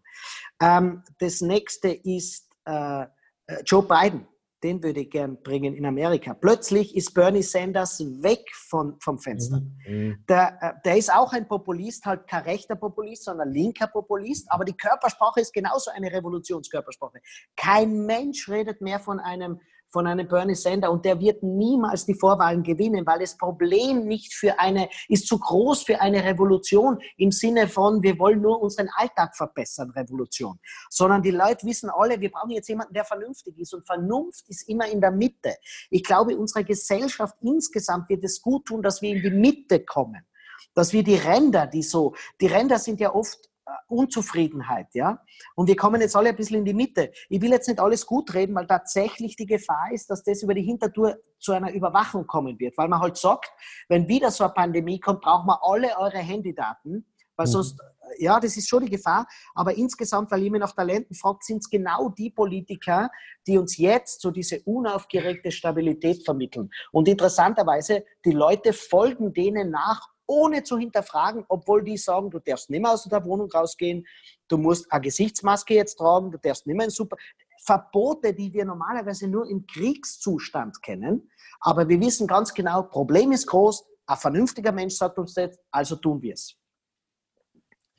Ähm, 0.61 1.03
das 1.19 1.41
nächste 1.41 1.89
ist 1.89 2.49
äh, 2.65 3.03
äh 3.03 3.63
Joe 3.65 3.83
Biden 3.83 4.27
den 4.63 4.83
würde 4.83 5.01
ich 5.01 5.09
gern 5.09 5.41
bringen 5.41 5.73
in 5.75 5.85
Amerika. 5.85 6.33
Plötzlich 6.33 6.95
ist 6.95 7.13
Bernie 7.13 7.43
Sanders 7.43 7.99
weg 8.21 8.45
von, 8.53 8.99
vom 8.99 9.19
Fenster. 9.19 9.61
Mhm. 9.87 9.95
mhm. 9.95 10.23
Der, 10.27 10.57
äh, 10.61 10.73
der 10.85 10.97
ist 10.97 11.13
auch 11.13 11.33
ein 11.33 11.47
Populist, 11.47 12.05
halt 12.05 12.27
kein 12.27 12.43
rechter 12.43 12.75
Populist, 12.75 13.25
sondern 13.25 13.51
linker 13.51 13.87
Populist, 13.87 14.51
aber 14.51 14.65
die 14.65 14.75
Körpersprache 14.75 15.41
ist 15.41 15.53
genauso 15.53 15.91
eine 15.91 16.11
Revolutionskörpersprache. 16.11 17.19
Kein 17.55 18.05
Mensch 18.05 18.49
redet 18.49 18.81
mehr 18.81 18.99
von 18.99 19.19
einem 19.19 19.59
von 19.89 20.07
einem 20.07 20.27
Bernie 20.27 20.55
Sanders 20.55 20.91
und 20.91 21.05
der 21.05 21.19
wird 21.19 21.43
niemals 21.43 22.05
die 22.05 22.13
Vorwahlen 22.13 22.63
gewinnen, 22.63 23.05
weil 23.05 23.19
das 23.19 23.37
Problem 23.37 24.05
nicht 24.05 24.33
für 24.33 24.59
eine, 24.59 24.89
ist 25.07 25.27
zu 25.27 25.39
groß 25.39 25.83
für 25.83 25.99
eine 25.99 26.23
Revolution 26.23 26.99
im 27.17 27.31
Sinne 27.31 27.67
von, 27.67 28.01
wir 28.03 28.17
wollen 28.19 28.41
nur 28.41 28.61
unseren 28.61 28.89
Alltag 28.95 29.35
verbessern, 29.35 29.91
Revolution, 29.91 30.59
sondern 30.89 31.21
die 31.21 31.31
Leute 31.31 31.65
wissen 31.65 31.89
alle, 31.89 32.19
wir 32.19 32.31
brauchen 32.31 32.51
jetzt 32.51 32.69
jemanden, 32.69 32.93
der 32.93 33.05
vernünftig 33.05 33.57
ist. 33.57 33.73
Und 33.73 33.85
Vernunft 33.85 34.47
ist 34.49 34.67
immer 34.69 34.87
in 34.87 35.01
der 35.01 35.11
Mitte. 35.11 35.55
Ich 35.89 36.03
glaube, 36.03 36.37
unsere 36.37 36.63
Gesellschaft 36.63 37.35
insgesamt 37.41 38.09
wird 38.09 38.23
es 38.23 38.41
gut 38.41 38.65
tun, 38.65 38.81
dass 38.81 39.01
wir 39.01 39.15
in 39.15 39.21
die 39.21 39.31
Mitte 39.31 39.83
kommen. 39.83 40.25
Dass 40.73 40.93
wir 40.93 41.03
die 41.03 41.15
Ränder, 41.15 41.67
die 41.67 41.81
so, 41.81 42.13
die 42.39 42.47
Ränder 42.47 42.77
sind 42.77 42.99
ja 42.99 43.13
oft 43.13 43.48
Unzufriedenheit, 43.87 44.87
ja. 44.93 45.19
Und 45.55 45.67
wir 45.67 45.75
kommen 45.75 46.01
jetzt 46.01 46.15
alle 46.15 46.29
ein 46.29 46.35
bisschen 46.35 46.57
in 46.57 46.65
die 46.65 46.73
Mitte. 46.73 47.11
Ich 47.29 47.41
will 47.41 47.51
jetzt 47.51 47.67
nicht 47.67 47.79
alles 47.79 48.05
gut 48.05 48.33
reden, 48.33 48.55
weil 48.55 48.67
tatsächlich 48.67 49.35
die 49.35 49.45
Gefahr 49.45 49.91
ist, 49.91 50.09
dass 50.09 50.23
das 50.23 50.43
über 50.43 50.53
die 50.53 50.63
Hintertür 50.63 51.19
zu 51.39 51.53
einer 51.53 51.71
Überwachung 51.73 52.27
kommen 52.27 52.59
wird, 52.59 52.77
weil 52.77 52.87
man 52.87 52.99
halt 52.99 53.17
sagt, 53.17 53.51
wenn 53.87 54.07
wieder 54.07 54.31
so 54.31 54.43
eine 54.43 54.53
Pandemie 54.53 54.99
kommt, 54.99 55.21
braucht 55.21 55.45
man 55.45 55.57
alle 55.61 55.97
eure 55.97 56.17
Handydaten, 56.17 57.05
weil 57.35 57.47
mhm. 57.47 57.51
sonst, 57.51 57.79
ja, 58.17 58.39
das 58.39 58.57
ist 58.57 58.67
schon 58.67 58.83
die 58.83 58.91
Gefahr, 58.91 59.25
aber 59.55 59.75
insgesamt, 59.75 60.31
weil 60.31 60.49
mir 60.49 60.59
nach 60.59 60.73
Talenten 60.73 61.15
fragt, 61.15 61.45
sind 61.45 61.59
es 61.59 61.69
genau 61.69 62.09
die 62.09 62.29
Politiker, 62.29 63.09
die 63.47 63.57
uns 63.57 63.77
jetzt 63.77 64.21
so 64.21 64.31
diese 64.31 64.61
unaufgeregte 64.61 65.51
Stabilität 65.51 66.25
vermitteln. 66.25 66.69
Und 66.91 67.07
interessanterweise, 67.07 68.03
die 68.25 68.31
Leute 68.31 68.73
folgen 68.73 69.33
denen 69.33 69.71
nach, 69.71 70.09
ohne 70.29 70.63
zu 70.63 70.77
hinterfragen, 70.77 71.43
obwohl 71.47 71.83
die 71.83 71.97
sagen, 71.97 72.29
du 72.29 72.39
darfst 72.39 72.69
nicht 72.69 72.81
mehr 72.81 72.91
aus 72.91 73.03
der 73.03 73.25
Wohnung 73.25 73.49
rausgehen, 73.51 74.05
du 74.47 74.57
musst 74.57 74.91
eine 74.91 75.01
Gesichtsmaske 75.01 75.73
jetzt 75.73 75.95
tragen, 75.95 76.31
du 76.31 76.37
darfst 76.37 76.67
nicht 76.67 76.75
mehr 76.75 76.85
in 76.85 76.91
Super. 76.91 77.17
Verbote, 77.65 78.33
die 78.33 78.53
wir 78.53 78.63
normalerweise 78.63 79.27
nur 79.27 79.49
im 79.49 79.65
Kriegszustand 79.65 80.81
kennen. 80.81 81.29
Aber 81.59 81.89
wir 81.89 81.99
wissen 81.99 82.27
ganz 82.27 82.53
genau, 82.53 82.83
Problem 82.83 83.31
ist 83.31 83.47
groß, 83.47 83.85
ein 84.05 84.17
vernünftiger 84.17 84.71
Mensch 84.71 84.95
sagt 84.95 85.17
uns 85.17 85.33
das, 85.33 85.57
also 85.71 85.95
tun 85.95 86.21
wir 86.21 86.33
es. 86.33 86.58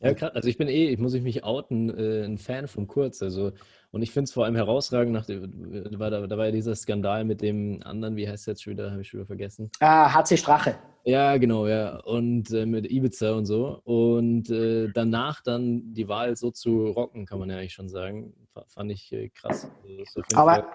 Ja, 0.00 0.14
gerade, 0.14 0.34
also 0.34 0.48
ich 0.48 0.56
bin 0.56 0.68
eh, 0.68 0.88
ich 0.88 0.98
muss 0.98 1.12
ich 1.12 1.22
mich 1.22 1.44
outen, 1.44 1.90
äh, 1.90 2.24
ein 2.24 2.38
Fan 2.38 2.68
von 2.68 2.86
Kurz. 2.86 3.22
Also, 3.22 3.52
und 3.90 4.00
ich 4.00 4.12
finde 4.12 4.24
es 4.24 4.32
vor 4.32 4.46
allem 4.46 4.56
herausragend, 4.56 5.12
nach 5.12 5.26
dem, 5.26 5.98
war 5.98 6.10
da, 6.10 6.26
da 6.26 6.38
war 6.38 6.46
ja 6.46 6.52
dieser 6.52 6.74
Skandal 6.74 7.24
mit 7.24 7.42
dem 7.42 7.82
anderen, 7.84 8.16
wie 8.16 8.26
heißt 8.26 8.42
es 8.42 8.46
jetzt 8.46 8.62
schon 8.62 8.72
wieder, 8.72 8.90
habe 8.90 9.02
ich 9.02 9.08
schon 9.08 9.20
wieder 9.20 9.26
vergessen. 9.26 9.70
Ah, 9.80 10.12
HC 10.14 10.38
Strache. 10.38 10.78
Ja, 11.04 11.36
genau, 11.36 11.66
ja. 11.66 11.98
Und 12.00 12.50
äh, 12.50 12.64
mit 12.64 12.90
Ibiza 12.90 13.32
und 13.32 13.44
so. 13.44 13.80
Und 13.84 14.48
äh, 14.48 14.88
danach 14.92 15.42
dann 15.42 15.92
die 15.92 16.08
Wahl 16.08 16.34
so 16.36 16.50
zu 16.50 16.88
rocken, 16.88 17.26
kann 17.26 17.38
man 17.38 17.50
ja 17.50 17.58
eigentlich 17.58 17.74
schon 17.74 17.88
sagen, 17.88 18.32
fand 18.68 18.90
ich 18.90 19.12
äh, 19.12 19.28
krass. 19.28 19.68
Also, 19.84 20.22
Aber 20.34 20.54
Fall. 20.54 20.66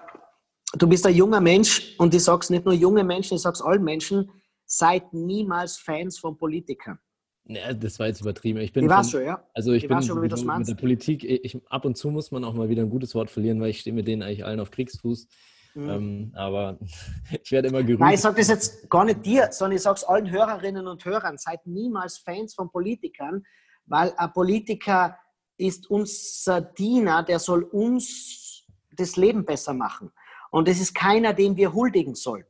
du 0.77 0.87
bist 0.87 1.05
ein 1.07 1.15
junger 1.15 1.41
Mensch 1.41 1.95
und 1.97 2.13
ich 2.13 2.23
sag's 2.23 2.51
nicht 2.51 2.65
nur 2.65 2.75
junge 2.75 3.03
Menschen, 3.03 3.35
ich 3.35 3.41
sag's 3.41 3.61
allen 3.61 3.83
Menschen, 3.83 4.29
seid 4.65 5.13
niemals 5.13 5.77
Fans 5.77 6.19
von 6.19 6.37
Politikern. 6.37 6.99
Ja, 7.47 7.73
das 7.73 7.99
war 7.99 8.07
jetzt 8.07 8.21
übertrieben. 8.21 8.59
Ich 8.59 8.73
bin 8.73 8.89
schon, 9.03 9.23
ja. 9.23 9.43
Also 9.53 9.71
ich 9.73 9.83
die 9.83 9.87
bin 9.87 10.01
schon, 10.01 10.19
mit, 10.19 10.31
mit 10.31 10.67
der 10.67 10.75
Politik, 10.75 11.23
ich, 11.23 11.57
ab 11.69 11.85
und 11.85 11.95
zu 11.95 12.09
muss 12.09 12.31
man 12.31 12.43
auch 12.43 12.53
mal 12.53 12.69
wieder 12.69 12.81
ein 12.81 12.89
gutes 12.89 13.13
Wort 13.13 13.29
verlieren, 13.29 13.61
weil 13.61 13.69
ich 13.69 13.81
stehe 13.81 13.93
mit 13.93 14.07
denen 14.07 14.23
eigentlich 14.23 14.43
allen 14.43 14.59
auf 14.59 14.71
Kriegsfuß. 14.71 15.27
Mhm. 15.75 15.89
Ähm, 15.89 16.31
aber 16.35 16.79
ich 17.43 17.51
werde 17.51 17.67
immer 17.67 17.83
gerührt. 17.83 17.99
Nein, 17.99 18.15
ich 18.15 18.21
sage 18.21 18.37
das 18.37 18.47
jetzt 18.47 18.89
gar 18.89 19.05
nicht 19.05 19.23
dir, 19.25 19.49
sondern 19.51 19.75
ich 19.75 19.83
sage 19.83 19.97
es 19.97 20.03
allen 20.03 20.31
Hörerinnen 20.31 20.87
und 20.87 21.05
Hörern. 21.05 21.37
Seid 21.37 21.67
niemals 21.67 22.17
Fans 22.17 22.55
von 22.55 22.71
Politikern, 22.71 23.45
weil 23.85 24.13
ein 24.17 24.33
Politiker 24.33 25.17
ist 25.57 25.89
unser 25.89 26.61
Diener, 26.61 27.23
der 27.23 27.39
soll 27.39 27.63
uns 27.63 28.65
das 28.91 29.17
Leben 29.17 29.45
besser 29.45 29.73
machen. 29.73 30.11
Und 30.49 30.67
es 30.67 30.79
ist 30.79 30.95
keiner, 30.95 31.33
dem 31.33 31.55
wir 31.57 31.73
huldigen 31.73 32.15
sollen. 32.15 32.45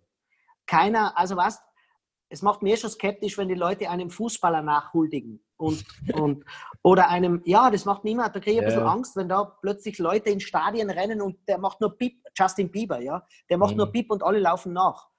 Keiner, 0.68 1.18
also 1.18 1.36
was, 1.36 1.60
es 2.30 2.42
macht 2.42 2.62
mir 2.62 2.76
schon 2.78 2.90
skeptisch, 2.90 3.38
wenn 3.38 3.48
die 3.48 3.56
Leute 3.56 3.90
einem 3.90 4.10
Fußballer 4.10 4.62
nachhuldigen. 4.62 5.44
Und, 5.58 5.86
und, 6.14 6.44
oder 6.82 7.10
einem, 7.10 7.42
ja, 7.46 7.70
das 7.70 7.86
macht 7.86 8.04
niemand, 8.04 8.36
da 8.36 8.40
kriege 8.40 8.58
ich 8.58 8.60
ein 8.60 8.66
bisschen 8.66 8.82
ja. 8.82 8.92
Angst, 8.92 9.16
wenn 9.16 9.30
da 9.30 9.44
plötzlich 9.62 10.00
Leute 10.00 10.30
in 10.30 10.40
Stadien 10.40 10.90
rennen 10.90 11.22
und 11.22 11.38
der 11.48 11.58
macht 11.58 11.80
nur 11.80 11.98
Pip, 11.98 12.18
Justin 12.38 12.72
Bieber, 12.72 13.00
ja, 13.00 13.26
der 13.50 13.58
macht 13.58 13.72
mhm. 13.72 13.78
nur 13.78 13.92
Pip 13.92 14.12
und 14.12 14.24
alle 14.24 14.40
laufen 14.40 14.74
nach. 14.74 15.10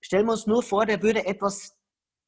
Stellen 0.00 0.26
wir 0.26 0.32
uns 0.32 0.46
nur 0.46 0.62
vor, 0.62 0.84
der 0.84 1.02
würde 1.02 1.24
etwas, 1.24 1.78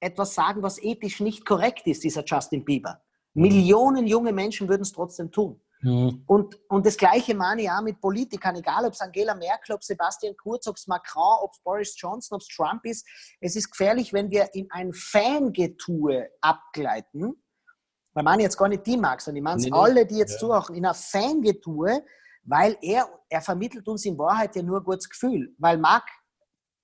etwas 0.01 0.35
sagen, 0.35 0.63
was 0.63 0.83
ethisch 0.83 1.21
nicht 1.21 1.45
korrekt 1.45 1.87
ist, 1.87 2.05
dieser 2.05 2.25
Justin 2.25 2.65
Bieber. 2.65 3.03
Mhm. 3.35 3.43
Millionen 3.43 4.07
junge 4.07 4.33
Menschen 4.33 4.69
würden 4.69 4.83
es 4.83 4.93
trotzdem 4.93 5.31
tun. 5.31 5.61
Mhm. 5.81 6.25
Und, 6.27 6.59
und 6.69 6.87
das 6.87 6.97
Gleiche 6.97 7.35
meine 7.35 7.63
ich 7.63 7.71
auch 7.71 7.83
mit 7.83 8.01
Politikern, 8.01 8.57
egal 8.57 8.85
ob 8.85 8.93
es 8.93 9.01
Angela 9.01 9.35
Merkel, 9.35 9.75
ob 9.75 9.85
Sebastian 9.85 10.37
Kurz, 10.37 10.67
ob 10.67 10.77
es 10.77 10.87
Macron, 10.87 11.39
ob 11.43 11.53
es 11.53 11.61
Boris 11.61 11.95
Johnson, 12.01 12.37
ob 12.37 12.43
es 12.43 12.49
Trump 12.49 12.85
ist. 12.85 13.07
Es 13.41 13.55
ist 13.57 13.71
gefährlich, 13.71 14.13
wenn 14.13 14.31
wir 14.31 14.55
in 14.55 14.71
ein 14.71 14.93
Fangetue 14.93 16.29
abgleiten. 16.41 17.43
Weil 18.15 18.25
meine 18.25 18.43
jetzt 18.43 18.57
gar 18.57 18.69
nicht 18.69 18.87
die 18.87 18.97
Max, 18.97 19.27
sondern 19.27 19.37
ich 19.37 19.45
meine 19.45 19.63
nee, 19.63 19.71
alle, 19.73 20.05
die 20.05 20.17
jetzt 20.17 20.33
ja. 20.33 20.39
zuhören, 20.39 20.75
in 20.75 20.87
ein 20.87 20.95
Fangetue, 20.95 22.03
weil 22.43 22.77
er, 22.81 23.09
er 23.29 23.43
vermittelt 23.43 23.87
uns 23.87 24.05
in 24.05 24.19
Wahrheit 24.19 24.57
ja 24.57 24.63
nur 24.63 24.79
ein 24.79 24.85
gutes 24.85 25.09
Gefühl. 25.09 25.55
Weil 25.59 25.79
Marc 25.79 26.09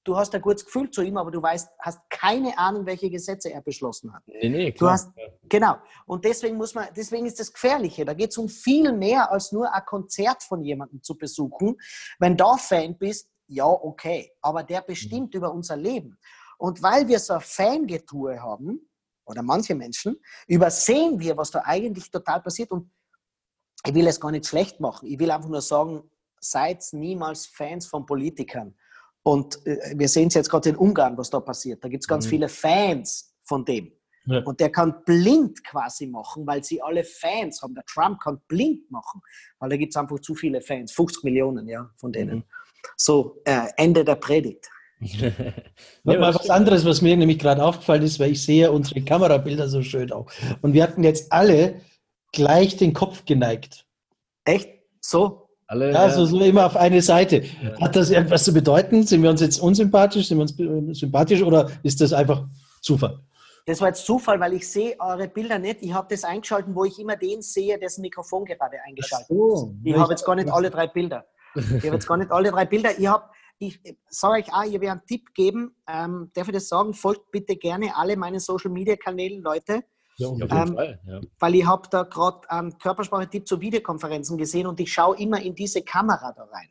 du 0.04 0.16
hast 0.16 0.34
ein 0.34 0.42
gutes 0.42 0.64
Gefühl 0.64 0.90
zu 0.90 1.02
ihm, 1.02 1.16
aber 1.16 1.30
du 1.30 1.42
weißt, 1.42 1.68
hast 1.80 1.98
keine 2.10 2.56
Ahnung, 2.58 2.86
welche 2.86 3.10
Gesetze 3.10 3.50
er 3.50 3.62
beschlossen 3.62 4.12
hat. 4.12 4.22
Nee, 4.26 4.48
nee, 4.48 4.72
klar. 4.72 4.90
Du 4.90 4.92
hast, 4.92 5.10
genau. 5.48 5.76
Und 6.06 6.24
deswegen 6.24 6.56
muss 6.56 6.74
man, 6.74 6.88
deswegen 6.96 7.26
ist 7.26 7.40
das 7.40 7.52
Gefährliche. 7.52 8.04
Da 8.04 8.14
geht 8.14 8.30
es 8.30 8.38
um 8.38 8.48
viel 8.48 8.92
mehr 8.92 9.30
als 9.32 9.52
nur 9.52 9.72
ein 9.72 9.84
Konzert 9.84 10.42
von 10.42 10.62
jemandem 10.62 11.02
zu 11.02 11.16
besuchen. 11.16 11.76
Wenn 12.18 12.36
du 12.36 12.56
Fan 12.56 12.96
bist, 12.96 13.28
ja, 13.46 13.66
okay. 13.66 14.32
Aber 14.40 14.62
der 14.62 14.82
bestimmt 14.82 15.34
mhm. 15.34 15.38
über 15.38 15.52
unser 15.52 15.76
Leben. 15.76 16.18
Und 16.58 16.82
weil 16.82 17.08
wir 17.08 17.18
so 17.18 17.34
ein 17.34 17.40
Fangetue 17.40 18.40
haben, 18.40 18.88
oder 19.26 19.42
manche 19.42 19.74
Menschen, 19.74 20.20
übersehen 20.46 21.18
wir, 21.18 21.36
was 21.36 21.50
da 21.50 21.62
eigentlich 21.64 22.10
total 22.10 22.42
passiert. 22.42 22.70
Und 22.70 22.90
ich 23.86 23.94
will 23.94 24.06
es 24.06 24.20
gar 24.20 24.30
nicht 24.30 24.46
schlecht 24.46 24.80
machen. 24.80 25.08
Ich 25.08 25.18
will 25.18 25.30
einfach 25.30 25.48
nur 25.48 25.62
sagen, 25.62 26.10
seid 26.40 26.84
niemals 26.92 27.46
Fans 27.46 27.86
von 27.86 28.04
Politikern. 28.04 28.74
Und 29.24 29.66
äh, 29.66 29.94
wir 29.96 30.08
sehen 30.08 30.28
es 30.28 30.34
jetzt 30.34 30.50
gerade 30.50 30.68
in 30.68 30.76
Ungarn, 30.76 31.16
was 31.16 31.30
da 31.30 31.40
passiert. 31.40 31.82
Da 31.82 31.88
gibt 31.88 32.04
es 32.04 32.08
ganz 32.08 32.26
mhm. 32.26 32.30
viele 32.30 32.48
Fans 32.48 33.34
von 33.42 33.64
dem. 33.64 33.90
Ja. 34.26 34.42
Und 34.44 34.60
der 34.60 34.70
kann 34.70 35.02
blind 35.04 35.64
quasi 35.64 36.06
machen, 36.06 36.46
weil 36.46 36.62
sie 36.62 36.80
alle 36.80 37.04
Fans 37.04 37.60
haben. 37.62 37.74
Der 37.74 37.84
Trump 37.84 38.20
kann 38.20 38.40
blind 38.48 38.90
machen, 38.90 39.20
weil 39.58 39.70
da 39.70 39.76
gibt 39.76 39.92
es 39.92 39.96
einfach 39.96 40.18
zu 40.20 40.34
viele 40.34 40.60
Fans, 40.60 40.92
50 40.92 41.24
Millionen 41.24 41.68
ja, 41.68 41.90
von 41.96 42.12
denen. 42.12 42.36
Mhm. 42.36 42.44
So, 42.96 43.40
äh, 43.44 43.68
Ende 43.76 44.04
der 44.04 44.16
Predigt. 44.16 44.68
ja, 45.00 45.30
mal 46.04 46.34
was 46.34 46.48
anderes, 46.48 46.84
was 46.84 47.02
mir 47.02 47.16
nämlich 47.16 47.38
gerade 47.38 47.62
aufgefallen 47.62 48.02
ist, 48.02 48.18
weil 48.20 48.32
ich 48.32 48.42
sehe 48.42 48.70
unsere 48.70 49.02
Kamerabilder 49.02 49.68
so 49.68 49.82
schön 49.82 50.12
auch. 50.12 50.30
Und 50.62 50.72
wir 50.72 50.82
hatten 50.82 51.02
jetzt 51.02 51.32
alle 51.32 51.80
gleich 52.32 52.76
den 52.76 52.92
Kopf 52.92 53.24
geneigt. 53.24 53.86
Echt? 54.44 54.70
So? 55.00 55.43
Alle, 55.74 55.90
ja, 55.90 56.08
so, 56.08 56.24
so 56.24 56.40
immer 56.40 56.66
auf 56.66 56.76
eine 56.76 57.02
Seite. 57.02 57.42
Ja. 57.42 57.80
Hat 57.80 57.96
das 57.96 58.08
irgendwas 58.08 58.44
zu 58.44 58.54
bedeuten? 58.54 59.04
Sind 59.04 59.24
wir 59.24 59.30
uns 59.30 59.40
jetzt 59.40 59.58
unsympathisch? 59.60 60.28
Sind 60.28 60.38
wir 60.38 60.42
uns 60.42 60.98
sympathisch 61.00 61.42
oder 61.42 61.68
ist 61.82 62.00
das 62.00 62.12
einfach 62.12 62.44
Zufall? 62.80 63.18
Das 63.66 63.80
war 63.80 63.88
jetzt 63.88 64.06
Zufall, 64.06 64.38
weil 64.38 64.52
ich 64.52 64.70
sehe 64.70 64.94
eure 65.00 65.26
Bilder 65.26 65.58
nicht. 65.58 65.78
Ich 65.80 65.92
habe 65.92 66.06
das 66.08 66.22
eingeschaltet, 66.22 66.72
wo 66.72 66.84
ich 66.84 66.96
immer 67.00 67.16
den 67.16 67.42
sehe, 67.42 67.76
dessen 67.76 68.02
Mikrofon 68.02 68.44
gerade 68.44 68.76
eingeschaltet 68.86 69.26
so. 69.28 69.52
ist. 69.52 69.66
Ich 69.82 69.96
habe 69.96 70.12
jetzt 70.12 70.24
gar 70.24 70.36
nicht 70.36 70.48
alle 70.48 70.70
drei 70.70 70.86
Bilder. 70.86 71.26
Ich 71.56 71.84
habe 71.84 71.94
jetzt 71.94 72.06
gar 72.06 72.18
nicht 72.18 72.30
alle 72.30 72.52
drei 72.52 72.66
Bilder. 72.66 72.96
Ich 72.96 73.06
habe, 73.08 73.24
ich 73.58 73.80
sage 74.08 74.34
euch 74.34 74.52
auch, 74.54 74.62
ich 74.62 74.74
werde 74.74 74.92
einen 74.92 75.06
Tipp 75.08 75.34
geben. 75.34 75.74
Ähm, 75.88 76.30
darf 76.34 76.46
ich 76.46 76.54
das 76.54 76.68
sagen? 76.68 76.94
Folgt 76.94 77.32
bitte 77.32 77.56
gerne 77.56 77.96
alle 77.96 78.16
meinen 78.16 78.38
Social 78.38 78.70
Media 78.70 78.94
Kanälen, 78.94 79.42
Leute. 79.42 79.82
Ja, 80.16 80.28
auf 80.28 80.38
jeden 80.38 80.56
ähm, 80.56 80.74
Fall. 80.74 81.00
Ja. 81.06 81.20
Weil 81.38 81.54
ich 81.56 81.66
habe 81.66 81.88
da 81.90 82.02
gerade 82.04 82.48
einen 82.50 82.78
Körpersprache-Tipp 82.78 83.46
zu 83.46 83.60
Videokonferenzen 83.60 84.38
gesehen 84.38 84.66
und 84.66 84.78
ich 84.80 84.92
schaue 84.92 85.16
immer 85.18 85.40
in 85.40 85.54
diese 85.54 85.82
Kamera 85.82 86.32
da 86.32 86.44
rein. 86.44 86.68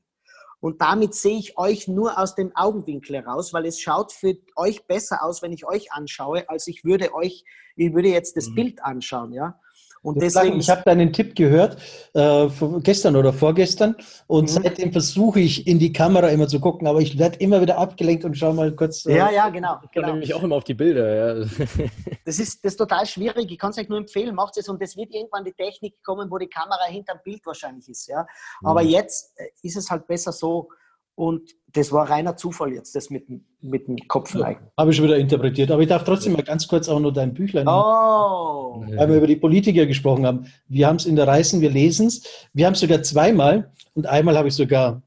Und 0.60 0.82
damit 0.82 1.14
sehe 1.14 1.38
ich 1.38 1.58
euch 1.58 1.90
nur 1.90 2.18
aus 2.18 2.36
dem 2.36 2.56
Augenwinkel 2.56 3.18
heraus, 3.18 3.52
weil 3.52 3.66
es 3.66 3.82
schaut 3.82 4.14
für 4.14 4.38
euch 4.56 4.88
besser 4.88 5.22
aus, 5.22 5.42
wenn 5.42 5.52
ich 5.52 5.66
euch 5.66 5.92
anschaue, 5.92 6.48
als 6.48 6.68
ich 6.68 6.86
würde 6.86 7.14
euch, 7.14 7.44
ich 7.76 7.94
würde 7.94 8.08
jetzt 8.08 8.38
das 8.38 8.48
mhm. 8.48 8.56
Bild 8.56 8.84
anschauen, 8.84 9.34
ja. 9.34 9.60
Und 10.04 10.22
deswegen, 10.22 10.60
ich 10.60 10.70
habe 10.70 10.84
deinen 10.84 11.14
Tipp 11.14 11.34
gehört, 11.34 11.78
äh, 12.14 12.48
gestern 12.82 13.16
oder 13.16 13.32
vorgestern, 13.32 13.96
und 14.28 14.44
mhm. 14.44 14.62
seitdem 14.62 14.92
versuche 14.92 15.40
ich 15.40 15.66
in 15.66 15.80
die 15.80 15.94
Kamera 15.94 16.28
immer 16.28 16.48
zu 16.48 16.60
gucken, 16.60 16.88
aber 16.88 17.00
ich 17.00 17.18
werde 17.18 17.40
immer 17.40 17.62
wieder 17.62 17.78
abgelenkt 17.78 18.26
und 18.26 18.38
schaue 18.38 18.54
mal 18.54 18.72
kurz. 18.76 19.06
Äh, 19.06 19.16
ja, 19.16 19.32
ja, 19.32 19.50
genau. 19.50 19.78
Ich 19.84 19.92
genau. 19.92 20.10
nämlich 20.10 20.34
auch 20.34 20.44
immer 20.44 20.58
auf 20.58 20.66
die 20.66 20.74
Bilder. 20.74 21.40
Ja. 21.40 21.46
das, 22.26 22.40
ist, 22.40 22.64
das 22.64 22.74
ist 22.74 22.78
total 22.78 23.06
schwierig. 23.06 23.50
Ich 23.50 23.58
kann 23.58 23.72
es 23.72 23.78
euch 23.78 23.88
nur 23.88 23.98
empfehlen, 23.98 24.36
macht 24.36 24.58
es 24.58 24.68
und 24.68 24.82
es 24.82 24.98
wird 24.98 25.14
irgendwann 25.14 25.46
die 25.46 25.54
Technik 25.54 26.04
kommen, 26.04 26.30
wo 26.30 26.38
die 26.38 26.50
Kamera 26.50 26.86
hinterm 26.88 27.20
Bild 27.24 27.46
wahrscheinlich 27.46 27.88
ist. 27.88 28.08
Ja? 28.08 28.28
Aber 28.62 28.84
mhm. 28.84 28.90
jetzt 28.90 29.32
äh, 29.38 29.46
ist 29.62 29.78
es 29.78 29.90
halt 29.90 30.06
besser 30.06 30.34
so, 30.34 30.68
und 31.16 31.52
das 31.72 31.92
war 31.92 32.10
reiner 32.10 32.38
Zufall 32.38 32.74
jetzt, 32.74 32.96
das 32.96 33.10
mit, 33.10 33.26
mit 33.62 33.88
dem 33.88 33.98
Kopf 34.08 34.34
neigen. 34.36 34.62
Ja, 34.64 34.72
Habe 34.78 34.92
ich 34.92 34.98
schon 34.98 35.06
wieder 35.06 35.18
interpretiert. 35.18 35.72
Aber 35.72 35.82
ich 35.82 35.90
darf 35.90 36.04
trotzdem 36.04 36.34
mal 36.34 36.44
ganz 36.44 36.68
kurz 36.68 36.88
auch 36.88 37.00
nur 37.00 37.12
dein 37.12 37.34
Büchlein. 37.34 37.68
Oh. 37.68 38.84
Weil 38.96 39.10
wir 39.10 39.18
über 39.18 39.28
die 39.28 39.36
Politiker 39.36 39.86
gesprochen 39.86 40.26
haben. 40.26 40.46
Wir 40.68 40.88
haben 40.88 40.98
es 40.98 41.06
in 41.06 41.16
der 41.16 41.28
Reißen, 41.28 41.62
wir 41.62 41.72
lesen 41.72 42.08
es. 42.08 42.24
Wir 42.54 42.66
haben 42.66 42.74
es 42.74 42.80
sogar 42.80 43.02
zweimal 43.02 43.72
und 43.94 44.06
einmal 44.06 44.38
habe 44.38 44.48
ich 44.48 44.56
sogar. 44.56 45.02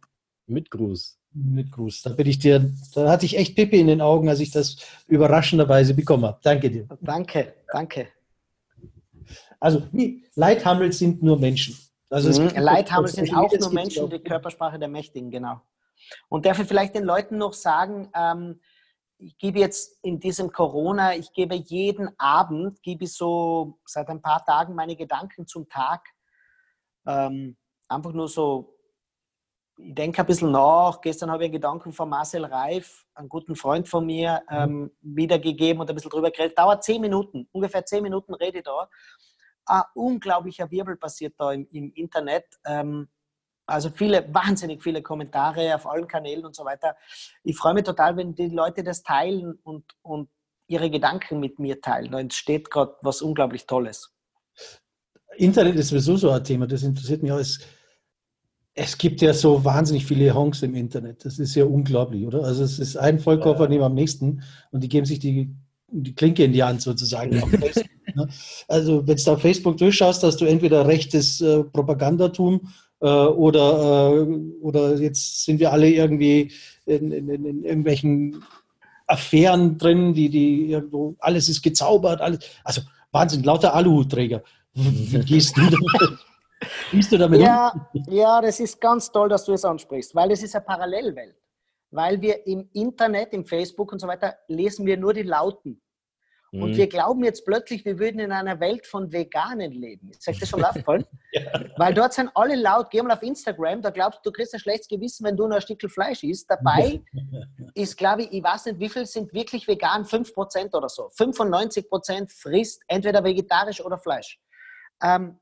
Mit 0.49 0.71
Gruß. 0.71 1.19
Mit 1.33 1.73
Gruß. 1.73 2.03
Da 2.03 2.11
bin 2.11 2.27
ich 2.27 2.39
dir, 2.39 2.73
da 2.95 3.11
hatte 3.11 3.27
ich 3.27 3.37
echt 3.37 3.57
Pippi 3.57 3.79
in 3.79 3.89
den 3.89 4.01
Augen, 4.01 4.29
als 4.29 4.41
ich 4.41 4.51
das 4.51 4.77
überraschenderweise 5.07 5.95
bekommen 5.95 6.25
habe. 6.25 6.39
Danke 6.43 6.71
dir. 6.71 6.89
Danke, 7.01 7.55
danke. 7.73 8.09
Also, 9.59 9.83
Leithammel 10.35 10.93
sind 10.93 11.23
nur 11.23 11.39
Menschen. 11.39 11.77
Also 12.09 12.41
mhm. 12.41 12.51
Leithammel 12.57 13.09
sind 13.09 13.35
auch 13.35 13.53
nur 13.53 13.73
Menschen, 13.73 14.09
die 14.09 14.21
Körpersprache 14.21 14.79
der 14.79 14.89
Mächtigen, 14.89 15.31
genau. 15.31 15.61
Und 16.29 16.47
darf 16.47 16.59
ich 16.59 16.69
vielleicht 16.69 16.95
den 16.95 17.05
Leuten 17.05 17.39
noch 17.39 17.53
sagen, 17.53 18.11
ähm, 18.15 18.61
ich 19.19 19.39
gebe 19.39 19.59
jetzt 19.59 19.99
in 20.05 20.21
diesem 20.21 20.53
Corona, 20.53 21.15
ich 21.15 21.33
gebe 21.33 21.55
jeden 21.55 22.11
Abend, 22.19 22.83
gebe 22.83 23.05
ich 23.05 23.15
so 23.15 23.79
seit 23.87 24.09
ein 24.09 24.21
paar 24.21 24.45
Tagen 24.45 24.75
meine 24.75 24.97
Gedanken 24.97 25.47
zum 25.47 25.69
Tag. 25.69 26.07
Ähm, 27.07 27.57
einfach 27.89 28.13
nur 28.13 28.29
so, 28.29 28.77
ich 29.79 29.95
denke 29.95 30.21
ein 30.21 30.27
bisschen 30.27 30.51
nach. 30.51 31.01
Gestern 31.01 31.31
habe 31.31 31.45
ich 31.45 31.47
einen 31.47 31.55
Gedanken 31.55 31.93
von 31.93 32.09
Marcel 32.09 32.45
Reif, 32.45 33.07
einem 33.15 33.29
guten 33.29 33.57
Freund 33.57 33.89
von 33.89 34.05
mir, 34.05 34.43
mhm. 34.51 34.57
ähm, 34.57 34.97
wiedergegeben 35.01 35.81
und 35.81 35.89
ein 35.89 35.95
bisschen 35.95 36.11
drüber 36.11 36.31
geredet. 36.31 36.59
Dauert 36.59 36.85
zehn 36.85 37.01
Minuten, 37.01 37.49
ungefähr 37.53 37.85
zehn 37.85 38.03
Minuten 38.03 38.35
rede 38.35 38.59
ich 38.59 38.65
da. 38.65 38.89
Ein 39.67 39.83
unglaublicher 39.95 40.71
Wirbel 40.71 40.97
passiert 40.97 41.35
da 41.39 41.53
im, 41.53 41.67
im 41.73 41.93
Internet. 41.93 42.45
Ähm, 42.65 43.09
also 43.67 43.91
viele, 43.91 44.33
wahnsinnig 44.33 44.83
viele 44.83 45.03
Kommentare 45.03 45.75
auf 45.75 45.87
allen 45.87 46.07
Kanälen 46.07 46.45
und 46.45 46.55
so 46.55 46.65
weiter. 46.65 46.97
Ich 47.43 47.57
freue 47.57 47.75
mich 47.75 47.85
total, 47.85 48.17
wenn 48.17 48.35
die 48.35 48.49
Leute 48.49 48.83
das 48.85 49.03
teilen 49.03 49.59
und, 49.65 49.85
und 50.03 50.29
ihre 50.69 50.91
Gedanken 50.91 51.41
mit 51.41 51.59
mir 51.59 51.81
teilen. 51.81 52.13
Da 52.13 52.21
entsteht 52.21 52.71
gerade 52.71 52.95
was 53.03 53.23
unglaublich 53.23 53.67
Tolles. 53.67 54.13
Internet 55.37 55.77
ist 55.77 55.89
sowieso 55.89 56.17
so 56.17 56.31
ein 56.31 56.43
Thema, 56.45 56.67
das 56.67 56.83
interessiert 56.83 57.23
mich 57.23 57.33
auch. 57.33 57.39
Es, 57.39 57.61
es 58.75 58.97
gibt 58.97 59.21
ja 59.21 59.33
so 59.33 59.65
wahnsinnig 59.65 60.07
viele 60.07 60.35
Honks 60.35 60.63
im 60.63 60.75
Internet. 60.75 61.25
Das 61.25 61.39
ist 61.39 61.55
ja 61.55 61.65
unglaublich, 61.65 62.27
oder? 62.27 62.45
Also 62.45 62.65
es 62.65 62.79
ist 62.79 62.97
ein 62.97 63.19
Vollkoffer 63.19 63.65
ja. 63.65 63.69
neben 63.69 63.83
am 63.83 63.95
nächsten 63.95 64.43
und 64.71 64.83
die 64.83 64.89
geben 64.89 65.07
sich 65.07 65.19
die, 65.19 65.55
die 65.89 66.15
Klinke 66.15 66.45
in 66.45 66.53
die 66.53 66.63
Hand 66.63 66.83
sozusagen. 66.83 67.31
Ne? 68.15 68.29
also 68.69 69.07
wenn 69.07 69.17
du 69.17 69.31
auf 69.31 69.43
Facebook 69.43 69.77
durchschaust, 69.77 70.23
hast 70.23 70.41
du 70.41 70.47
entweder 70.47 70.87
rechtes 70.87 71.43
äh, 71.43 71.63
Propagandatum 71.65 72.73
äh, 73.01 73.07
oder, 73.07 74.13
äh, 74.13 74.61
oder 74.61 74.97
jetzt 74.97 75.45
sind 75.45 75.61
wir 75.61 75.73
alle 75.73 75.89
irgendwie 75.91 76.53
in, 76.87 77.13
in, 77.13 77.29
in 77.29 77.65
irgendwelchen 77.65 78.45
Affären 79.07 79.79
drin, 79.79 80.15
die, 80.15 80.29
die 80.29 80.71
irgendwo, 80.71 81.15
alles 81.19 81.49
ist 81.49 81.63
gezaubert, 81.63 82.21
alles, 82.21 82.41
also 82.65 82.83
Wahnsinn, 83.13 83.43
lauter 83.45 83.75
Aluhutträger. 83.75 84.43
Wie 84.75 85.19
gehst 85.21 85.57
du 85.57 85.63
damit? 85.63 86.19
Gehst 86.91 87.13
du 87.13 87.19
damit 87.19 87.41
ja, 87.43 87.71
um? 87.93 88.03
ja, 88.09 88.41
das 88.41 88.61
ist 88.61 88.81
ganz 88.81 89.13
toll, 89.13 89.29
dass 89.29 89.45
du 89.45 89.53
es 89.53 89.65
ansprichst, 89.65 90.15
weil 90.15 90.31
es 90.31 90.43
ist 90.43 90.55
eine 90.55 90.65
Parallelwelt. 90.65 91.37
Weil 91.91 92.21
wir 92.21 92.47
im 92.47 92.69
Internet, 92.73 93.33
im 93.33 93.45
Facebook 93.45 93.93
und 93.93 94.01
so 94.01 94.09
weiter, 94.09 94.37
lesen 94.49 94.87
wir 94.87 94.97
nur 94.97 95.13
die 95.13 95.23
Lauten. 95.23 95.81
Und 96.61 96.73
mhm. 96.73 96.77
wir 96.77 96.89
glauben 96.89 97.25
jetzt 97.25 97.45
plötzlich, 97.45 97.85
wir 97.85 97.99
würden 97.99 98.21
in 98.21 98.33
einer 98.33 98.61
Welt 98.61 98.87
von 98.87 99.13
Veganen 99.13 99.73
leben. 99.73 100.11
Ist 100.11 100.27
euch 100.29 100.39
das 100.39 100.49
schon 100.49 100.65
aufgefallen? 100.65 101.05
ja. 101.33 101.43
Weil 101.77 101.95
dort 101.95 102.15
sind 102.15 102.31
alle 102.35 102.57
laut, 102.57 102.91
geh 102.91 103.03
mal 103.03 103.13
auf 103.13 103.23
Instagram, 103.23 103.83
da 103.83 103.91
glaubst 103.91 104.21
du, 104.25 104.31
du 104.31 104.33
kriegst 104.33 104.55
ein 104.55 104.61
schlechtes 104.61 104.89
Gewissen, 104.89 105.25
wenn 105.25 105.37
du 105.37 105.47
nur 105.47 105.57
ein 105.57 105.63
Stück 105.63 105.81
Fleisch 105.91 106.23
isst. 106.23 106.51
Dabei 106.51 107.03
ist, 107.75 107.97
glaube 107.97 108.23
ich, 108.23 108.33
ich 108.33 108.43
weiß 108.43 108.67
nicht, 108.67 108.81
wie 108.81 108.89
viel 108.89 109.07
sind 109.07 109.33
wirklich 109.33 109.69
vegan, 109.69 110.05
5% 110.05 110.75
oder 110.75 110.89
so. 110.89 111.09
95% 111.09 112.31
frisst 112.31 112.83
entweder 112.89 113.23
vegetarisch 113.23 113.81
oder 113.81 113.99
Fleisch. 113.99 114.39
Ähm, 115.03 115.39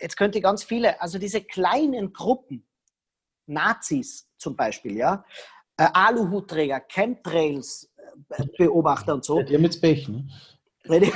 jetzt 0.00 0.16
könnte 0.16 0.40
ganz 0.40 0.64
viele, 0.64 1.00
also 1.00 1.18
diese 1.18 1.42
kleinen 1.42 2.12
Gruppen, 2.12 2.66
Nazis 3.46 4.28
zum 4.38 4.56
Beispiel, 4.56 4.96
ja, 4.96 5.24
äh, 5.76 5.88
Aluhutträger, 5.92 6.80
Chemtrails, 6.80 7.91
Beobachter 8.58 9.14
und 9.14 9.24
so. 9.24 9.42
Die 9.42 9.54
haben 9.54 9.64
jetzt 9.64 9.80
Pech, 9.80 10.08
ne? 10.08 10.26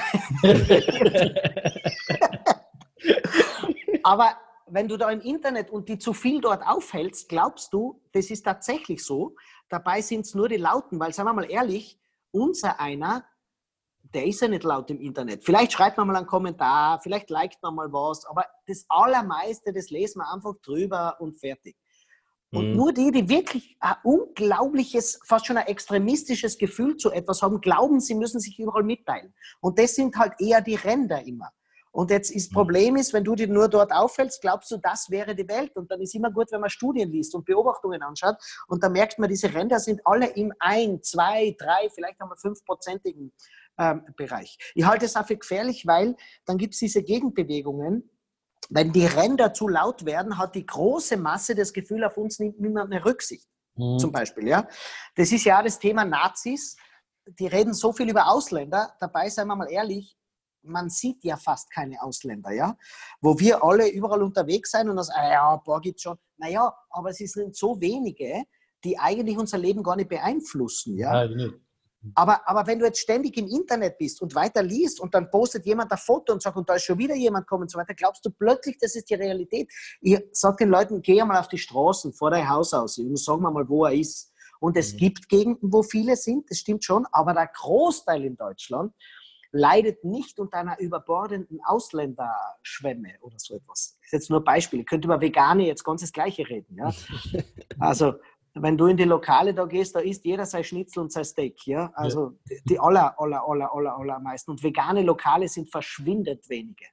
Aber 4.02 4.36
wenn 4.68 4.88
du 4.88 4.96
da 4.96 5.10
im 5.10 5.20
Internet 5.20 5.70
und 5.70 5.88
die 5.88 5.98
zu 5.98 6.12
viel 6.12 6.40
dort 6.40 6.66
aufhältst, 6.66 7.28
glaubst 7.28 7.72
du, 7.72 8.00
das 8.12 8.30
ist 8.30 8.42
tatsächlich 8.42 9.04
so. 9.04 9.34
Dabei 9.68 10.00
sind 10.00 10.20
es 10.22 10.34
nur 10.34 10.48
die 10.48 10.56
Lauten, 10.56 11.00
weil, 11.00 11.12
sagen 11.12 11.28
wir 11.28 11.32
mal 11.32 11.50
ehrlich, 11.50 11.98
unser 12.30 12.78
einer, 12.80 13.24
der 14.14 14.26
ist 14.26 14.40
ja 14.40 14.48
nicht 14.48 14.64
laut 14.64 14.90
im 14.90 15.00
Internet. 15.00 15.44
Vielleicht 15.44 15.72
schreibt 15.72 15.96
man 15.98 16.06
mal 16.06 16.16
einen 16.16 16.26
Kommentar, 16.26 17.00
vielleicht 17.00 17.30
liked 17.30 17.62
man 17.62 17.74
mal 17.74 17.92
was, 17.92 18.24
aber 18.26 18.44
das 18.66 18.86
Allermeiste, 18.88 19.72
das 19.72 19.90
lesen 19.90 20.20
wir 20.20 20.32
einfach 20.32 20.54
drüber 20.62 21.16
und 21.20 21.38
fertig. 21.38 21.76
Und 22.52 22.70
mhm. 22.70 22.76
nur 22.76 22.92
die, 22.92 23.10
die 23.10 23.28
wirklich 23.28 23.76
ein 23.80 23.96
unglaubliches, 24.04 25.20
fast 25.24 25.46
schon 25.46 25.56
ein 25.56 25.66
extremistisches 25.66 26.58
Gefühl 26.58 26.96
zu 26.96 27.10
etwas 27.10 27.42
haben, 27.42 27.60
glauben, 27.60 28.00
sie 28.00 28.14
müssen 28.14 28.40
sich 28.40 28.58
überall 28.58 28.84
mitteilen. 28.84 29.34
Und 29.60 29.78
das 29.78 29.94
sind 29.94 30.16
halt 30.16 30.34
eher 30.38 30.60
die 30.60 30.76
Ränder 30.76 31.26
immer. 31.26 31.50
Und 31.96 32.10
jetzt 32.10 32.30
ist 32.30 32.52
mhm. 32.52 32.56
Problem 32.56 32.96
ist, 32.96 33.14
wenn 33.14 33.24
du 33.24 33.34
dich 33.34 33.48
nur 33.48 33.68
dort 33.68 33.90
aufhältst, 33.90 34.42
glaubst 34.42 34.70
du, 34.70 34.76
das 34.76 35.08
wäre 35.10 35.34
die 35.34 35.48
Welt. 35.48 35.74
Und 35.76 35.90
dann 35.90 36.00
ist 36.02 36.14
immer 36.14 36.30
gut, 36.30 36.52
wenn 36.52 36.60
man 36.60 36.68
Studien 36.68 37.10
liest 37.10 37.34
und 37.34 37.46
Beobachtungen 37.46 38.02
anschaut. 38.02 38.36
Und 38.68 38.84
da 38.84 38.90
merkt 38.90 39.18
man, 39.18 39.30
diese 39.30 39.52
Ränder 39.52 39.80
sind 39.80 40.02
alle 40.04 40.26
im 40.26 40.52
ein, 40.58 41.02
zwei, 41.02 41.56
drei, 41.58 41.88
vielleicht 41.94 42.20
einmal 42.20 42.36
fünfprozentigen 42.36 43.32
ähm, 43.78 44.04
Bereich. 44.16 44.58
Ich 44.74 44.84
halte 44.84 45.06
es 45.06 45.16
auch 45.16 45.26
für 45.26 45.38
gefährlich, 45.38 45.86
weil 45.86 46.16
dann 46.44 46.58
gibt 46.58 46.74
es 46.74 46.80
diese 46.80 47.02
Gegenbewegungen. 47.02 48.10
Wenn 48.70 48.92
die 48.92 49.06
Ränder 49.06 49.52
zu 49.52 49.68
laut 49.68 50.04
werden, 50.04 50.38
hat 50.38 50.54
die 50.54 50.66
große 50.66 51.16
Masse 51.16 51.54
das 51.54 51.72
Gefühl, 51.72 52.04
auf 52.04 52.16
uns 52.16 52.38
nimmt 52.38 52.60
niemand 52.60 52.90
mehr 52.90 53.04
Rücksicht. 53.04 53.48
Mhm. 53.76 53.98
Zum 53.98 54.12
Beispiel, 54.12 54.48
ja. 54.48 54.66
Das 55.14 55.32
ist 55.32 55.44
ja 55.44 55.62
das 55.62 55.78
Thema 55.78 56.04
Nazis. 56.04 56.76
Die 57.38 57.46
reden 57.46 57.74
so 57.74 57.92
viel 57.92 58.08
über 58.08 58.28
Ausländer. 58.28 58.94
Dabei, 59.00 59.28
seien 59.28 59.48
wir 59.48 59.56
mal 59.56 59.70
ehrlich, 59.70 60.16
man 60.62 60.90
sieht 60.90 61.22
ja 61.24 61.36
fast 61.36 61.70
keine 61.70 62.02
Ausländer, 62.02 62.50
ja, 62.50 62.76
wo 63.20 63.38
wir 63.38 63.62
alle 63.62 63.88
überall 63.88 64.22
unterwegs 64.22 64.72
sein 64.72 64.88
und 64.88 64.96
das, 64.96 65.10
ah 65.10 65.30
ja, 65.30 65.54
ein 65.54 65.62
paar 65.62 65.80
gibt 65.80 66.00
schon. 66.00 66.18
Naja, 66.38 66.74
aber 66.90 67.10
es 67.10 67.18
sind 67.18 67.56
so 67.56 67.80
wenige, 67.80 68.42
die 68.84 68.98
eigentlich 68.98 69.38
unser 69.38 69.58
Leben 69.58 69.82
gar 69.82 69.96
nicht 69.96 70.08
beeinflussen, 70.08 70.98
ja. 70.98 71.24
ja 71.24 71.50
aber, 72.14 72.48
aber 72.48 72.66
wenn 72.66 72.78
du 72.78 72.84
jetzt 72.84 73.00
ständig 73.00 73.36
im 73.36 73.48
Internet 73.48 73.98
bist 73.98 74.22
und 74.22 74.34
weiter 74.34 74.62
liest 74.62 75.00
und 75.00 75.14
dann 75.14 75.30
postet 75.30 75.66
jemand 75.66 75.90
ein 75.90 75.98
Foto 75.98 76.32
und 76.32 76.42
sagt, 76.42 76.56
und 76.56 76.68
da 76.68 76.74
ist 76.74 76.84
schon 76.84 76.98
wieder 76.98 77.14
jemand 77.14 77.46
gekommen 77.46 77.62
und 77.62 77.70
so 77.70 77.78
weiter, 77.78 77.94
glaubst 77.94 78.24
du 78.24 78.30
plötzlich, 78.30 78.76
das 78.78 78.94
ist 78.94 79.10
die 79.10 79.14
Realität. 79.14 79.70
Ich 80.00 80.18
sage 80.32 80.56
den 80.60 80.68
Leuten, 80.68 81.02
geh 81.02 81.22
mal 81.24 81.38
auf 81.38 81.48
die 81.48 81.58
Straßen 81.58 82.12
vor 82.12 82.30
dein 82.30 82.48
Haus 82.48 82.72
aus 82.74 82.98
und 82.98 83.18
sag 83.18 83.40
mal, 83.40 83.68
wo 83.68 83.84
er 83.84 83.92
ist. 83.92 84.32
Und 84.60 84.76
es 84.76 84.94
mhm. 84.94 84.98
gibt 84.98 85.28
Gegenden, 85.28 85.72
wo 85.72 85.82
viele 85.82 86.16
sind, 86.16 86.50
das 86.50 86.58
stimmt 86.58 86.84
schon, 86.84 87.06
aber 87.12 87.34
der 87.34 87.48
Großteil 87.48 88.24
in 88.24 88.36
Deutschland 88.36 88.94
leidet 89.52 90.04
nicht 90.04 90.38
unter 90.38 90.58
einer 90.58 90.78
überbordenden 90.78 91.60
Ausländerschwemme 91.64 93.14
oder 93.20 93.36
so 93.38 93.54
etwas. 93.54 93.96
Das 94.00 94.06
ist 94.06 94.12
jetzt 94.12 94.30
nur 94.30 94.40
ein 94.40 94.44
Beispiel. 94.44 94.80
Ich 94.80 94.86
könnte 94.86 95.08
über 95.08 95.20
Vegane 95.20 95.66
jetzt 95.66 95.84
ganz 95.84 96.02
das 96.02 96.12
Gleiche 96.12 96.48
reden. 96.48 96.76
Ja? 96.78 96.92
Also, 97.78 98.14
wenn 98.58 98.76
du 98.76 98.86
in 98.86 98.96
die 98.96 99.04
Lokale 99.04 99.52
da 99.54 99.64
gehst, 99.66 99.94
da 99.94 100.00
isst 100.00 100.24
jeder 100.24 100.46
sein 100.46 100.64
Schnitzel 100.64 101.00
und 101.00 101.12
sein 101.12 101.24
Steak. 101.24 101.66
Ja? 101.66 101.90
Also, 101.94 102.38
ja. 102.48 102.56
die 102.64 102.78
aller, 102.78 103.18
aller, 103.20 103.42
aller, 103.46 103.74
aller, 103.74 103.96
aller 103.96 104.18
meisten. 104.20 104.50
Und 104.50 104.62
vegane 104.62 105.02
Lokale 105.02 105.48
sind 105.48 105.70
verschwindend 105.70 106.48
wenige. 106.48 106.86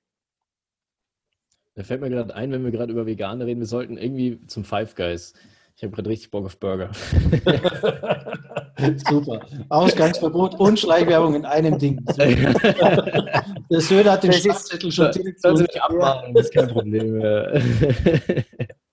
Da 1.75 1.83
fällt 1.83 2.01
mir 2.01 2.09
gerade 2.09 2.35
ein, 2.35 2.51
wenn 2.51 2.63
wir 2.63 2.71
gerade 2.71 2.91
über 2.91 3.05
Vegane 3.05 3.45
reden, 3.45 3.59
wir 3.59 3.67
sollten 3.67 3.97
irgendwie 3.97 4.45
zum 4.47 4.63
Five 4.63 4.95
Guys. 4.95 5.33
Ich 5.75 5.83
habe 5.83 5.93
gerade 5.93 6.09
richtig 6.09 6.29
Bock 6.29 6.45
auf 6.45 6.59
Burger. 6.59 6.91
Super. 9.09 9.39
Ausgangsverbot 9.69 10.59
und 10.59 10.79
Schleichwerbung 10.79 11.35
in 11.35 11.45
einem 11.45 11.77
Ding. 11.77 12.03
Der 12.17 13.81
Söder 13.81 14.13
hat 14.13 14.23
den 14.23 14.33
Stadtzettel 14.33 14.91
schon 14.91 15.11
direkt 15.11 15.41
Sollen 15.41 15.57
Sie 15.57 15.63
mich 15.63 15.81
abmachen, 15.81 16.33
das 16.33 16.45
ist 16.45 16.53
kein 16.53 16.67
Problem 16.67 17.19
mehr. 17.19 17.53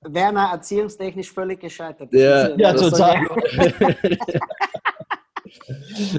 Werner, 0.03 0.51
erziehungstechnisch 0.53 1.33
völlig 1.33 1.61
gescheitert. 1.61 2.13
Ja, 2.13 2.57
ja 2.57 2.73
total. 2.73 3.27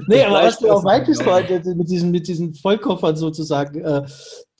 nee, 0.08 0.24
aber 0.24 0.42
was 0.44 0.58
du 0.58 0.70
auch 0.70 0.82
meintest 0.82 1.24
heute 1.26 1.62
mit 1.74 1.88
diesen, 1.88 2.10
mit 2.10 2.26
diesen 2.26 2.54
Vollkoffern 2.54 3.16
sozusagen. 3.16 3.80
Äh, 3.80 4.02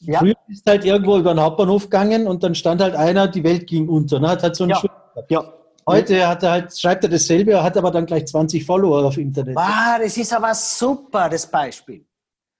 ja. 0.00 0.18
Früher 0.18 0.34
ist 0.48 0.66
halt 0.66 0.84
irgendwo 0.84 1.16
über 1.16 1.32
den 1.34 1.40
Hauptbahnhof 1.40 1.84
gegangen 1.84 2.26
und 2.26 2.42
dann 2.42 2.54
stand 2.54 2.80
halt 2.80 2.94
einer, 2.96 3.28
die 3.28 3.44
Welt 3.44 3.68
ging 3.68 3.88
unter. 3.88 4.18
Ne? 4.18 4.28
Hat 4.28 4.42
halt 4.42 4.56
so 4.56 4.64
einen 4.64 4.72
ja. 4.72 4.82
ja. 5.28 5.61
Heute 5.86 6.26
hat 6.26 6.42
er 6.42 6.50
halt, 6.50 6.78
schreibt 6.78 7.04
er 7.04 7.10
dasselbe, 7.10 7.62
hat 7.62 7.76
aber 7.76 7.90
dann 7.90 8.06
gleich 8.06 8.26
20 8.26 8.64
Follower 8.64 9.04
auf 9.04 9.16
Internet. 9.16 9.56
Wow, 9.56 9.98
das 10.00 10.16
ist 10.16 10.32
aber 10.32 10.54
super, 10.54 11.28
das 11.28 11.46
Beispiel. 11.50 12.06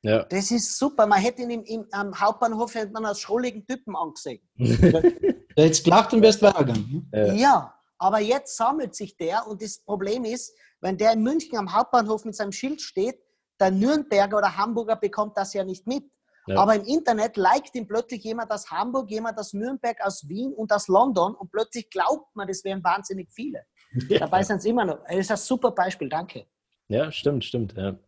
Ja. 0.02 0.24
Das 0.24 0.50
ist 0.50 0.76
super. 0.76 1.06
Man 1.06 1.20
hätte 1.20 1.42
ihn 1.42 1.50
im, 1.50 1.64
im, 1.64 1.86
am 1.92 2.18
Hauptbahnhof 2.18 2.74
hätte 2.74 2.92
man 2.92 3.04
als 3.04 3.20
schrulligen 3.20 3.64
Typen 3.64 3.94
angesehen. 3.94 4.40
der 4.56 5.66
jetzt 5.66 5.84
gelacht 5.84 6.12
und 6.12 6.22
wärst 6.22 6.42
weitergegangen. 6.42 7.08
Ja. 7.12 7.32
ja, 7.34 7.74
aber 7.98 8.18
jetzt 8.18 8.56
sammelt 8.56 8.94
sich 8.96 9.16
der 9.16 9.46
und 9.46 9.62
das 9.62 9.78
Problem 9.78 10.24
ist, 10.24 10.54
wenn 10.80 10.98
der 10.98 11.12
in 11.12 11.22
München 11.22 11.56
am 11.56 11.72
Hauptbahnhof 11.72 12.24
mit 12.24 12.34
seinem 12.34 12.52
Schild 12.52 12.80
steht, 12.80 13.20
der 13.60 13.70
Nürnberger 13.70 14.38
oder 14.38 14.56
Hamburger 14.56 14.96
bekommt 14.96 15.36
das 15.36 15.54
ja 15.54 15.62
nicht 15.62 15.86
mit. 15.86 16.04
Ja. 16.46 16.56
Aber 16.56 16.74
im 16.74 16.84
Internet 16.84 17.36
liked 17.36 17.74
ihn 17.74 17.86
plötzlich 17.86 18.24
jemand 18.24 18.50
aus 18.50 18.70
Hamburg, 18.70 19.10
jemand 19.10 19.38
aus 19.38 19.52
Nürnberg, 19.52 19.96
aus 20.04 20.28
Wien 20.28 20.52
und 20.52 20.72
aus 20.72 20.88
London 20.88 21.34
und 21.34 21.50
plötzlich 21.52 21.88
glaubt 21.88 22.34
man, 22.34 22.48
das 22.48 22.64
wären 22.64 22.82
wahnsinnig 22.82 23.30
viele. 23.30 23.62
Ja. 24.08 24.20
Dabei 24.20 24.42
sind 24.42 24.56
es 24.56 24.64
immer 24.64 24.86
noch. 24.86 25.00
Das 25.06 25.18
ist 25.18 25.30
ein 25.30 25.36
super 25.36 25.70
Beispiel, 25.70 26.08
danke. 26.08 26.46
Ja, 26.88 27.12
stimmt, 27.12 27.44
stimmt. 27.44 27.74
Ja. 27.76 27.98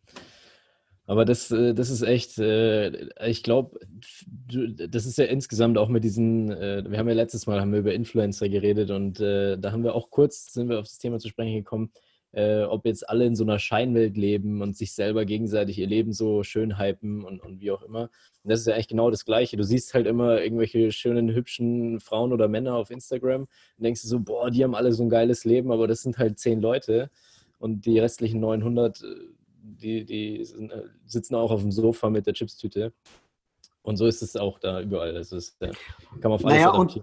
Aber 1.07 1.27
das, 1.27 1.51
äh, 1.51 1.75
das 1.75 1.91
ist 1.91 2.03
echt, 2.03 2.39
äh, 2.39 3.09
ich 3.29 3.43
glaube, 3.43 3.79
das 4.89 5.05
ist 5.05 5.19
ja 5.19 5.27
insgesamt 5.27 5.77
auch 5.77 5.89
mit 5.89 6.05
diesen, 6.05 6.51
äh, 6.51 6.83
wir 6.89 6.99
haben 6.99 7.09
ja 7.09 7.15
letztes 7.15 7.47
Mal 7.47 7.61
haben 7.61 7.73
wir 7.73 7.81
über 7.81 7.93
Influencer 7.93 8.49
geredet 8.49 8.91
und 8.91 9.21
da 9.21 9.73
haben 9.73 9.85
wir 9.85 9.95
auch 9.95 10.11
kurz, 10.11 10.53
sind 10.53 10.69
wir 10.69 10.79
auf 10.79 10.87
das 10.87 10.99
Thema 10.99 11.19
zu 11.19 11.29
sprechen 11.29 11.55
gekommen, 11.55 11.93
äh, 12.35 12.65
ob 12.65 12.85
jetzt 12.85 13.09
alle 13.09 13.27
in 13.27 13.37
so 13.37 13.45
einer 13.45 13.61
Scheinwelt 13.61 14.17
leben 14.17 14.61
und 14.61 14.77
sich 14.77 14.93
selber 14.93 15.25
gegenseitig 15.25 15.79
ihr 15.79 15.87
Leben 15.87 16.13
so 16.13 16.43
schön 16.43 16.79
hypen 16.79 17.25
und, 17.25 17.41
und 17.41 17.61
wie 17.61 17.71
auch 17.71 17.83
immer. 17.83 18.03
Und 18.43 18.51
das 18.51 18.61
ist 18.61 18.67
ja 18.67 18.75
eigentlich 18.75 18.89
genau 18.89 19.11
das 19.11 19.25
Gleiche. 19.25 19.57
Du 19.57 19.63
siehst 19.63 19.95
halt 19.95 20.07
immer 20.07 20.43
irgendwelche 20.43 20.91
schönen, 20.91 21.33
hübschen 21.33 22.01
Frauen 22.01 22.33
oder 22.33 22.49
Männer 22.49 22.75
auf 22.75 22.91
Instagram 22.91 23.43
und 23.43 23.85
denkst 23.85 24.01
so, 24.03 24.19
boah, 24.19 24.51
die 24.51 24.65
haben 24.65 24.75
alle 24.75 24.93
so 24.93 25.05
ein 25.05 25.09
geiles 25.09 25.45
Leben, 25.45 25.71
aber 25.71 25.87
das 25.87 26.03
sind 26.03 26.19
halt 26.19 26.41
zehn 26.41 26.61
Leute 26.61 27.09
und 27.59 27.87
die 27.87 28.01
restlichen 28.01 28.41
900, 28.41 29.03
äh, 29.03 29.07
die, 29.63 30.05
die 30.05 30.45
sind, 30.45 30.73
äh, 30.73 30.83
sitzen 31.07 31.37
auch 31.37 31.53
auf 31.53 31.63
dem 31.63 31.71
Sofa 31.71 32.11
mit 32.11 32.27
der 32.27 32.35
Chipstüte. 32.35 32.93
Und 33.83 33.97
so 33.97 34.07
ist 34.07 34.23
es 34.23 34.35
auch 34.35 34.59
da 34.59 34.81
überall. 34.81 35.13
Das 35.13 35.31
ist, 35.31 35.61
kann 35.61 35.71
man 36.23 36.33
auf 36.33 36.45
alles 36.45 36.57
naja, 36.57 36.71
und, 36.71 37.01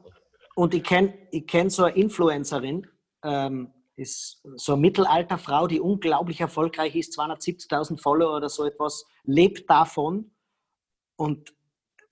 und 0.55 0.73
ich 0.73 0.83
kenne 0.83 1.13
ich 1.29 1.47
kenn 1.47 1.69
so 1.69 1.83
eine 1.83 1.95
Influencerin, 1.95 2.87
ähm, 3.23 3.69
ist 3.95 4.41
so 4.55 4.73
eine 4.73 4.81
Mittelalterfrau, 4.81 5.67
die 5.67 5.79
unglaublich 5.79 6.41
erfolgreich 6.41 6.95
ist, 6.95 7.17
270.000 7.17 8.01
Follower 8.01 8.37
oder 8.37 8.49
so 8.49 8.65
etwas, 8.65 9.05
lebt 9.23 9.69
davon 9.69 10.31
und 11.15 11.53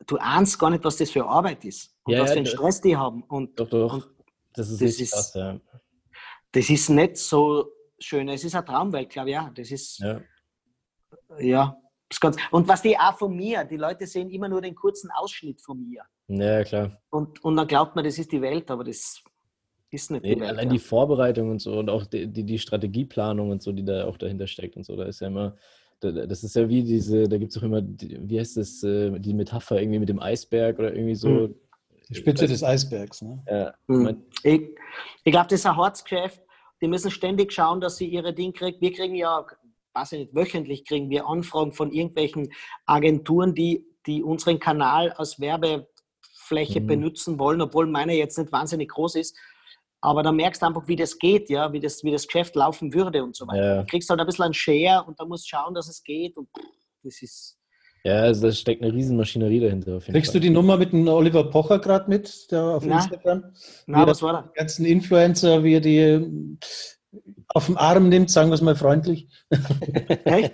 du 0.06 0.18
ahnst 0.18 0.60
gar 0.60 0.70
nicht, 0.70 0.84
was 0.84 0.98
das 0.98 1.12
für 1.12 1.26
Arbeit 1.26 1.66
ist 1.66 1.96
und 2.04 2.14
ja, 2.14 2.22
was 2.22 2.30
ja, 2.30 2.34
für 2.34 2.40
einen 2.40 2.46
Stress 2.46 2.82
die 2.82 2.96
haben. 2.96 3.24
Und, 3.24 3.60
doch, 3.60 3.70
doch. 3.70 3.94
Und 3.94 4.08
das 4.54 4.70
ist, 4.70 4.82
das 4.82 5.00
ist, 5.00 5.14
krass, 5.14 5.34
ja. 5.36 5.60
das 6.52 6.70
ist 6.70 6.90
nicht 6.90 7.18
so 7.18 7.72
schön. 8.00 8.28
Es 8.30 8.44
ist 8.44 8.56
eine 8.56 8.66
Traumwelt, 8.66 9.10
glaube 9.10 9.30
ich, 9.30 9.36
ja. 9.36 9.52
Das 9.56 9.72
ist, 9.72 10.00
ja. 10.00 10.22
ja 11.40 11.78
ganz, 12.20 12.38
und 12.52 12.68
was 12.68 12.82
die 12.82 12.98
auch 12.98 13.18
von 13.18 13.36
mir, 13.36 13.64
die 13.64 13.78
Leute 13.78 14.08
sehen 14.08 14.30
immer 14.30 14.50
nur 14.50 14.62
den 14.62 14.76
kurzen 14.76 15.12
Ausschnitt 15.12 15.62
von 15.62 15.82
mir. 15.88 16.04
Ja, 16.28 16.64
klar. 16.64 17.02
Und, 17.10 17.44
und 17.44 17.56
dann 17.56 17.68
glaubt 17.68 17.96
man, 17.96 18.06
das 18.06 18.18
ist 18.18 18.32
die 18.32 18.42
Welt, 18.42 18.70
aber 18.72 18.84
das 18.84 19.22
ist 19.92 20.12
nicht 20.12 20.24
nee, 20.24 20.40
Welt, 20.40 20.50
Allein 20.50 20.68
ja. 20.68 20.74
die 20.74 20.80
Vorbereitung 20.80 21.50
und 21.50 21.60
so 21.60 21.80
und 21.80 21.90
auch 21.90 22.06
die, 22.06 22.28
die, 22.28 22.44
die, 22.44 22.60
Strategieplanung 22.60 23.50
und 23.50 23.62
so, 23.62 23.72
die 23.72 23.84
da 23.84 24.06
auch 24.06 24.18
dahinter 24.18 24.48
steckt 24.48 24.78
und 24.78 24.86
so, 24.86 24.96
da 24.96 25.06
ist 25.06 25.22
ja 25.22 25.28
immer, 25.28 25.56
das 26.00 26.44
ist 26.44 26.56
ja 26.56 26.70
wie 26.70 26.84
diese, 26.84 27.28
da 27.28 27.38
gibt 27.38 27.52
es 27.52 27.58
auch 27.58 27.64
immer, 27.64 27.82
wie 27.84 28.40
heißt 28.40 28.58
das, 28.58 28.84
äh, 28.84 29.20
die 29.20 29.34
Metapher 29.34 29.82
irgendwie 29.82 30.00
mit 30.00 30.10
dem 30.10 30.22
Eisberg 30.22 30.80
oder 30.80 30.94
irgendwie 30.94 31.16
so. 31.16 31.30
Hm. 31.30 31.56
Die 32.08 32.16
Spitze 32.16 32.48
des 32.48 32.64
Eisbergs, 32.64 33.22
ne? 33.22 33.44
Ja. 33.48 33.74
Hm. 33.88 34.24
Ich, 34.44 34.62
ich 35.24 35.32
glaube, 35.32 35.48
das 35.50 35.60
ist 35.60 35.66
ein 35.68 35.78
Harzgeschäft. 35.78 36.42
Die 36.82 36.88
müssen 36.88 37.12
ständig 37.12 37.54
schauen, 37.54 37.82
dass 37.82 37.98
sie 37.98 38.08
ihre 38.08 38.34
Dinge 38.34 38.54
kriegen. 38.54 38.82
Wir 38.82 38.94
kriegen 38.94 39.16
ja, 39.16 39.46
weiß 39.94 40.14
ich 40.14 40.20
nicht, 40.20 40.36
wöchentlich 40.36 40.86
kriegen 40.86 41.10
wir 41.10 41.28
Anfragen 41.28 41.74
von 41.74 41.92
irgendwelchen 41.92 42.52
Agenturen, 42.86 43.54
die, 43.54 43.86
die 44.08 44.24
unseren 44.24 44.60
Kanal 44.60 45.12
als 45.12 45.40
Werbefläche 45.40 46.80
mhm. 46.80 46.88
benutzen 46.88 47.38
wollen, 47.38 47.62
obwohl 47.62 47.86
meine 47.86 48.16
jetzt 48.16 48.38
nicht 48.38 48.52
wahnsinnig 48.52 48.90
groß 48.90 49.16
ist. 49.16 49.38
Aber 50.02 50.24
dann 50.24 50.36
merkst 50.36 50.62
du 50.62 50.66
einfach, 50.66 50.88
wie 50.88 50.96
das 50.96 51.18
geht, 51.18 51.50
ja, 51.50 51.74
wie 51.74 51.80
das, 51.80 52.04
wie 52.04 52.12
das 52.12 52.26
Geschäft 52.26 52.56
laufen 52.56 52.94
würde 52.94 53.24
und 53.24 53.36
so 53.36 53.48
weiter. 53.48 53.64
Ja. 53.64 53.82
Du 53.82 53.86
kriegst 53.86 54.10
halt 54.10 54.20
ein 54.20 54.26
bisschen 54.26 54.46
einen 54.46 54.54
Share 54.54 55.04
und 55.06 55.20
dann 55.20 55.28
musst 55.28 55.46
du 55.46 55.56
schauen, 55.56 55.74
dass 55.74 55.90
es 55.90 56.04
geht 56.04 56.38
und 56.38 56.48
das 57.04 57.22
ist. 57.22 57.58
Ja, 58.06 58.22
also 58.22 58.48
da 58.48 58.54
steckt 58.54 58.82
eine 58.82 58.94
Riesenmaschinerie 58.94 59.60
dahinter. 59.60 60.00
Kriegst 60.00 60.32
Fall. 60.32 60.40
du 60.40 60.48
die 60.48 60.50
Nummer 60.50 60.78
mit 60.78 60.94
dem 60.94 61.06
Oliver 61.10 61.44
Pocher 61.50 61.80
gerade 61.80 62.10
mit, 62.10 62.50
der 62.50 62.64
auf 62.64 62.86
Na? 62.86 62.96
Instagram? 62.96 63.44
Na, 63.88 64.08
was 64.08 64.22
war 64.22 64.34
da? 64.34 64.42
Die 64.44 64.58
ganzen 64.58 64.86
Influencer, 64.86 65.64
wie 65.66 65.74
er 65.74 65.82
die 65.82 65.98
äh, 65.98 66.30
auf 67.50 67.66
den 67.66 67.76
Arm 67.76 68.08
nimmt, 68.08 68.32
sagen 68.32 68.50
wir 68.52 68.56
es 68.56 68.62
mal 68.62 68.76
freundlich. 68.76 69.28
Echt? 70.24 70.54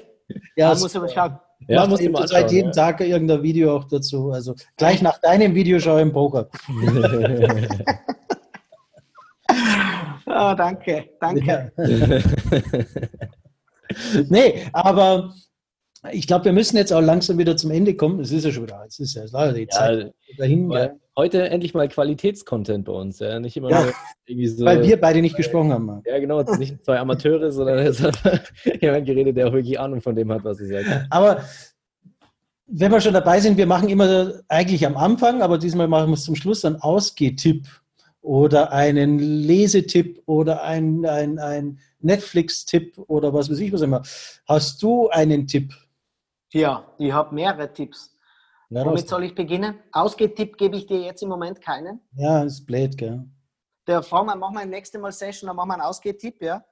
ja, 0.55 0.73
da 0.73 0.79
muss 0.79 0.95
aber 0.95 1.07
schauen. 1.07 1.37
Ja, 1.67 1.85
muss 1.85 1.99
immer 1.99 2.27
seit 2.27 2.51
jedem 2.51 2.71
ja. 2.71 2.71
Tag 2.71 3.01
irgendein 3.01 3.43
Video 3.43 3.75
auch 3.75 3.85
dazu. 3.85 4.31
Also 4.31 4.55
gleich 4.77 5.03
nach 5.03 5.19
deinem 5.19 5.53
Video 5.53 5.79
schau 5.79 5.97
ich 5.97 6.01
im 6.01 6.13
Poker. 6.13 6.49
Oh, 10.27 10.53
danke, 10.57 11.09
danke. 11.19 11.71
Ja. 11.77 12.19
nee, 14.29 14.63
aber 14.73 15.33
Ich 16.11 16.27
glaube, 16.27 16.45
wir 16.45 16.53
müssen 16.53 16.77
jetzt 16.77 16.93
auch 16.93 17.01
langsam 17.01 17.37
wieder 17.37 17.57
zum 17.57 17.71
Ende 17.71 17.95
kommen. 17.95 18.19
Es 18.19 18.31
ist 18.31 18.45
ja 18.45 18.51
schon 18.51 18.63
wieder, 18.63 18.83
es 18.87 18.99
ist 18.99 19.15
ja 19.15 19.23
leider 19.31 19.53
die 19.53 19.67
Zeit 19.67 20.13
dahin. 20.37 20.69
Weil 20.69 20.99
heute 21.17 21.49
endlich 21.49 21.73
mal 21.73 21.87
Qualitätscontent 21.87 22.85
bei 22.85 22.91
uns, 22.91 23.19
ja. 23.19 23.39
Nicht 23.39 23.57
immer 23.57 23.69
Ja. 23.71 23.83
nur 23.83 23.93
irgendwie 24.25 24.47
so. 24.47 24.65
Weil 24.65 24.83
wir 24.83 24.99
beide 24.99 25.21
nicht 25.21 25.35
gesprochen 25.35 25.71
haben. 25.71 25.85
Mann. 25.85 26.01
ja, 26.05 26.19
genau, 26.19 26.41
nicht 26.57 26.83
zwei 26.85 26.99
Amateure, 26.99 27.51
sondern 27.51 27.79
es 27.79 28.01
hat 28.03 28.19
jemand 28.81 29.05
geredet, 29.05 29.37
der 29.37 29.47
auch 29.47 29.53
wirklich 29.53 29.79
Ahnung 29.79 30.01
von 30.01 30.15
dem 30.15 30.31
hat, 30.31 30.43
was 30.43 30.59
er 30.59 30.83
sagt. 30.83 31.07
Aber 31.09 31.41
wenn 32.67 32.91
wir 32.91 32.99
schon 33.01 33.13
dabei 33.13 33.39
sind, 33.39 33.57
wir 33.57 33.67
machen 33.67 33.89
immer 33.89 34.33
eigentlich 34.47 34.85
am 34.85 34.97
Anfang, 34.97 35.41
aber 35.41 35.57
diesmal 35.57 35.87
machen 35.87 36.09
wir 36.09 36.15
es 36.15 36.23
zum 36.23 36.35
Schluss 36.35 36.65
einen 36.65 36.77
Ausgehtipp 36.77 37.67
oder 38.25 38.71
einen 38.71 39.19
Lesetipp 39.19 40.23
oder 40.25 40.63
ein, 40.63 41.05
ein, 41.05 41.37
ein 41.37 41.79
Netflix-Tipp 41.99 42.97
oder 43.07 43.33
was 43.33 43.49
weiß 43.51 43.59
ich 43.59 43.71
was 43.71 43.81
immer. 43.81 44.01
Hast 44.47 44.81
du 44.81 45.09
einen 45.09 45.47
Tipp? 45.47 45.73
Ja, 46.51 46.91
ich 46.97 47.11
habe 47.11 47.35
mehrere 47.35 47.71
Tipps. 47.71 48.17
Ja, 48.69 48.83
Womit 48.83 49.07
soll 49.07 49.25
ich 49.25 49.35
beginnen? 49.35 49.77
Ausgetipp 49.91 50.57
gebe 50.57 50.75
ich 50.75 50.87
dir 50.87 51.01
jetzt 51.01 51.21
im 51.21 51.29
Moment 51.29 51.61
keinen. 51.61 52.01
ja 52.15 52.43
ist 52.43 52.65
blöd, 52.65 52.97
gell? 52.97 53.23
Der 53.87 54.01
wir, 54.01 54.35
machen 54.35 54.55
wir 54.55 54.65
nächste 54.65 54.97
Mal 54.97 55.11
Session, 55.11 55.47
dann 55.47 55.55
machen 55.55 55.69
wir 55.69 55.73
einen 55.75 55.83
Ausgehtipp, 55.83 56.41
ja. 56.41 56.65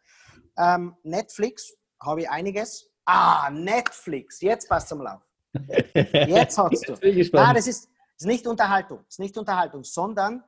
Ähm, 0.57 0.95
Netflix, 1.03 1.77
habe 2.01 2.21
ich 2.21 2.29
einiges. 2.29 2.89
Ah, 3.05 3.51
Netflix, 3.51 4.41
jetzt 4.41 4.67
passt 4.67 4.89
zum 4.89 5.01
Lauf. 5.01 5.21
Jetzt 5.93 6.57
hast 6.57 6.89
du. 6.89 6.93
Jetzt. 7.07 7.31
Nein, 7.31 7.53
das 7.53 7.67
ist, 7.67 7.87
ist 8.17 8.25
nicht 8.25 8.47
Unterhaltung. 8.47 8.99
Das 9.05 9.09
ist 9.09 9.19
nicht 9.19 9.37
Unterhaltung, 9.37 9.83
sondern 9.83 10.43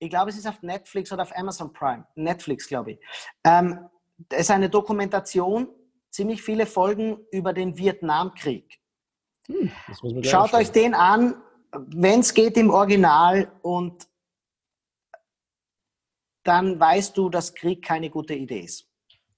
ich 0.00 0.08
glaube, 0.08 0.30
es 0.30 0.38
ist 0.38 0.48
auf 0.48 0.62
Netflix 0.62 1.12
oder 1.12 1.22
auf 1.22 1.36
Amazon 1.36 1.72
Prime. 1.72 2.06
Netflix, 2.14 2.66
glaube 2.66 2.92
ich. 2.92 3.00
Ähm, 3.44 3.88
es 4.30 4.40
ist 4.40 4.50
eine 4.50 4.68
Dokumentation, 4.68 5.68
ziemlich 6.10 6.42
viele 6.42 6.66
Folgen 6.66 7.18
über 7.30 7.52
den 7.52 7.76
Vietnamkrieg. 7.76 8.80
Gleich 9.46 10.28
Schaut 10.30 10.54
euch 10.54 10.72
den 10.72 10.94
an, 10.94 11.34
wenn 11.72 12.20
es 12.20 12.32
geht 12.32 12.56
im 12.56 12.70
Original 12.70 13.52
und 13.62 14.08
dann 16.44 16.80
weißt 16.80 17.16
du, 17.16 17.28
dass 17.28 17.54
Krieg 17.54 17.84
keine 17.84 18.08
gute 18.08 18.34
Idee 18.34 18.60
ist. 18.60 18.88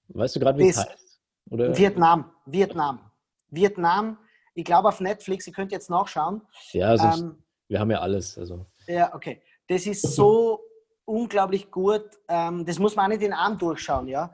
Weißt 0.07 0.35
du 0.35 0.39
gerade, 0.39 0.57
wie 0.59 0.69
es 0.69 0.77
heißt? 0.77 1.21
Oder? 1.49 1.77
Vietnam, 1.77 2.31
Vietnam, 2.45 3.11
Vietnam. 3.49 4.17
Ich 4.53 4.63
glaube 4.63 4.87
auf 4.87 5.01
Netflix, 5.01 5.45
ihr 5.45 5.53
könnt 5.53 5.71
jetzt 5.73 5.89
nachschauen. 5.89 6.41
Ja, 6.71 6.95
sonst, 6.95 7.21
Ähm, 7.21 7.43
wir 7.67 7.79
haben 7.79 7.91
ja 7.91 7.99
alles. 7.99 8.37
Also. 8.37 8.65
Ja, 8.87 9.13
okay. 9.13 9.41
Das 9.67 9.85
ist 9.85 10.01
so 10.01 10.61
unglaublich 11.05 11.71
gut. 11.71 12.05
Ähm, 12.27 12.65
das 12.65 12.79
muss 12.79 12.95
man 12.95 13.05
auch 13.05 13.09
nicht 13.09 13.23
in 13.23 13.33
einem 13.33 13.57
durchschauen, 13.57 14.07
ja. 14.07 14.33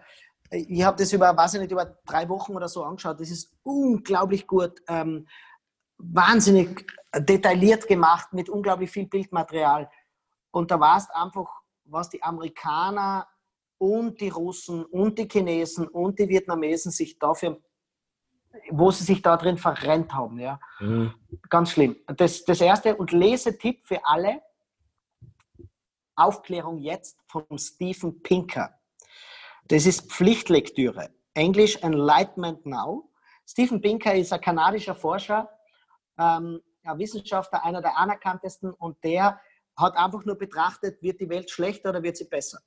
Ich 0.51 0.83
habe 0.83 0.97
das 0.97 1.13
über, 1.13 1.35
weiß 1.35 1.55
ich 1.55 1.61
nicht, 1.61 1.71
über 1.71 1.85
drei 2.05 2.27
Wochen 2.27 2.55
oder 2.55 2.67
so 2.67 2.83
angeschaut. 2.83 3.19
Das 3.19 3.29
ist 3.29 3.55
unglaublich 3.63 4.47
gut. 4.47 4.81
Ähm, 4.87 5.27
wahnsinnig 5.99 6.87
detailliert 7.15 7.87
gemacht 7.87 8.33
mit 8.33 8.49
unglaublich 8.49 8.89
viel 8.89 9.07
Bildmaterial. 9.07 9.89
Und 10.51 10.71
da 10.71 10.79
warst 10.79 11.13
einfach, 11.13 11.47
was 11.85 12.09
die 12.09 12.23
Amerikaner 12.23 13.27
und 13.77 14.19
die 14.21 14.29
Russen 14.29 14.85
und 14.85 15.17
die 15.19 15.27
Chinesen 15.27 15.87
und 15.87 16.19
die 16.19 16.27
Vietnamesen 16.27 16.91
sich 16.91 17.19
dafür, 17.19 17.61
wo 18.71 18.91
sie 18.91 19.03
sich 19.03 19.21
da 19.21 19.37
drin 19.37 19.57
verrennt 19.57 20.13
haben, 20.13 20.39
ja. 20.39 20.59
Mhm. 20.79 21.13
Ganz 21.49 21.71
schlimm. 21.71 21.95
Das, 22.07 22.43
das 22.43 22.61
erste 22.61 22.95
und 22.95 23.11
Lesetipp 23.11 23.85
für 23.85 24.03
alle: 24.05 24.41
Aufklärung 26.19 26.77
jetzt 26.77 27.17
von 27.27 27.45
Stephen 27.57 28.21
Pinker. 28.21 28.73
Das 29.67 29.85
ist 29.85 30.11
Pflichtlektüre. 30.11 31.09
Englisch 31.33 31.77
Enlightenment 31.77 32.65
Now. 32.65 33.09
Stephen 33.47 33.81
Pinker 33.81 34.13
ist 34.13 34.33
ein 34.33 34.41
kanadischer 34.41 34.95
Forscher, 34.95 35.49
ähm, 36.17 36.61
ein 36.83 36.99
Wissenschaftler, 36.99 37.63
einer 37.63 37.81
der 37.81 37.97
anerkanntesten, 37.97 38.71
und 38.73 39.03
der 39.03 39.39
hat 39.77 39.95
einfach 39.95 40.25
nur 40.25 40.37
betrachtet, 40.37 41.01
wird 41.01 41.21
die 41.21 41.29
Welt 41.29 41.49
schlechter 41.49 41.89
oder 41.89 42.03
wird 42.03 42.17
sie 42.17 42.25
besser? 42.25 42.59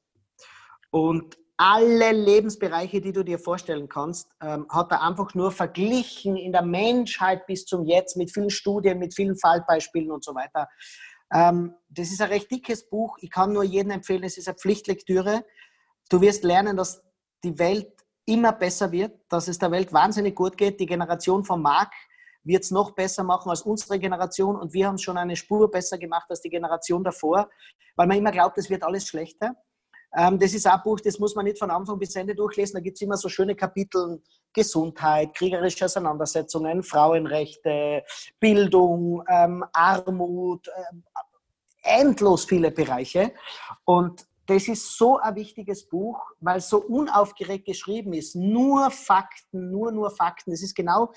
Und 0.90 1.36
alle 1.56 2.12
Lebensbereiche, 2.12 3.00
die 3.00 3.12
du 3.12 3.22
dir 3.22 3.38
vorstellen 3.38 3.88
kannst, 3.88 4.28
ähm, 4.40 4.66
hat 4.68 4.90
er 4.90 5.02
einfach 5.02 5.34
nur 5.34 5.52
verglichen 5.52 6.36
in 6.36 6.52
der 6.52 6.62
Menschheit 6.62 7.46
bis 7.46 7.64
zum 7.66 7.84
Jetzt 7.84 8.16
mit 8.16 8.32
vielen 8.32 8.50
Studien, 8.50 8.98
mit 8.98 9.14
vielen 9.14 9.36
Fallbeispielen 9.36 10.10
und 10.10 10.24
so 10.24 10.34
weiter. 10.34 10.68
Ähm, 11.32 11.74
das 11.88 12.10
ist 12.10 12.20
ein 12.20 12.28
recht 12.28 12.50
dickes 12.50 12.88
Buch. 12.88 13.18
Ich 13.20 13.30
kann 13.30 13.52
nur 13.52 13.64
jedem 13.64 13.92
empfehlen, 13.92 14.24
es 14.24 14.38
ist 14.38 14.48
eine 14.48 14.56
Pflichtlektüre. 14.56 15.44
Du 16.10 16.20
wirst 16.20 16.44
lernen, 16.44 16.76
dass 16.76 17.02
die 17.42 17.58
Welt 17.58 17.92
immer 18.24 18.52
besser 18.52 18.92
wird, 18.92 19.18
dass 19.28 19.48
es 19.48 19.58
der 19.58 19.70
Welt 19.70 19.92
wahnsinnig 19.92 20.34
gut 20.34 20.56
geht. 20.56 20.78
Die 20.78 20.86
Generation 20.86 21.44
von 21.44 21.60
Mark 21.60 21.92
wird 22.44 22.64
es 22.64 22.70
noch 22.70 22.92
besser 22.92 23.24
machen 23.24 23.50
als 23.50 23.62
unsere 23.62 23.98
Generation 23.98 24.56
und 24.56 24.72
wir 24.72 24.86
haben 24.86 24.98
schon 24.98 25.16
eine 25.16 25.36
Spur 25.36 25.70
besser 25.70 25.98
gemacht 25.98 26.26
als 26.28 26.40
die 26.40 26.50
Generation 26.50 27.04
davor, 27.04 27.48
weil 27.96 28.06
man 28.06 28.18
immer 28.18 28.32
glaubt, 28.32 28.58
es 28.58 28.68
wird 28.68 28.82
alles 28.82 29.06
schlechter. 29.06 29.54
Ähm, 30.14 30.38
das 30.38 30.52
ist 30.52 30.66
ein 30.66 30.80
Buch, 30.84 31.00
das 31.00 31.18
muss 31.18 31.34
man 31.34 31.44
nicht 31.44 31.58
von 31.58 31.70
Anfang 31.70 31.98
bis 31.98 32.14
Ende 32.16 32.34
durchlesen. 32.34 32.74
Da 32.74 32.80
gibt 32.80 32.96
es 32.96 33.02
immer 33.02 33.16
so 33.16 33.28
schöne 33.28 33.54
Kapitel 33.54 34.22
Gesundheit, 34.52 35.34
kriegerische 35.34 35.86
Auseinandersetzungen, 35.86 36.82
Frauenrechte, 36.82 38.04
Bildung, 38.38 39.24
ähm, 39.28 39.64
Armut, 39.72 40.68
endlos 41.82 42.44
viele 42.44 42.70
Bereiche. 42.70 43.32
Und 43.84 44.26
das 44.46 44.68
ist 44.68 44.96
so 44.96 45.18
ein 45.18 45.34
wichtiges 45.36 45.88
Buch, 45.88 46.18
weil 46.40 46.58
es 46.58 46.68
so 46.68 46.78
unaufgeregt 46.78 47.64
geschrieben 47.64 48.12
ist. 48.12 48.34
Nur 48.34 48.90
Fakten, 48.90 49.70
nur, 49.70 49.92
nur 49.92 50.10
Fakten. 50.10 50.52
Es 50.52 50.62
ist 50.62 50.74
genau 50.74 51.12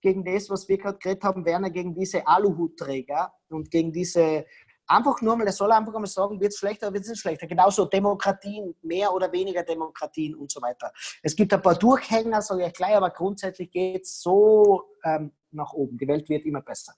gegen 0.00 0.24
das, 0.24 0.48
was 0.48 0.68
wir 0.68 0.78
gerade 0.78 0.98
geredet 0.98 1.24
haben, 1.24 1.44
Werner, 1.44 1.70
gegen 1.70 1.94
diese 1.94 2.26
Aluhutträger 2.26 3.32
und 3.48 3.70
gegen 3.70 3.92
diese, 3.92 4.46
einfach 4.86 5.20
nur 5.22 5.36
mal, 5.36 5.46
er 5.46 5.52
soll 5.52 5.72
einfach 5.72 5.92
einmal 5.92 6.08
sagen, 6.08 6.40
wird 6.40 6.52
es 6.52 6.58
schlechter 6.58 6.92
wird 6.92 7.04
es 7.04 7.18
schlechter. 7.18 7.46
Genauso 7.48 7.84
Demokratien, 7.84 8.74
mehr 8.82 9.12
oder 9.12 9.30
weniger 9.32 9.64
Demokratien 9.64 10.36
und 10.36 10.50
so 10.50 10.62
weiter. 10.62 10.92
Es 11.22 11.34
gibt 11.34 11.52
ein 11.52 11.62
paar 11.62 11.74
Durchhänger, 11.74 12.40
sage 12.42 12.66
ich 12.66 12.72
gleich, 12.72 12.94
aber 12.94 13.10
grundsätzlich 13.10 13.70
geht 13.70 14.02
es 14.02 14.20
so 14.20 14.84
ähm, 15.04 15.32
nach 15.50 15.72
oben. 15.72 15.98
Die 15.98 16.06
Welt 16.06 16.28
wird 16.28 16.44
immer 16.46 16.62
besser. 16.62 16.94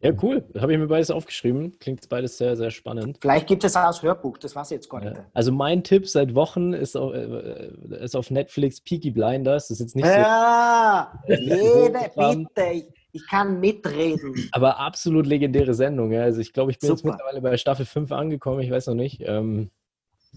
Ja, 0.00 0.12
cool. 0.22 0.44
Habe 0.58 0.72
ich 0.74 0.78
mir 0.78 0.86
beides 0.88 1.10
aufgeschrieben. 1.10 1.78
Klingt 1.78 2.06
beides 2.08 2.36
sehr, 2.36 2.54
sehr 2.56 2.70
spannend. 2.70 3.18
Vielleicht 3.20 3.46
gibt 3.46 3.64
es 3.64 3.74
auch 3.76 3.84
als 3.84 4.02
Hörbuch, 4.02 4.36
das 4.38 4.54
weiß 4.54 4.70
ich 4.70 4.74
jetzt 4.76 4.90
gar 4.90 5.00
nicht. 5.00 5.16
Ja. 5.16 5.24
Also 5.32 5.52
mein 5.52 5.82
Tipp 5.82 6.06
seit 6.08 6.34
Wochen 6.34 6.74
ist 6.74 6.96
auf, 6.96 7.14
äh, 7.14 7.70
ist 8.00 8.14
auf 8.14 8.30
Netflix 8.30 8.80
Peaky 8.80 9.10
Blinders. 9.10 9.68
Das 9.68 9.80
ist 9.80 9.80
jetzt 9.80 9.96
nicht 9.96 10.04
so, 10.06 10.12
Ja, 10.12 11.12
jede, 11.28 11.92
bitte, 12.14 12.66
ich, 12.72 12.86
ich 13.12 13.26
kann 13.26 13.58
mitreden. 13.58 14.34
aber 14.52 14.78
absolut 14.78 15.26
legendäre 15.26 15.72
Sendung. 15.72 16.12
Ja. 16.12 16.22
Also 16.24 16.40
ich 16.40 16.52
glaube, 16.52 16.70
ich 16.72 16.78
bin 16.78 16.90
jetzt 16.90 17.00
Super. 17.00 17.12
mittlerweile 17.14 17.40
bei 17.40 17.56
Staffel 17.56 17.86
5 17.86 18.12
angekommen. 18.12 18.60
Ich 18.60 18.70
weiß 18.70 18.88
noch 18.88 18.94
nicht. 18.94 19.22
Ähm, 19.24 19.70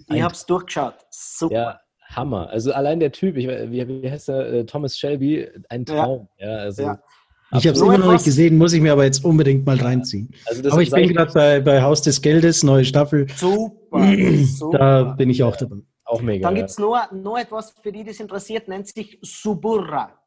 Ich 0.08 0.22
habe 0.22 0.34
es 0.34 0.46
durchgeschaut. 0.46 0.96
Super. 1.12 1.54
ja, 1.54 1.80
Hammer. 2.16 2.50
Also 2.50 2.72
allein 2.72 3.02
der 3.02 3.12
Typ, 3.12 3.36
ich, 3.36 3.46
wie, 3.48 3.88
wie 4.04 4.10
heißt 4.10 4.30
er? 4.30 4.54
Äh, 4.54 4.66
Thomas 4.66 4.98
Shelby, 4.98 5.50
ein. 5.68 5.86
Traum. 5.86 6.30
Ja, 6.38 6.56
also, 6.56 6.84
Ja. 6.84 7.00
Ich 7.58 7.66
habe 7.66 7.76
es 7.76 7.82
immer 7.82 7.98
noch 7.98 8.12
nicht 8.12 8.26
gesehen, 8.26 8.58
muss 8.58 8.74
ich 8.74 8.82
mir 8.82 8.92
aber 8.92 9.06
jetzt 9.06 9.26
unbedingt 9.26 9.66
mal 9.66 9.78
reinziehen. 9.78 10.30
also 10.46 10.62
das 10.62 10.72
Aber 10.72 10.82
ich 10.82 10.92
bin 10.92 11.10
gerade 11.10 11.34
bei, 11.34 11.60
bei 11.60 11.82
Haus 11.82 12.02
des 12.02 12.22
Geldes, 12.22 12.64
neue 12.64 12.86
Staffel. 12.86 13.28
Super. 13.36 14.14
super. 14.46 14.78
Da 14.78 15.04
bin 15.04 15.30
ich 15.30 15.42
auch 15.42 15.56
dabei. 15.56 15.78
auch 16.06 16.22
mega. 16.22 16.48
Dann 16.48 16.56
gibt 16.56 16.70
es 16.70 16.78
noch, 16.78 17.12
noch 17.12 17.38
etwas, 17.38 17.74
für 17.82 17.92
die 17.92 18.04
das 18.04 18.20
interessiert, 18.20 18.68
nennt 18.68 18.88
sich 18.88 19.18
Suburra. 19.22 20.20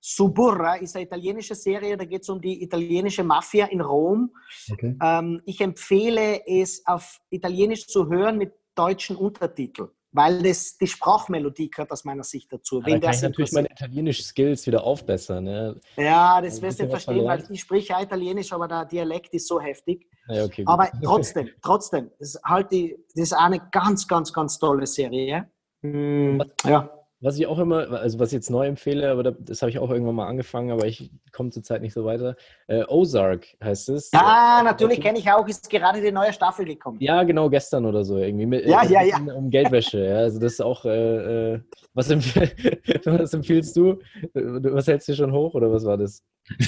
Suburra 0.00 0.76
ist 0.76 0.96
eine 0.96 1.04
italienische 1.04 1.54
Serie, 1.54 1.96
da 1.96 2.04
geht 2.04 2.22
es 2.22 2.28
um 2.28 2.40
die 2.40 2.62
italienische 2.62 3.22
Mafia 3.22 3.66
in 3.66 3.80
Rom. 3.80 4.30
Okay. 4.72 4.96
Ähm, 5.02 5.42
ich 5.44 5.60
empfehle 5.60 6.46
es 6.46 6.82
auf 6.86 7.20
Italienisch 7.30 7.86
zu 7.86 8.08
hören 8.08 8.38
mit 8.38 8.52
deutschen 8.74 9.16
Untertiteln, 9.16 9.88
weil 10.12 10.42
das 10.42 10.76
die 10.76 10.86
Sprachmelodie 10.86 11.70
gehört 11.70 11.90
aus 11.92 12.04
meiner 12.04 12.24
Sicht 12.24 12.52
dazu. 12.52 12.78
Aber 12.78 12.86
da 12.86 12.86
Wen 12.86 13.00
kann 13.00 13.10
das 13.10 13.16
ich 13.18 13.22
natürlich 13.22 13.52
meine 13.52 13.68
italienischen 13.70 14.24
Skills 14.24 14.66
wieder 14.66 14.82
aufbessern. 14.82 15.46
Ja, 15.46 15.74
Ja, 15.96 16.40
das 16.40 16.56
Ein 16.56 16.62
wirst 16.62 16.80
du 16.80 16.88
verstehen, 16.88 17.24
weil 17.24 17.44
ich 17.48 17.60
spreche 17.60 17.92
ja 17.92 18.02
Italienisch, 18.02 18.52
aber 18.52 18.66
der 18.66 18.84
Dialekt 18.84 19.32
ist 19.34 19.46
so 19.46 19.60
heftig. 19.60 20.06
ja 20.28 20.44
okay, 20.44 20.64
gut. 20.64 20.72
Aber 20.72 20.90
trotzdem, 21.02 21.50
trotzdem, 21.62 22.10
das 22.18 22.34
ist, 22.34 22.44
halt 22.44 22.72
die, 22.72 22.96
das 23.14 23.24
ist 23.24 23.32
eine 23.32 23.60
ganz, 23.70 24.06
ganz, 24.06 24.32
ganz 24.32 24.58
tolle 24.58 24.86
Serie. 24.86 25.48
Hm, 25.82 26.42
ja. 26.64 26.99
Was 27.22 27.38
ich 27.38 27.46
auch 27.46 27.58
immer, 27.58 27.90
also 28.00 28.18
was 28.18 28.28
ich 28.30 28.34
jetzt 28.36 28.48
neu 28.50 28.66
empfehle, 28.66 29.10
aber 29.10 29.22
da- 29.22 29.34
das 29.38 29.60
habe 29.60 29.70
ich 29.70 29.78
auch 29.78 29.90
irgendwann 29.90 30.14
mal 30.14 30.26
angefangen, 30.26 30.70
aber 30.70 30.86
ich 30.86 31.10
komme 31.32 31.50
zurzeit 31.50 31.82
nicht 31.82 31.92
so 31.92 32.06
weiter. 32.06 32.34
Äh, 32.66 32.84
Ozark 32.88 33.46
heißt 33.62 33.90
es. 33.90 34.10
Ja, 34.14 34.62
natürlich 34.64 35.02
kenne 35.02 35.18
ich 35.18 35.30
auch, 35.30 35.46
ist 35.46 35.68
gerade 35.68 36.00
die 36.00 36.12
neue 36.12 36.32
Staffel 36.32 36.64
gekommen. 36.64 36.96
Ja, 37.00 37.22
genau, 37.24 37.50
gestern 37.50 37.84
oder 37.84 38.04
so 38.04 38.16
irgendwie. 38.16 38.46
Mit, 38.46 38.64
Ja, 38.64 38.84
äh, 38.84 38.92
ja, 38.92 39.02
ja. 39.02 39.18
Um 39.34 39.50
Geldwäsche. 39.50 40.02
Ja, 40.02 40.16
also 40.20 40.38
das 40.40 40.54
ist 40.54 40.60
auch, 40.62 40.84
äh, 40.86 41.54
äh, 41.56 41.60
was, 41.92 42.08
empf 42.08 42.34
was 43.04 43.34
empfiehlst 43.34 43.76
du? 43.76 43.98
Du- 44.32 44.72
Was 44.72 44.86
hältst 44.86 45.08
du 45.08 45.14
schon 45.14 45.32
hoch 45.32 45.52
oder 45.54 45.70
was 45.70 45.84
war 45.84 45.98
das? 45.98 46.22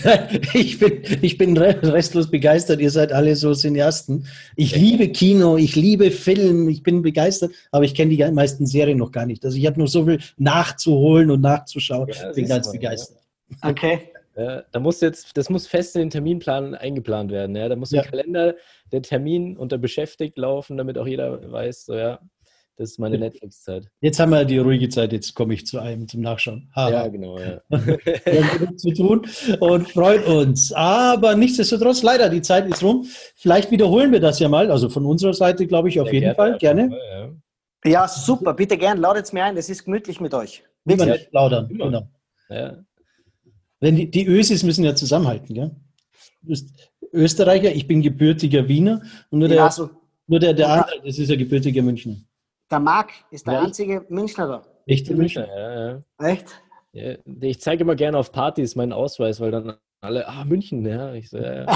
Ich 0.55 0.79
bin, 0.79 1.03
ich 1.23 1.39
bin 1.39 1.57
re- 1.57 1.81
restlos 1.83 2.31
begeistert. 2.31 2.81
Ihr 2.81 2.91
seid 2.91 3.11
alle 3.11 3.35
so 3.37 3.55
Cineasten. 3.55 4.27
Ich 4.55 4.77
liebe 4.77 5.09
Kino, 5.09 5.57
ich 5.57 5.75
liebe 5.77 6.11
Film, 6.11 6.69
ich 6.69 6.83
bin 6.83 7.01
begeistert, 7.03 7.53
aber 7.71 7.85
ich 7.85 7.95
kenne 7.95 8.15
die 8.15 8.23
meisten 8.33 8.67
Serien 8.67 8.99
noch 8.99 9.11
gar 9.13 9.25
nicht. 9.27 9.45
Also 9.45 9.57
ich 9.57 9.67
habe 9.67 9.81
noch 9.81 9.89
so 9.89 10.05
viel 10.05 10.19
nachzuholen 10.43 11.31
und 11.31 11.41
nachzuschauen. 11.41 12.09
Ja, 12.09 12.25
bin 12.27 12.35
siehst 12.35 12.49
ganz 12.49 12.67
mal, 12.67 12.73
begeistert. 12.73 13.19
Okay. 13.63 14.01
Ja, 14.37 14.63
da 14.73 14.81
muss 14.81 15.01
jetzt, 15.01 15.37
das 15.37 15.51
muss 15.51 15.67
fest 15.67 15.95
in 15.95 16.03
den 16.03 16.11
Terminplan 16.11 16.75
eingeplant 16.75 17.31
werden. 17.31 17.55
Ja? 17.55 17.69
Da 17.69 17.77
muss 17.77 17.91
Ja. 17.91 18.03
im 18.03 18.11
Kalender 18.11 18.55
der 18.91 19.03
Termin 19.03 19.57
unter 19.57 19.79
beschäftigt 19.79 20.39
laufen, 20.39 20.77
damit 20.77 20.97
auch 20.97 21.07
jeder 21.07 21.53
weiß, 21.53 21.85
so 21.85 21.95
ja, 21.95 22.19
das 22.77 22.93
ist 22.93 22.99
meine 22.99 23.19
Netflix-Zeit. 23.19 23.87
Jetzt 24.01 24.19
haben 24.19 24.31
wir 24.31 24.47
die 24.47 24.57
ruhige 24.57 24.89
Zeit, 24.89 25.13
jetzt 25.13 25.35
komme 25.35 25.53
ich 25.53 25.67
zu 25.67 25.79
einem 25.79 26.09
zum 26.09 26.23
Nachschauen. 26.23 26.71
Haha. 26.75 26.91
Ja, 26.91 27.09
genau, 27.09 27.39
ja. 27.39 27.61
Wir 27.69 28.45
haben 28.45 28.59
genug 28.59 28.81
zu 28.81 28.93
tun 28.95 29.27
und 29.61 29.91
freuen 29.91 30.25
uns. 30.25 30.73
Aber 30.73 31.35
nichtsdestotrotz, 31.37 32.03
leider, 32.03 32.31
die 32.31 32.41
Zeit 32.41 32.67
ist 32.67 32.83
rum. 32.83 33.07
Vielleicht 33.37 33.71
wiederholen 33.71 34.11
wir 34.11 34.21
das 34.21 34.39
ja 34.39 34.49
mal. 34.49 34.71
Also 34.71 34.89
von 34.89 35.05
unserer 35.05 35.35
Seite, 35.35 35.67
glaube 35.67 35.91
ich, 35.91 36.01
auf 36.01 36.09
Sehr 36.09 36.15
jeden 36.21 36.35
Fall. 36.35 36.57
Gerne. 36.57 36.91
Ja. 36.91 37.31
Ja, 37.85 38.07
super. 38.09 38.55
Bitte 38.55 38.77
gern, 38.79 38.99
ladet 38.99 39.33
mir 39.33 39.45
ein. 39.45 39.57
Das 39.57 39.69
ist 39.69 39.85
gemütlich 39.85 40.21
mit 40.21 40.35
euch. 40.35 40.63
Wirklich. 40.85 41.29
plaudern. 41.31 41.69
Immer. 41.71 41.85
Genau. 41.87 42.09
Ja. 42.49 42.77
Wenn 43.81 43.97
die, 43.97 44.11
die 44.11 44.27
Ösis 44.27 44.63
müssen 44.63 44.85
ja 44.85 44.95
zusammenhalten, 44.95 45.55
gell? 45.55 45.71
Du 46.43 46.49
bist 46.49 46.71
Österreicher, 47.13 47.73
ich 47.75 47.87
bin 47.87 48.03
gebürtiger 48.03 48.69
Wiener 48.69 49.03
und 49.31 49.41
nur 49.41 49.49
Ja, 49.49 49.55
der, 49.55 49.65
also, 49.65 49.91
nur 50.27 50.39
der, 50.39 50.55
der 50.55 50.69
andere, 50.69 51.01
das 51.05 51.19
ist 51.19 51.29
ja 51.29 51.37
gebürtiger 51.37 51.83
Münchner. 51.83 52.17
der 52.71 52.81
Marc 52.81 53.11
ist 53.31 53.47
der 53.47 53.55
Ja. 53.55 53.63
einzige 53.63 54.05
Münchner 54.09 54.47
da. 54.47 54.63
Echte 54.87 55.15
Münchner, 55.15 55.43
Münchner. 55.47 55.59
ja, 55.59 55.91
ja. 55.91 56.29
Echt? 56.33 56.47
ja. 56.93 57.15
Ich 57.41 57.61
zeige 57.61 57.83
immer 57.83 57.95
gerne 57.97 58.19
auf 58.19 58.31
Partys 58.33 58.77
meinen 58.77 58.93
Ausweis, 58.93 59.41
weil 59.41 59.51
dann 59.51 59.75
alle, 60.01 60.27
ah, 60.29 60.45
München, 60.45 60.85
ja. 60.87 61.13
Ich 61.15 61.31
so, 61.31 61.39
ja, 61.39 61.65
ja. 61.65 61.67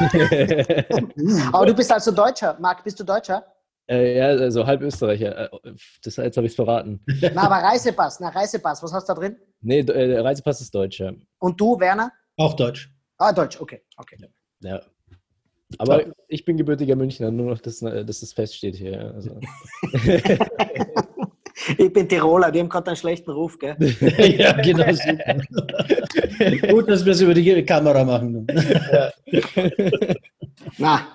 Aber 1.52 1.66
du 1.66 1.74
bist 1.74 1.90
also 1.92 2.10
Deutscher. 2.12 2.56
Marc, 2.60 2.82
bist 2.84 2.98
du 3.00 3.04
Deutscher? 3.04 3.44
Äh, 3.88 4.18
ja, 4.18 4.26
also 4.26 4.66
halb 4.66 4.82
Österreicher. 4.82 5.52
Äh, 5.52 5.72
Das, 6.02 6.16
jetzt 6.16 6.36
habe 6.36 6.46
ich 6.46 6.52
es 6.52 6.56
verraten. 6.56 7.00
Na, 7.34 7.42
aber 7.42 7.56
Reisepass. 7.56 8.20
Na, 8.20 8.28
Reisepass. 8.30 8.82
Was 8.82 8.92
hast 8.92 9.08
du 9.08 9.14
da 9.14 9.20
drin? 9.20 9.36
Nee, 9.60 9.80
äh, 9.80 9.84
der 9.84 10.24
Reisepass 10.24 10.60
ist 10.60 10.74
Deutscher. 10.74 11.14
Und 11.38 11.60
du, 11.60 11.78
Werner? 11.78 12.12
Auch 12.36 12.54
Deutsch. 12.54 12.90
Ah, 13.18 13.32
Deutsch. 13.32 13.60
Okay. 13.60 13.82
okay. 13.96 14.16
Ja. 14.60 14.80
Aber 15.78 16.04
ich 16.28 16.44
bin 16.44 16.56
gebürtiger 16.56 16.96
Münchner, 16.96 17.30
nur 17.30 17.50
noch, 17.50 17.60
dass, 17.60 17.82
äh, 17.82 18.04
dass 18.04 18.20
das 18.20 18.32
feststeht 18.32 18.76
hier. 18.76 18.92
ja. 18.92 19.10
Also. 19.10 19.40
Ich 21.78 21.92
bin 21.92 22.08
Tiroler. 22.08 22.50
Die 22.50 22.60
haben 22.60 22.68
gerade 22.68 22.88
einen 22.88 22.96
schlechten 22.96 23.30
Ruf, 23.30 23.58
gell? 23.58 23.76
ja, 24.38 24.52
genau. 24.60 24.92
Super. 24.92 26.68
Gut, 26.68 26.90
dass 26.90 27.04
wir 27.04 27.12
es 27.12 27.20
über 27.20 27.32
die 27.32 27.64
Kamera 27.64 28.04
machen. 28.04 28.46
Na, 30.78 31.06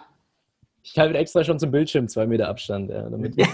halte 1.00 1.18
extra 1.18 1.44
schon 1.44 1.58
zum 1.60 1.72
Bildschirm 1.72 2.08
zwei 2.08 2.28
Meter 2.28 2.48
Abstand. 2.48 2.90
Ja, 2.90 3.10
damit 3.10 3.36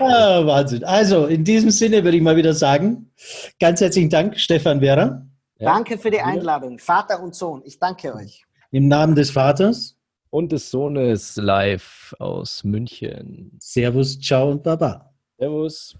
Ah, 0.00 0.44
Wahnsinn. 0.46 0.84
Also, 0.84 1.26
in 1.26 1.42
diesem 1.44 1.70
Sinne 1.70 2.04
würde 2.04 2.16
ich 2.16 2.22
mal 2.22 2.36
wieder 2.36 2.52
sagen, 2.54 3.10
ganz 3.58 3.80
herzlichen 3.80 4.10
Dank, 4.10 4.38
Stefan 4.38 4.80
Werner, 4.80 5.26
Ja. 5.58 5.72
danke 5.74 5.98
für 5.98 6.10
die 6.10 6.20
Einladung. 6.20 6.78
Vater 6.78 7.22
und 7.22 7.34
Sohn. 7.34 7.62
Ich 7.64 7.78
danke 7.78 8.14
euch. 8.14 8.44
im 8.70 8.86
Namen 8.88 9.14
des 9.14 9.30
Vaters. 9.30 9.94
Und 10.30 10.52
des 10.52 10.70
Sohnes 10.70 11.36
live 11.36 12.14
aus 12.18 12.62
München. 12.62 13.56
Servus, 13.60 14.20
ciao 14.20 14.50
und 14.50 14.62
baba. 14.62 15.10
Servus. 15.38 15.96